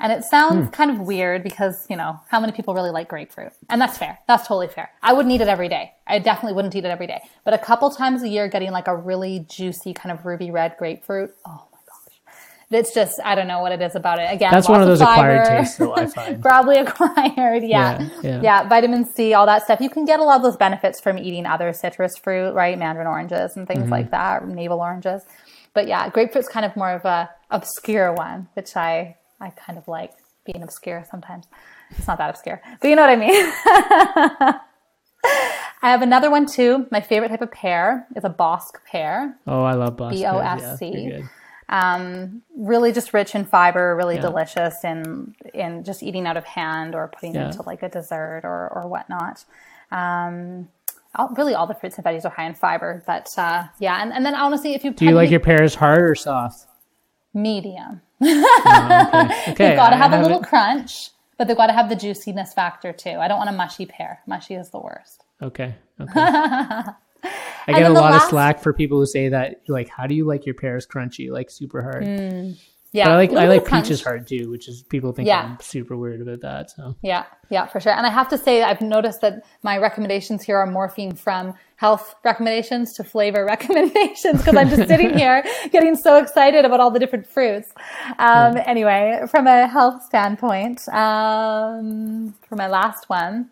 [0.00, 3.52] And it sounds kind of weird because, you know, how many people really like grapefruit?
[3.68, 4.18] And that's fair.
[4.28, 4.90] That's totally fair.
[5.02, 5.92] I wouldn't eat it every day.
[6.06, 7.20] I definitely wouldn't eat it every day.
[7.44, 10.76] But a couple times a year, getting like a really juicy kind of ruby red
[10.78, 11.34] grapefruit.
[11.44, 12.36] Oh my gosh.
[12.70, 14.32] It's just, I don't know what it is about it.
[14.32, 15.58] Again, That's one of those acquired fiber.
[15.62, 15.94] tastes, though.
[15.96, 16.40] I find.
[16.40, 17.98] Probably acquired, yeah.
[18.00, 18.40] Yeah, yeah.
[18.42, 18.68] yeah.
[18.68, 19.80] vitamin C, all that stuff.
[19.80, 22.78] You can get a lot of those benefits from eating other citrus fruit, right?
[22.78, 23.90] Mandarin oranges and things Mm-hmm.
[23.90, 25.22] like that, navel oranges.
[25.74, 29.86] But yeah, grapefruit's kind of more of a obscure one, which I I kind of
[29.88, 30.12] like
[30.44, 31.46] being obscure sometimes.
[31.90, 34.60] It's not that obscure, but you know what I mean.
[35.80, 36.86] I have another one too.
[36.90, 39.36] My favorite type of pear is a Bosc pear.
[39.46, 39.96] Oh, I love.
[39.96, 40.86] B-O-S-C.
[40.86, 41.28] Yeah, they're good.
[41.70, 46.94] Um, really just rich in fiber, really delicious in in just eating out of hand
[46.94, 47.46] or putting Yeah.
[47.46, 49.44] into like a dessert or or whatnot.
[49.92, 50.68] Um,
[51.14, 54.12] all, really, all the fruits and veggies are high in fiber, but uh, yeah, and,
[54.12, 56.66] and then honestly, if you Do you like your pears hard or soft?
[57.42, 59.42] Medium, Oh, okay.
[59.52, 59.68] okay.
[59.68, 61.96] they've got to I have a little haven't- crunch, but they've got to have the
[61.96, 63.10] juiciness factor too.
[63.10, 64.20] I don't want a mushy pear.
[64.26, 65.24] Mushy is the worst.
[65.42, 65.74] Okay.
[66.00, 66.12] Okay.
[67.66, 70.14] I get a lot last- of slack for people who say that, like, how do
[70.14, 72.04] you like your pears crunchy, like super hard?
[72.04, 72.52] Hmm.
[72.92, 75.42] Yeah, But I like I like peaches hard too, which is people think Yeah.
[75.42, 76.70] I'm super weird about that.
[76.70, 77.92] So Yeah, yeah, for sure.
[77.92, 82.14] And I have to say, I've noticed that my recommendations here are morphing from health
[82.24, 86.98] recommendations to flavor recommendations because I'm just sitting here getting so excited about all the
[86.98, 87.68] different fruits.
[88.18, 93.50] Um, Anyway, from a health standpoint, um, for my last one,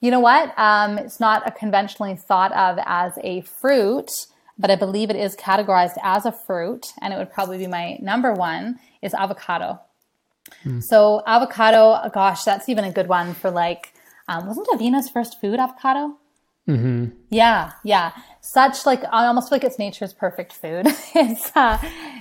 [0.00, 0.52] you know what?
[0.58, 4.10] Um, it's not a conventionally thought of as a fruit,
[4.58, 7.98] but I believe it is categorized as a fruit, and it would probably be my
[8.00, 9.80] number one is avocado.
[10.80, 13.94] So avocado, gosh, that's even a good one for like,
[14.28, 16.18] um, wasn't Avina's first food avocado?
[16.68, 17.06] Mm-hmm.
[17.30, 18.12] Yeah, yeah.
[18.40, 20.86] Such like I almost feel like it's nature's perfect food.
[21.14, 21.78] it's uh,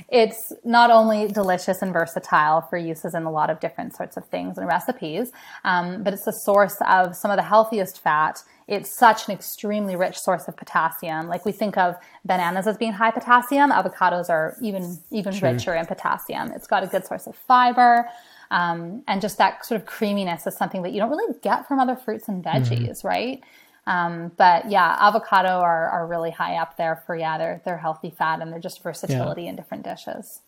[0.09, 4.25] it's not only delicious and versatile for uses in a lot of different sorts of
[4.27, 5.31] things and recipes,
[5.63, 8.41] um, but it's a source of some of the healthiest fat.
[8.67, 11.27] It's such an extremely rich source of potassium.
[11.27, 11.95] Like we think of
[12.25, 15.51] bananas as being high potassium, avocados are even even sure.
[15.51, 16.51] richer in potassium.
[16.53, 18.07] It's got a good source of fiber.
[18.49, 21.79] Um, and just that sort of creaminess is something that you don't really get from
[21.79, 22.63] other fruits and mm-hmm.
[22.63, 23.07] veggies, mm-hmm.
[23.07, 23.43] right?
[23.87, 28.11] Um, but yeah, avocado are, are really high up there for yeah, they're they're healthy
[28.11, 29.49] fat and they're just versatility yeah.
[29.49, 30.41] in different dishes.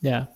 [0.00, 0.26] Yeah,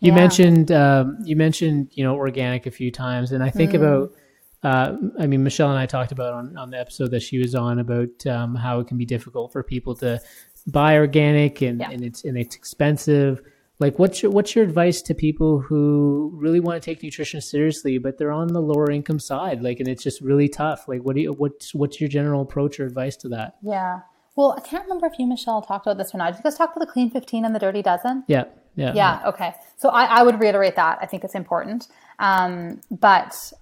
[0.00, 0.14] you yeah.
[0.14, 3.76] mentioned um, you mentioned you know organic a few times, and I think mm.
[3.76, 4.12] about.
[4.60, 7.54] Uh, I mean, Michelle and I talked about on, on the episode that she was
[7.54, 10.20] on about um, how it can be difficult for people to
[10.66, 11.90] buy organic and, yeah.
[11.90, 13.40] and it's and it's expensive
[13.80, 17.98] like what's your what's your advice to people who really want to take nutrition seriously
[17.98, 19.62] but they're on the lower income side?
[19.62, 20.88] Like and it's just really tough.
[20.88, 23.56] Like what do you what's what's your general approach or advice to that?
[23.62, 24.00] Yeah.
[24.36, 26.32] Well i can't remember if you michelle talked about this or not.
[26.32, 28.24] Did you guys talk about the clean 15 and the dirty dozen?
[28.26, 28.44] Yeah
[28.74, 29.28] yeah yeah, yeah.
[29.28, 29.54] okay.
[29.76, 30.98] So I, I would reiterate that.
[31.00, 31.88] I think it's important.
[32.18, 33.52] Um, but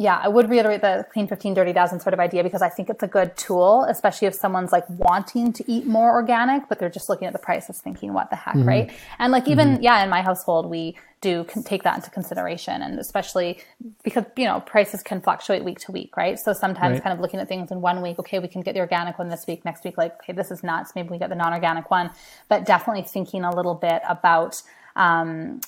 [0.00, 2.88] yeah, I would reiterate the clean 15, dirty dozen sort of idea because I think
[2.88, 6.88] it's a good tool, especially if someone's like wanting to eat more organic, but they're
[6.88, 8.68] just looking at the prices thinking, what the heck, mm-hmm.
[8.68, 8.92] right?
[9.18, 9.82] And like even, mm-hmm.
[9.82, 13.58] yeah, in my household, we do take that into consideration and especially
[14.04, 16.38] because, you know, prices can fluctuate week to week, right?
[16.38, 17.02] So sometimes right.
[17.02, 19.28] kind of looking at things in one week, okay, we can get the organic one
[19.28, 20.92] this week, next week, like, okay, this is nuts.
[20.94, 22.10] Maybe we get the non-organic one,
[22.48, 24.62] but definitely thinking a little bit about,
[24.94, 25.60] um,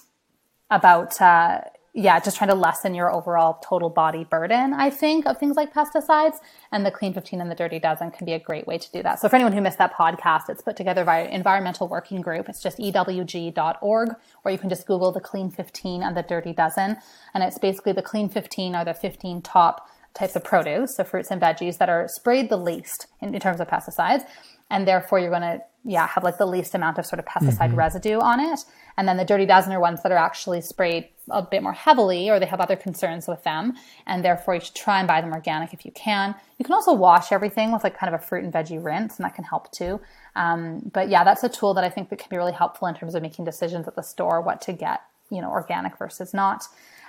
[0.71, 5.39] about, uh, yeah, just trying to lessen your overall total body burden, I think, of
[5.39, 6.37] things like pesticides.
[6.71, 9.03] And the Clean 15 and the Dirty Dozen can be a great way to do
[9.03, 9.19] that.
[9.19, 12.49] So for anyone who missed that podcast, it's put together by Environmental Working Group.
[12.49, 14.09] It's just ewg.org,
[14.45, 16.97] or you can just Google the Clean 15 and the Dirty Dozen.
[17.35, 21.31] And it's basically the Clean 15 are the 15 top types of produce, so fruits
[21.31, 24.25] and veggies that are sprayed the least in, in terms of pesticides
[24.71, 27.69] and therefore you're going to yeah have like the least amount of sort of pesticide
[27.69, 27.77] mm-hmm.
[27.77, 28.61] residue on it
[28.97, 32.31] and then the dirty dozen are ones that are actually sprayed a bit more heavily
[32.31, 33.75] or they have other concerns with them
[34.07, 36.35] and therefore you should try and buy them organic if you can.
[36.59, 39.25] You can also wash everything with like kind of a fruit and veggie rinse and
[39.25, 40.01] that can help too.
[40.37, 42.95] Um, but yeah that's a tool that i think that can be really helpful in
[42.95, 45.01] terms of making decisions at the store what to get
[45.31, 46.67] you know organic versus not.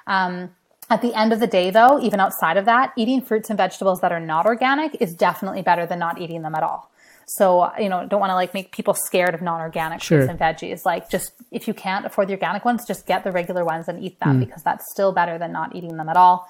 [0.07, 0.52] Um,
[0.89, 4.02] at the end of the day, though, even outside of that, eating fruits and vegetables
[4.02, 6.91] that are not organic is definitely better than not eating them at all.
[7.27, 10.19] So, you know, don't want to like make people scared of non-organic sure.
[10.19, 10.85] fruits and veggies.
[10.85, 14.03] Like just if you can't afford the organic ones, just get the regular ones and
[14.03, 14.45] eat them mm.
[14.45, 16.49] because that's still better than not eating them at all.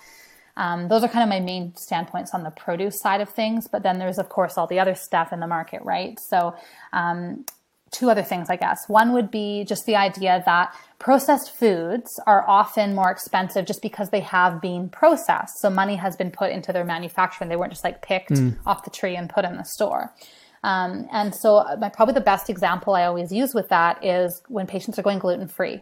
[0.57, 3.68] Um, those are kind of my main standpoints on the produce side of things.
[3.68, 6.19] But then there's, of course, all the other stuff in the market, right?
[6.19, 6.56] So,
[6.93, 7.45] um,
[7.91, 8.80] two other things, I guess.
[8.88, 14.10] One would be just the idea that processed foods are often more expensive just because
[14.10, 15.60] they have been processed.
[15.60, 17.49] So money has been put into their manufacturing.
[17.49, 18.57] They weren't just like picked mm.
[18.65, 20.14] off the tree and put in the store.
[20.63, 24.43] Um, and so, uh, my, probably the best example I always use with that is
[24.47, 25.81] when patients are going gluten free.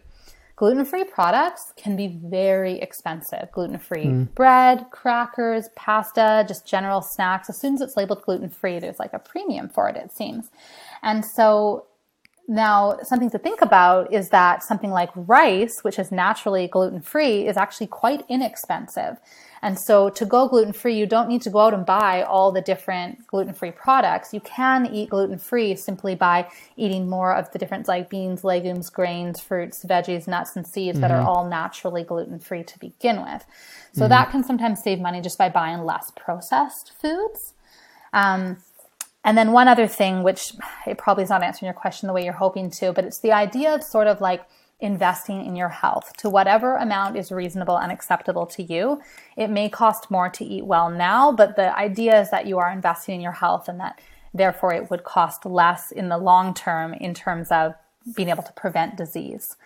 [0.56, 3.50] Gluten free products can be very expensive.
[3.54, 4.36] Gluten free mm.
[4.36, 7.50] bread, crackers, pasta, just general snacks.
[7.50, 10.50] As soon as it's labeled gluten free, there's like a premium for it, it seems.
[11.02, 11.86] And so,
[12.50, 17.46] now, something to think about is that something like rice, which is naturally gluten free,
[17.46, 19.20] is actually quite inexpensive.
[19.62, 22.52] And so to go gluten free, you don't need to go out and buy all
[22.52, 24.34] the different gluten free products.
[24.34, 28.90] You can eat gluten free simply by eating more of the different like beans, legumes,
[28.90, 31.02] grains, fruits, veggies, nuts, and seeds mm-hmm.
[31.02, 31.28] that are mm-hmm.
[31.28, 33.46] all naturally gluten free to begin with.
[33.94, 34.10] So mm-hmm.
[34.10, 37.54] that can sometimes save money just by buying less processed foods.
[38.12, 38.58] Um,
[39.24, 40.54] and then one other thing, which
[40.88, 43.34] it probably is not answering your question the way you're hoping to, but it's the
[43.34, 44.46] idea of sort of like
[44.80, 49.02] investing in your health to whatever amount is reasonable and acceptable to you.
[49.36, 52.72] It may cost more to eat well now, but the idea is that you are
[52.72, 54.00] investing in your health and that
[54.34, 57.74] therefore it would cost less in the long term in terms of
[58.16, 59.58] being able to prevent disease.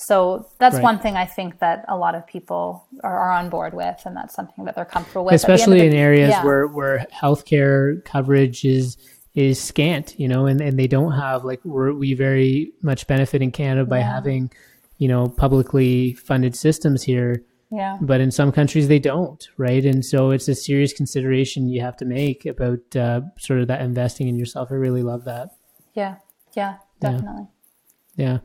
[0.00, 0.82] So that's right.
[0.82, 4.16] one thing I think that a lot of people are, are, on board with, and
[4.16, 5.34] that's something that they're comfortable with.
[5.34, 6.42] Especially the, in areas yeah.
[6.42, 8.96] where, where healthcare coverage is
[9.34, 13.42] is scant, you know, and, and they don't have like we're, we very much benefit
[13.42, 14.10] in Canada by yeah.
[14.10, 14.50] having,
[14.96, 17.44] you know, publicly funded systems here.
[17.70, 17.98] Yeah.
[18.00, 19.84] But in some countries they don't, right?
[19.84, 23.82] And so it's a serious consideration you have to make about uh, sort of that
[23.82, 24.72] investing in yourself.
[24.72, 25.50] I really love that.
[25.92, 26.16] Yeah.
[26.54, 26.76] Yeah.
[27.00, 27.48] Definitely.
[28.16, 28.26] Yeah.
[28.26, 28.38] yeah.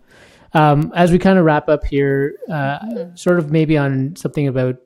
[0.56, 3.16] Um, as we kind of wrap up here, uh, mm-hmm.
[3.16, 4.78] sort of maybe on something about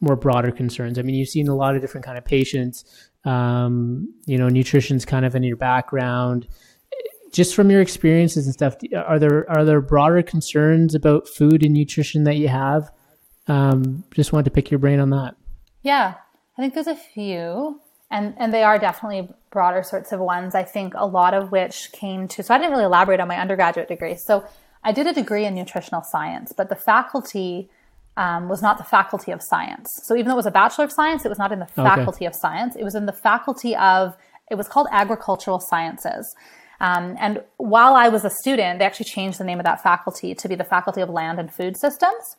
[0.00, 0.98] more broader concerns.
[0.98, 2.84] I mean, you've seen a lot of different kind of patients
[3.26, 6.46] um, you know, nutrition's kind of in your background.
[7.32, 11.74] Just from your experiences and stuff, are there are there broader concerns about food and
[11.74, 12.90] nutrition that you have?
[13.48, 15.34] Um, just wanted to pick your brain on that.
[15.82, 16.14] Yeah,
[16.56, 17.80] I think there's a few,
[18.10, 20.54] and and they are definitely broader sorts of ones.
[20.54, 22.42] I think a lot of which came to.
[22.42, 24.14] So I didn't really elaborate on my undergraduate degree.
[24.14, 24.46] So
[24.86, 27.68] I did a degree in nutritional science, but the faculty
[28.16, 29.88] um, was not the faculty of science.
[30.04, 32.18] So even though it was a bachelor of science, it was not in the faculty
[32.18, 32.26] okay.
[32.26, 32.76] of science.
[32.76, 34.16] It was in the faculty of.
[34.48, 36.36] It was called agricultural sciences.
[36.80, 40.36] Um, and while I was a student, they actually changed the name of that faculty
[40.36, 42.36] to be the Faculty of Land and Food Systems.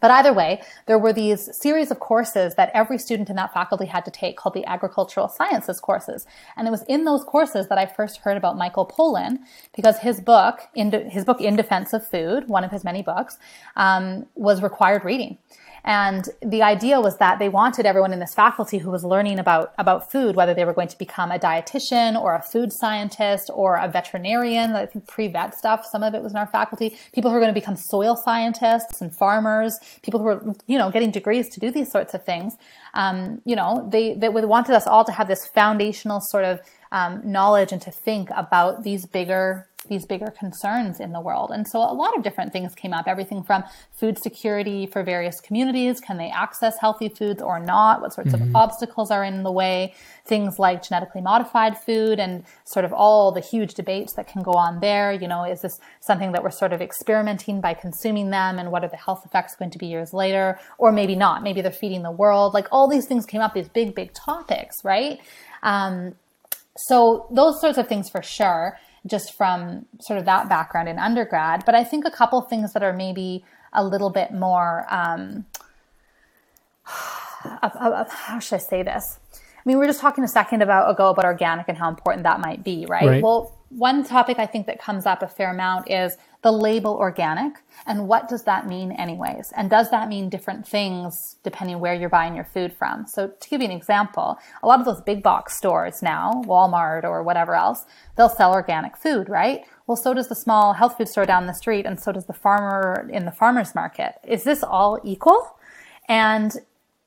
[0.00, 3.86] But either way, there were these series of courses that every student in that faculty
[3.86, 6.26] had to take called the agricultural sciences courses.
[6.56, 9.38] And it was in those courses that I first heard about Michael Pollan
[9.74, 13.02] because his book, in de- his book In Defense of Food, one of his many
[13.02, 13.38] books,
[13.76, 15.38] um, was required reading.
[15.84, 19.74] And the idea was that they wanted everyone in this faculty who was learning about,
[19.76, 23.76] about food, whether they were going to become a dietitian or a food scientist or
[23.76, 27.36] a veterinarian, I think pre-vet stuff, some of it was in our faculty, people who
[27.36, 31.48] are going to become soil scientists and farmers, people who are, you know, getting degrees
[31.50, 32.56] to do these sorts of things.
[32.94, 36.60] Um, you know, they, they wanted us all to have this foundational sort of
[36.92, 41.50] um, knowledge and to think about these bigger these bigger concerns in the world.
[41.52, 45.40] And so a lot of different things came up, everything from food security for various
[45.40, 46.00] communities.
[46.00, 48.00] Can they access healthy foods or not?
[48.00, 48.48] What sorts mm-hmm.
[48.48, 49.94] of obstacles are in the way?
[50.24, 54.52] Things like genetically modified food and sort of all the huge debates that can go
[54.52, 55.12] on there.
[55.12, 58.84] You know, is this something that we're sort of experimenting by consuming them and what
[58.84, 60.58] are the health effects going to be years later?
[60.78, 61.42] Or maybe not.
[61.42, 62.54] Maybe they're feeding the world.
[62.54, 65.20] Like all these things came up, these big, big topics, right?
[65.62, 66.14] Um,
[66.76, 71.64] so those sorts of things for sure just from sort of that background in undergrad.
[71.64, 75.46] But I think a couple things that are maybe a little bit more, um,
[76.84, 79.18] how should I say this?
[79.32, 82.24] I mean, we were just talking a second about ago about organic and how important
[82.24, 83.06] that might be, right?
[83.06, 83.22] right?
[83.22, 87.54] Well, one topic I think that comes up a fair amount is the label organic
[87.86, 89.50] and what does that mean anyways?
[89.56, 93.06] And does that mean different things depending where you're buying your food from?
[93.08, 97.04] So to give you an example, a lot of those big box stores now, Walmart
[97.04, 99.62] or whatever else, they'll sell organic food, right?
[99.86, 102.34] Well, so does the small health food store down the street and so does the
[102.34, 104.16] farmer in the farmer's market.
[104.22, 105.56] Is this all equal?
[106.10, 106.52] And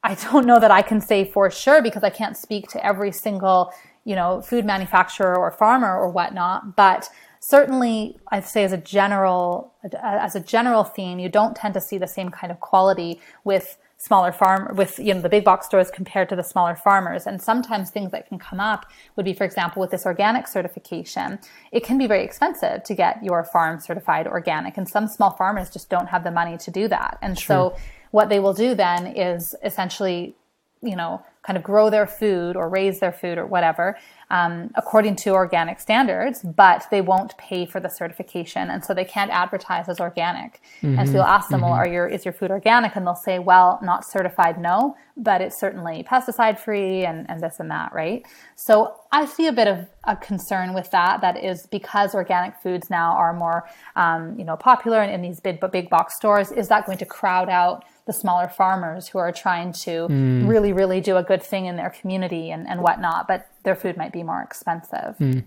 [0.04, 3.12] I don't know that I can say for sure because I can't speak to every
[3.12, 3.72] single,
[4.04, 7.08] you know, food manufacturer or farmer or whatnot, but
[7.48, 11.98] certainly I'd say as a general as a general theme, you don't tend to see
[11.98, 15.90] the same kind of quality with smaller farm with you know the big box stores
[15.90, 17.26] compared to the smaller farmers.
[17.26, 21.40] And sometimes things that can come up would be for example with this organic certification.
[21.72, 25.70] It can be very expensive to get your farm certified organic and some small farmers
[25.70, 27.18] just don't have the money to do that.
[27.22, 27.78] And so
[28.12, 30.36] what they will do then is essentially
[30.82, 33.98] you know kind of grow their food or raise their food or whatever
[34.30, 39.06] um, according to organic standards, but they won't pay for the certification, and so they
[39.06, 40.62] can't advertise as organic.
[40.82, 41.00] Mm-hmm.
[41.00, 41.70] And so you'll ask them, mm-hmm.
[41.70, 45.42] "Well, are your is your food organic?" And they'll say, "Well, not certified, no, but
[45.42, 48.26] it's certainly pesticide free and and this and that, right?"
[48.56, 51.22] So I see a bit of a concern with that.
[51.22, 55.40] That is because organic foods now are more, um, you know, popular in, in these
[55.40, 56.52] big big box stores.
[56.52, 60.48] Is that going to crowd out the smaller farmers who are trying to mm.
[60.48, 63.98] really, really do a good thing in their community and, and whatnot, but their food
[63.98, 65.16] might be more expensive.
[65.20, 65.44] Mm.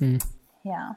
[0.00, 0.26] Mm.
[0.64, 0.92] Yeah.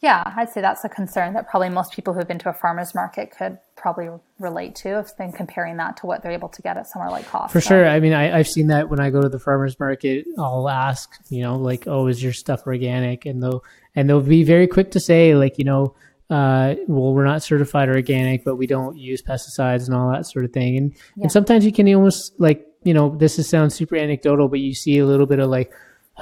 [0.00, 2.94] Yeah, I'd say that's a concern that probably most people who've been to a farmer's
[2.94, 6.76] market could probably relate to if they're comparing that to what they're able to get
[6.76, 7.50] at somewhere like Costco.
[7.50, 7.86] For sure.
[7.86, 11.10] I mean, I, have seen that when I go to the farmer's market, I'll ask,
[11.30, 13.24] you know, like, oh, is your stuff organic?
[13.26, 13.64] And they'll,
[13.94, 15.94] and they'll be very quick to say, like, you know,
[16.28, 20.44] uh, well, we're not certified organic, but we don't use pesticides and all that sort
[20.44, 20.76] of thing.
[20.76, 21.22] And yeah.
[21.22, 24.74] and sometimes you can almost like you know this is sounds super anecdotal, but you
[24.74, 25.72] see a little bit of like,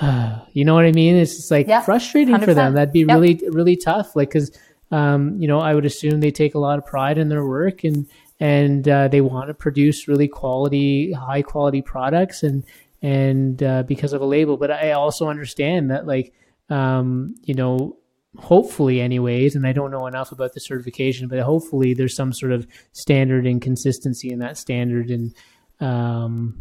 [0.01, 1.17] uh, you know what I mean?
[1.17, 2.45] It's just like yeah, frustrating 100%.
[2.45, 2.75] for them.
[2.75, 3.09] That'd be yep.
[3.09, 4.15] really really tough.
[4.15, 4.51] Like because
[4.91, 7.83] um, you know I would assume they take a lot of pride in their work
[7.85, 8.07] and
[8.41, 12.63] and uh, they want to produce really quality, high quality products and
[13.01, 14.59] and uh, because of a label.
[14.59, 16.35] But I also understand that like
[16.69, 17.97] um, you know
[18.37, 22.53] hopefully anyways and i don't know enough about the certification but hopefully there's some sort
[22.53, 25.35] of standard and consistency in that standard and
[25.81, 26.61] um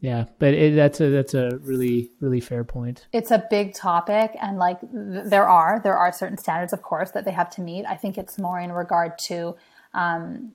[0.00, 4.34] yeah but it, that's a that's a really really fair point it's a big topic
[4.40, 7.60] and like th- there are there are certain standards of course that they have to
[7.60, 9.54] meet i think it's more in regard to
[9.94, 10.52] um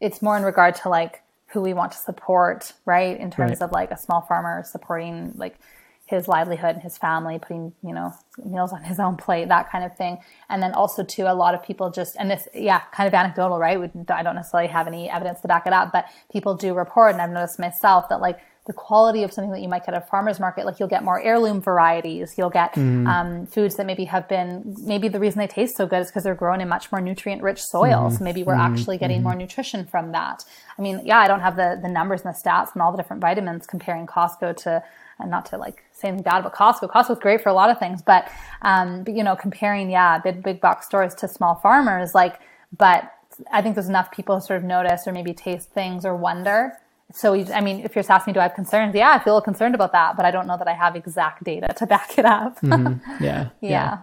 [0.00, 3.62] it's more in regard to like who we want to support right in terms right.
[3.62, 5.58] of like a small farmer supporting like
[6.06, 8.12] his livelihood and his family, putting, you know,
[8.44, 10.18] meals on his own plate, that kind of thing.
[10.50, 13.58] And then also too, a lot of people just, and this, yeah, kind of anecdotal,
[13.58, 13.78] right?
[14.10, 17.22] I don't necessarily have any evidence to back it up, but people do report, and
[17.22, 20.06] I've noticed myself that like the quality of something that you might get at a
[20.06, 20.64] farmer's market.
[20.64, 22.34] Like you'll get more heirloom varieties.
[22.38, 23.06] You'll get Mm-hmm.
[23.06, 26.22] um, foods that maybe have been, maybe the reason they taste so good is because
[26.22, 28.06] they're grown in much more nutrient rich soil.
[28.06, 28.16] Mm-hmm.
[28.16, 30.44] So maybe we're actually getting more nutrition from that.
[30.78, 32.98] I mean, yeah, I don't have the, the numbers and the stats and all the
[32.98, 34.82] different vitamins comparing Costco to,
[35.18, 36.90] and not to like anything bad about Costco.
[36.90, 38.28] Costco's great for a lot of things, but,
[38.62, 42.40] um, but you know, comparing, yeah, big, big box stores to small farmers, like,
[42.76, 43.12] but
[43.52, 46.74] I think there's enough people sort of notice or maybe taste things or wonder.
[47.14, 48.94] So, I mean, if you're just asking me, do I have concerns?
[48.94, 51.72] Yeah, I feel concerned about that, but I don't know that I have exact data
[51.76, 52.58] to back it up.
[52.62, 52.98] Yeah.
[53.20, 53.48] Yeah.
[53.60, 53.98] yeah.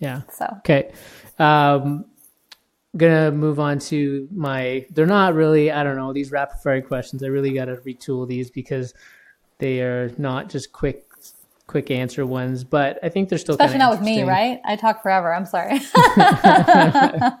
[0.00, 0.22] Yeah.
[0.32, 0.92] So, Okay.
[1.38, 2.04] Um,
[2.96, 4.86] gonna move on to my.
[4.90, 5.70] They're not really.
[5.70, 7.22] I don't know these rapid fire questions.
[7.22, 8.94] I really got to retool these because
[9.58, 11.06] they are not just quick,
[11.74, 12.62] quick answer ones.
[12.62, 14.60] But I think they're still especially not with me, right?
[14.64, 15.34] I talk forever.
[15.34, 15.80] I'm sorry.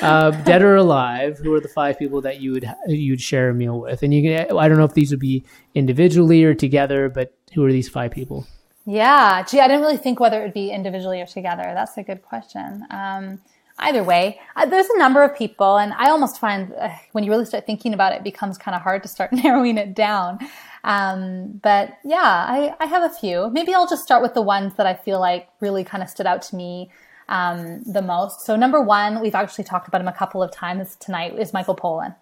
[0.00, 3.54] Uh, dead or alive, who are the five people that you would you'd share a
[3.54, 4.02] meal with?
[4.02, 4.56] And you can.
[4.56, 8.10] I don't know if these would be individually or together, but who are these five
[8.10, 8.46] people?
[8.86, 11.72] Yeah, gee, I didn't really think whether it would be individually or together.
[11.74, 12.86] That's a good question.
[12.88, 13.40] Um,
[13.80, 17.30] either way, uh, there's a number of people, and I almost find uh, when you
[17.30, 20.38] really start thinking about it, it becomes kind of hard to start narrowing it down.
[20.84, 23.50] Um, but yeah, I, I have a few.
[23.50, 26.26] Maybe I'll just start with the ones that I feel like really kind of stood
[26.26, 26.90] out to me
[27.28, 28.42] um, the most.
[28.42, 31.76] So number one, we've actually talked about him a couple of times tonight, is Michael
[31.76, 32.14] Pollan.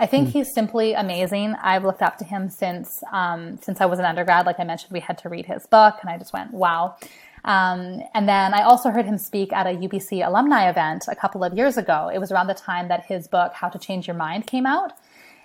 [0.00, 1.54] I think he's simply amazing.
[1.62, 4.46] I've looked up to him since um, since I was an undergrad.
[4.46, 6.96] Like I mentioned, we had to read his book, and I just went, "Wow!"
[7.44, 11.44] Um, and then I also heard him speak at a UBC alumni event a couple
[11.44, 12.10] of years ago.
[12.12, 14.94] It was around the time that his book "How to Change Your Mind" came out,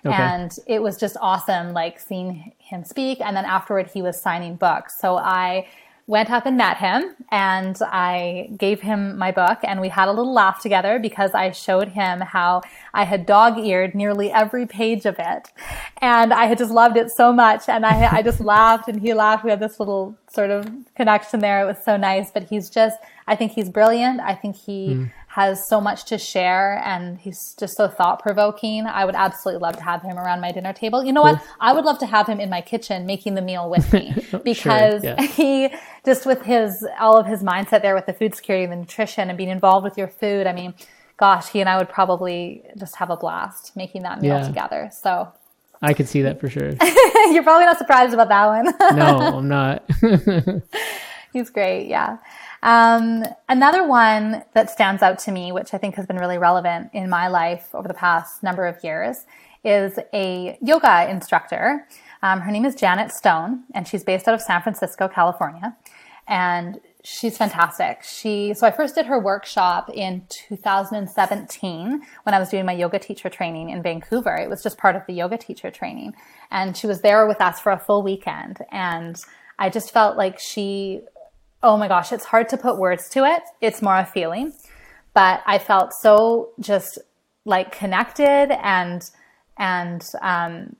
[0.05, 0.15] Okay.
[0.15, 3.19] and it was just awesome, like seeing him speak.
[3.21, 4.99] And then afterward, he was signing books.
[4.99, 5.67] So I
[6.07, 10.11] went up and met him and I gave him my book and we had a
[10.11, 12.61] little laugh together because I showed him how
[12.93, 15.51] I had dog eared nearly every page of it.
[15.97, 17.67] And I had just loved it so much.
[17.67, 19.43] And I, I just laughed and he laughed.
[19.43, 21.61] We had this little sort of connection there.
[21.61, 24.19] It was so nice, but he's just, I think he's brilliant.
[24.19, 25.05] I think he hmm.
[25.35, 28.87] Has so much to share and he's just so thought provoking.
[28.87, 31.03] I would absolutely love to have him around my dinner table.
[31.03, 31.41] You know what?
[31.59, 35.03] I would love to have him in my kitchen making the meal with me because
[35.03, 35.21] yeah.
[35.21, 35.71] he
[36.05, 39.27] just with his all of his mindset there with the food security and the nutrition
[39.27, 40.47] and being involved with your food.
[40.47, 40.73] I mean,
[41.17, 44.47] gosh, he and I would probably just have a blast making that meal Yeah.
[44.47, 44.89] together.
[44.93, 45.33] So
[45.81, 46.69] I could see that for sure.
[47.33, 48.73] you're probably not surprised about that one.
[48.95, 49.83] No, I'm not.
[51.33, 52.19] He's great, yeah.
[52.63, 56.89] Um, another one that stands out to me, which I think has been really relevant
[56.93, 59.25] in my life over the past number of years,
[59.63, 61.87] is a yoga instructor.
[62.23, 65.75] Um, her name is Janet Stone, and she's based out of San Francisco, California.
[66.27, 68.01] And she's fantastic.
[68.03, 72.99] She so I first did her workshop in 2017 when I was doing my yoga
[72.99, 74.35] teacher training in Vancouver.
[74.35, 76.15] It was just part of the yoga teacher training,
[76.51, 78.59] and she was there with us for a full weekend.
[78.71, 79.15] And
[79.59, 81.01] I just felt like she
[81.65, 83.41] oh my gosh, it's hard to put words to it.
[83.59, 84.53] It's more a feeling.
[85.15, 86.99] But I felt so just
[87.43, 89.09] like connected and
[89.57, 90.75] and um,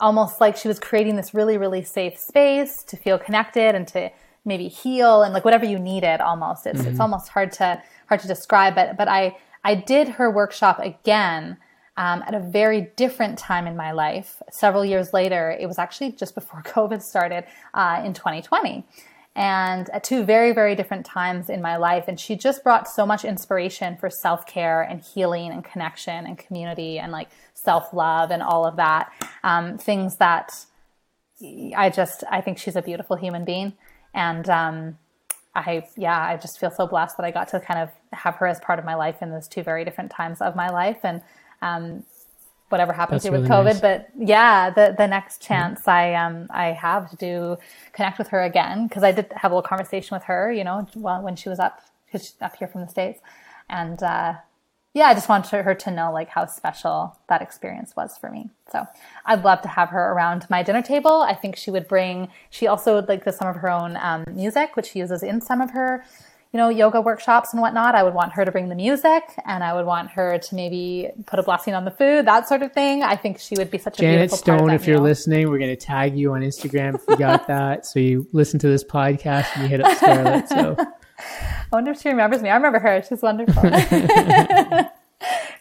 [0.00, 4.10] almost like she was creating this really really safe space to feel connected and to
[4.44, 6.66] maybe heal and like whatever you needed almost.
[6.66, 8.74] It's it's almost hard to hard to describe.
[8.74, 11.58] But but I I did her workshop again
[11.96, 14.42] um, at a very different time in my life.
[14.50, 18.84] Several years later it was actually just before COVID started uh, in 2020
[19.36, 22.04] and at two very very different times in my life.
[22.08, 26.98] And she just brought so much inspiration for self-care and healing and connection and community
[26.98, 29.12] and like self-love and all of that.
[29.44, 30.66] Um, things that
[31.76, 33.74] i just i think she's a beautiful human being.
[34.14, 34.98] And um,
[35.54, 38.46] i yeah i just feel so blessed that i got to kind of have her
[38.46, 40.98] as part of my life in those two very different times of my life.
[41.02, 41.22] And
[41.62, 42.04] um,
[42.70, 43.72] whatever happens That's here with really COVID.
[43.74, 43.80] nice.
[43.80, 47.58] But yeah, the the next chance I um I have to do
[47.92, 50.86] connect with her again because I did have a little conversation with her, you know,
[50.94, 53.20] while, when she was up she's up here from the states,
[53.68, 54.34] and uh,
[54.94, 58.50] yeah, I just wanted her to know like how special that experience was for me.
[58.72, 58.86] So
[59.24, 61.20] I'd love to have her around my dinner table.
[61.20, 62.28] I think she would bring.
[62.50, 65.60] She also like does some of her own um, music, which she uses in some
[65.60, 66.04] of her
[66.52, 69.62] you know, yoga workshops and whatnot, I would want her to bring the music and
[69.62, 72.72] I would want her to maybe put a blessing on the food, that sort of
[72.72, 73.04] thing.
[73.04, 75.48] I think she would be such a Janet beautiful part of Stone, if you're listening,
[75.48, 77.86] we're going to tag you on Instagram if you got that.
[77.86, 80.48] So you listen to this podcast and you hit up Scarlett.
[80.48, 80.76] So
[81.18, 82.48] I wonder if she remembers me.
[82.48, 83.00] I remember her.
[83.08, 83.62] She's wonderful.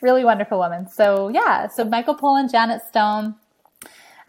[0.01, 0.89] really wonderful woman.
[0.89, 3.35] So yeah, so Michael Pollan, Janet Stone.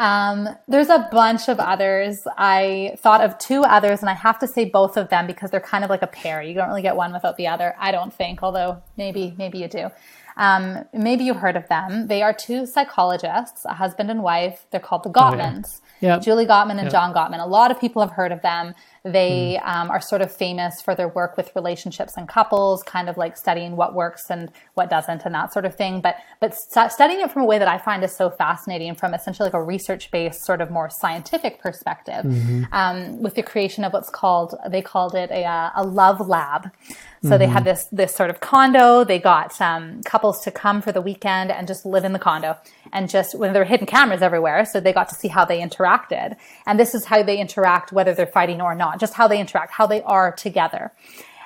[0.01, 2.27] Um, there's a bunch of others.
[2.39, 5.60] I thought of two others, and I have to say both of them because they're
[5.60, 6.43] kind of like a pair.
[6.43, 8.43] You don't really get one without the other, I don't think.
[8.43, 9.90] Although maybe maybe you do.
[10.39, 12.06] Um, maybe you heard of them.
[12.06, 14.64] They are two psychologists, a husband and wife.
[14.70, 15.66] They're called the Gottmans.
[15.66, 16.14] Oh, yeah.
[16.14, 16.22] Yep.
[16.22, 16.93] Julie Gottman and Yep.
[16.93, 17.44] John Gottman.
[17.44, 18.74] A lot of people have heard of them.
[19.05, 23.16] They um, are sort of famous for their work with relationships and couples, kind of
[23.16, 26.01] like studying what works and what doesn't, and that sort of thing.
[26.01, 29.14] But but stu- studying it from a way that I find is so fascinating, from
[29.14, 32.24] essentially like a research based, sort of more scientific perspective,
[32.72, 36.70] um, with the creation of what's called they called it a uh, a love lab.
[37.22, 39.05] So they had this this sort of condo.
[39.05, 42.56] They got um, couples to come for the weekend and just live in the condo,
[42.94, 45.60] and just when there were hidden cameras everywhere, so they got to see how they
[45.60, 46.36] interacted.
[46.66, 49.73] And this is how they interact, whether they're fighting or not, just how they interact,
[49.73, 50.93] how they are together.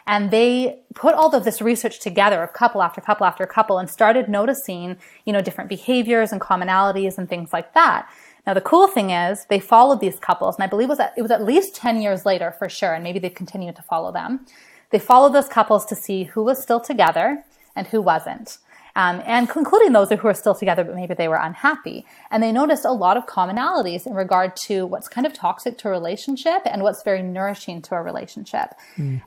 [0.07, 4.29] And they put all of this research together couple after couple after couple and started
[4.29, 8.09] noticing, you know, different behaviors and commonalities and things like that.
[8.47, 11.15] Now, the cool thing is they followed these couples, and I believe it was at,
[11.17, 14.13] it was at least 10 years later for sure, and maybe they continued to follow
[14.13, 14.45] them.
[14.91, 17.45] They followed those couples to see who was still together
[17.75, 18.59] and who wasn't.
[18.97, 22.07] Um, and including those who were still together, but maybe they were unhappy.
[22.31, 25.89] And they noticed a lot of commonalities in regard to what's kind of toxic to
[25.89, 28.75] a relationship and what's very nourishing to a relationship.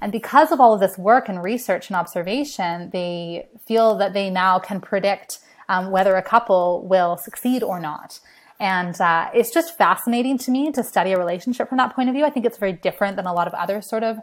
[0.02, 4.30] And because of all of this work and research and observation, they feel that they
[4.30, 8.22] now can predict um, whether a couple will succeed or not.
[8.60, 12.16] And uh, it's just fascinating to me to study a relationship from that point of
[12.16, 12.26] view.
[12.26, 14.18] I think it's very different than a lot of other sort of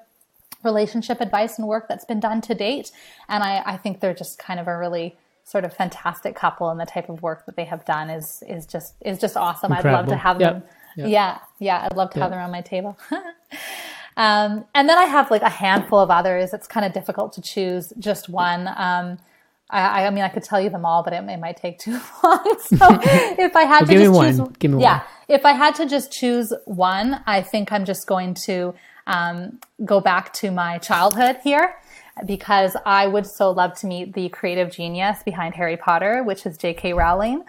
[0.62, 2.90] relationship advice and work that's been done to date.
[3.28, 6.80] And I, I think they're just kind of a really sort of fantastic couple and
[6.80, 9.72] the type of work that they have done is is just is just awesome.
[9.72, 10.52] I'd love to have Yep.
[10.52, 10.62] them.
[10.96, 11.08] Yep.
[11.08, 12.96] Yeah, yeah, I'd love to have them on my table.
[14.16, 16.52] um, and then I have like a handful of others.
[16.54, 18.68] It's kind of difficult to choose just one.
[18.68, 19.18] Um,
[19.70, 21.92] I, I mean, I could tell you them all, but it, it might take too
[22.22, 22.56] long.
[22.60, 22.76] So
[23.38, 24.36] if I had to give me just one.
[24.36, 25.06] choose, Give me yeah, one.
[25.28, 28.74] if I had to just choose one, I think I'm just going to
[29.06, 31.74] um, go back to my childhood here
[32.26, 36.56] because I would so love to meet the creative genius behind Harry Potter, which is
[36.56, 36.92] J.K.
[36.92, 37.44] Rowling.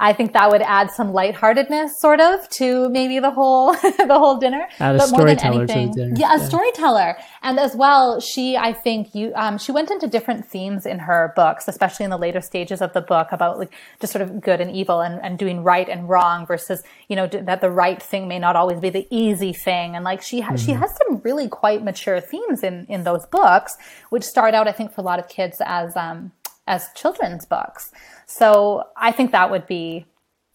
[0.00, 3.72] I think that would add some lightheartedness, sort of, to maybe the whole
[4.12, 4.68] the whole dinner.
[4.78, 6.14] Add a But more than storyteller to the anything- dinner.
[6.16, 6.44] Yeah, a Yeah.
[6.48, 11.00] storyteller, and as well, she I think you um, she went into different themes in
[11.00, 14.40] her books, especially in the later stages of the book about like just sort of
[14.40, 17.70] good and evil and, and doing right and wrong versus you know d- that the
[17.70, 20.80] right thing may not always be the easy thing, and like she ha- she Mm-hmm.
[20.82, 23.76] has some really quite mature themes in in those books,
[24.10, 26.30] which start out I think for a lot of kids as um,
[26.68, 27.90] as children's books.
[28.26, 30.06] So I think that would be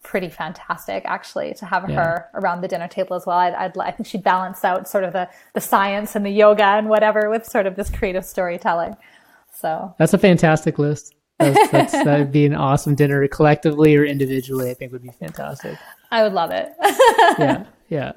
[0.04, 3.38] pretty fantastic actually to have her around the dinner table as well.
[3.38, 6.64] I'd, I'd, I think she'd balance out sort of the, the science and the yoga
[6.64, 8.96] and whatever with sort of this creative storytelling.
[9.52, 11.14] So That's a fantastic list.
[11.38, 14.70] That's, that's, that'd be an awesome dinner collectively or individually.
[14.70, 15.78] I think would be fantastic.
[16.10, 16.72] I would love it.
[17.38, 18.12] Yeah, yeah.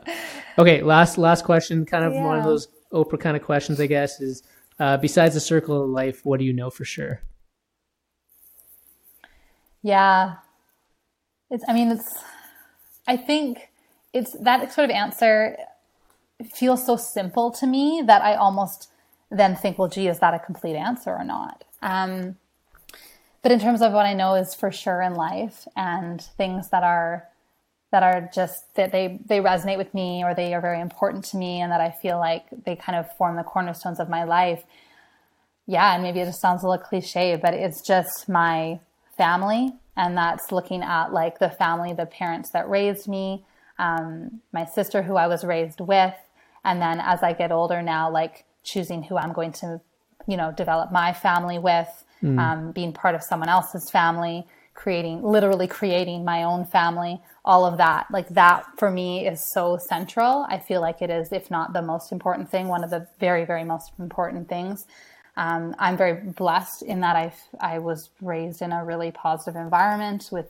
[0.59, 1.85] Okay, last last question.
[1.85, 4.19] Kind of one of those Oprah kind of questions, I guess.
[4.19, 4.43] Is
[4.79, 7.21] uh, besides the circle of life, what do you know for sure?
[9.87, 10.35] Yeah.
[11.49, 12.13] It's, I mean, it's,
[13.07, 13.69] I think
[14.11, 15.55] it's that sort of answer
[16.53, 18.89] feels so simple to me that I almost
[19.31, 21.63] then think, well, gee, is that a complete answer or not?
[21.81, 22.35] Um,
[23.41, 26.83] but in terms of what I know is for sure in life and things that
[26.83, 27.29] are,
[27.91, 31.37] that are just that they they resonate with me or they are very important to
[31.37, 34.65] me and that I feel like they kind of form the cornerstones of my life.
[35.65, 38.81] Yeah, and maybe it just sounds a little cliche, but it's just my
[39.17, 43.45] family, and that's looking at like the family, the parents that raised me,
[43.79, 46.15] um, my sister who I was raised with,
[46.63, 49.81] and then as I get older now, like choosing who I'm going to,
[50.27, 51.87] you know, develop my family with,
[52.39, 57.77] um, being part of someone else's family, creating, literally creating my own family, all of
[57.77, 58.05] that.
[58.11, 60.45] Like that for me is so central.
[60.49, 63.45] I feel like it is, if not the most important thing, one of the very,
[63.45, 64.85] very most important things.
[65.37, 67.31] Um, I'm very blessed in that I
[67.61, 70.47] I was raised in a really positive environment with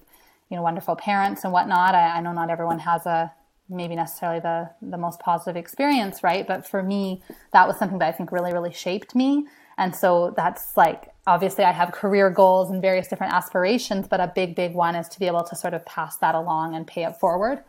[0.50, 1.94] you know wonderful parents and whatnot.
[1.94, 3.34] I, I know not everyone has a
[3.70, 6.48] maybe necessarily the the most positive experience, right?
[6.48, 9.46] But for me, that was something that I think really really shaped me.
[9.78, 14.32] And so that's like obviously I have career goals and various different aspirations, but a
[14.34, 17.04] big big one is to be able to sort of pass that along and pay
[17.04, 17.62] it forward,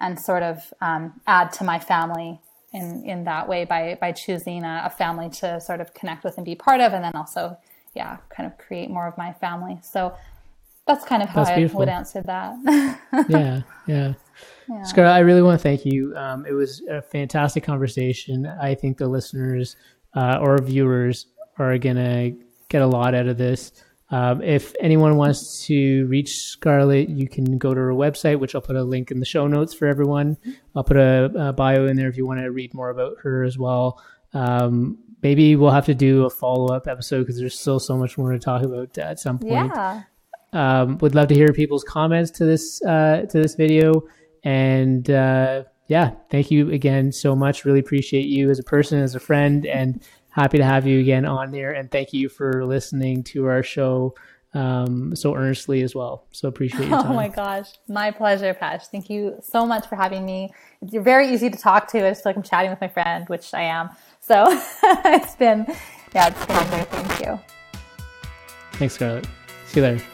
[0.00, 2.40] and sort of um, add to my family
[2.72, 6.36] in in that way by by choosing a, a family to sort of connect with
[6.36, 7.56] and be part of, and then also
[7.94, 9.78] yeah, kind of create more of my family.
[9.82, 10.14] So
[10.86, 11.80] that's kind of how That's I beautiful.
[11.80, 12.98] would answer that.
[13.28, 14.14] yeah, yeah.
[14.84, 16.16] Scarlett, I really want to thank you.
[16.16, 18.46] Um, it was a fantastic conversation.
[18.46, 19.76] I think the listeners
[20.14, 21.26] uh, or viewers
[21.58, 22.32] are gonna
[22.68, 23.72] get a lot out of this.
[24.10, 28.60] Um, if anyone wants to reach Scarlett, you can go to her website, which I'll
[28.60, 30.36] put a link in the show notes for everyone.
[30.74, 33.44] I'll put a, a bio in there if you want to read more about her
[33.44, 34.02] as well.
[34.32, 38.18] Um, maybe we'll have to do a follow up episode because there's still so much
[38.18, 39.72] more to talk about at some point.
[39.74, 40.02] Yeah.
[40.52, 44.02] Um, would love to hear people's comments to this uh, to this video,
[44.42, 47.64] and uh, yeah, thank you again so much.
[47.64, 51.26] Really appreciate you as a person, as a friend, and happy to have you again
[51.26, 51.72] on here.
[51.72, 54.14] And thank you for listening to our show
[54.54, 56.24] um, so earnestly as well.
[56.32, 57.06] So appreciate your time.
[57.12, 58.88] Oh my gosh, my pleasure, Pash.
[58.88, 60.52] Thank you so much for having me.
[60.90, 62.04] You're very easy to talk to.
[62.04, 63.90] I just feel like I'm chatting with my friend, which I am.
[64.20, 64.46] So
[64.82, 65.66] it's been,
[66.14, 66.88] yeah, it's been great.
[66.88, 67.40] Thank you.
[68.72, 69.26] Thanks, Scarlett.
[69.66, 70.04] See you later.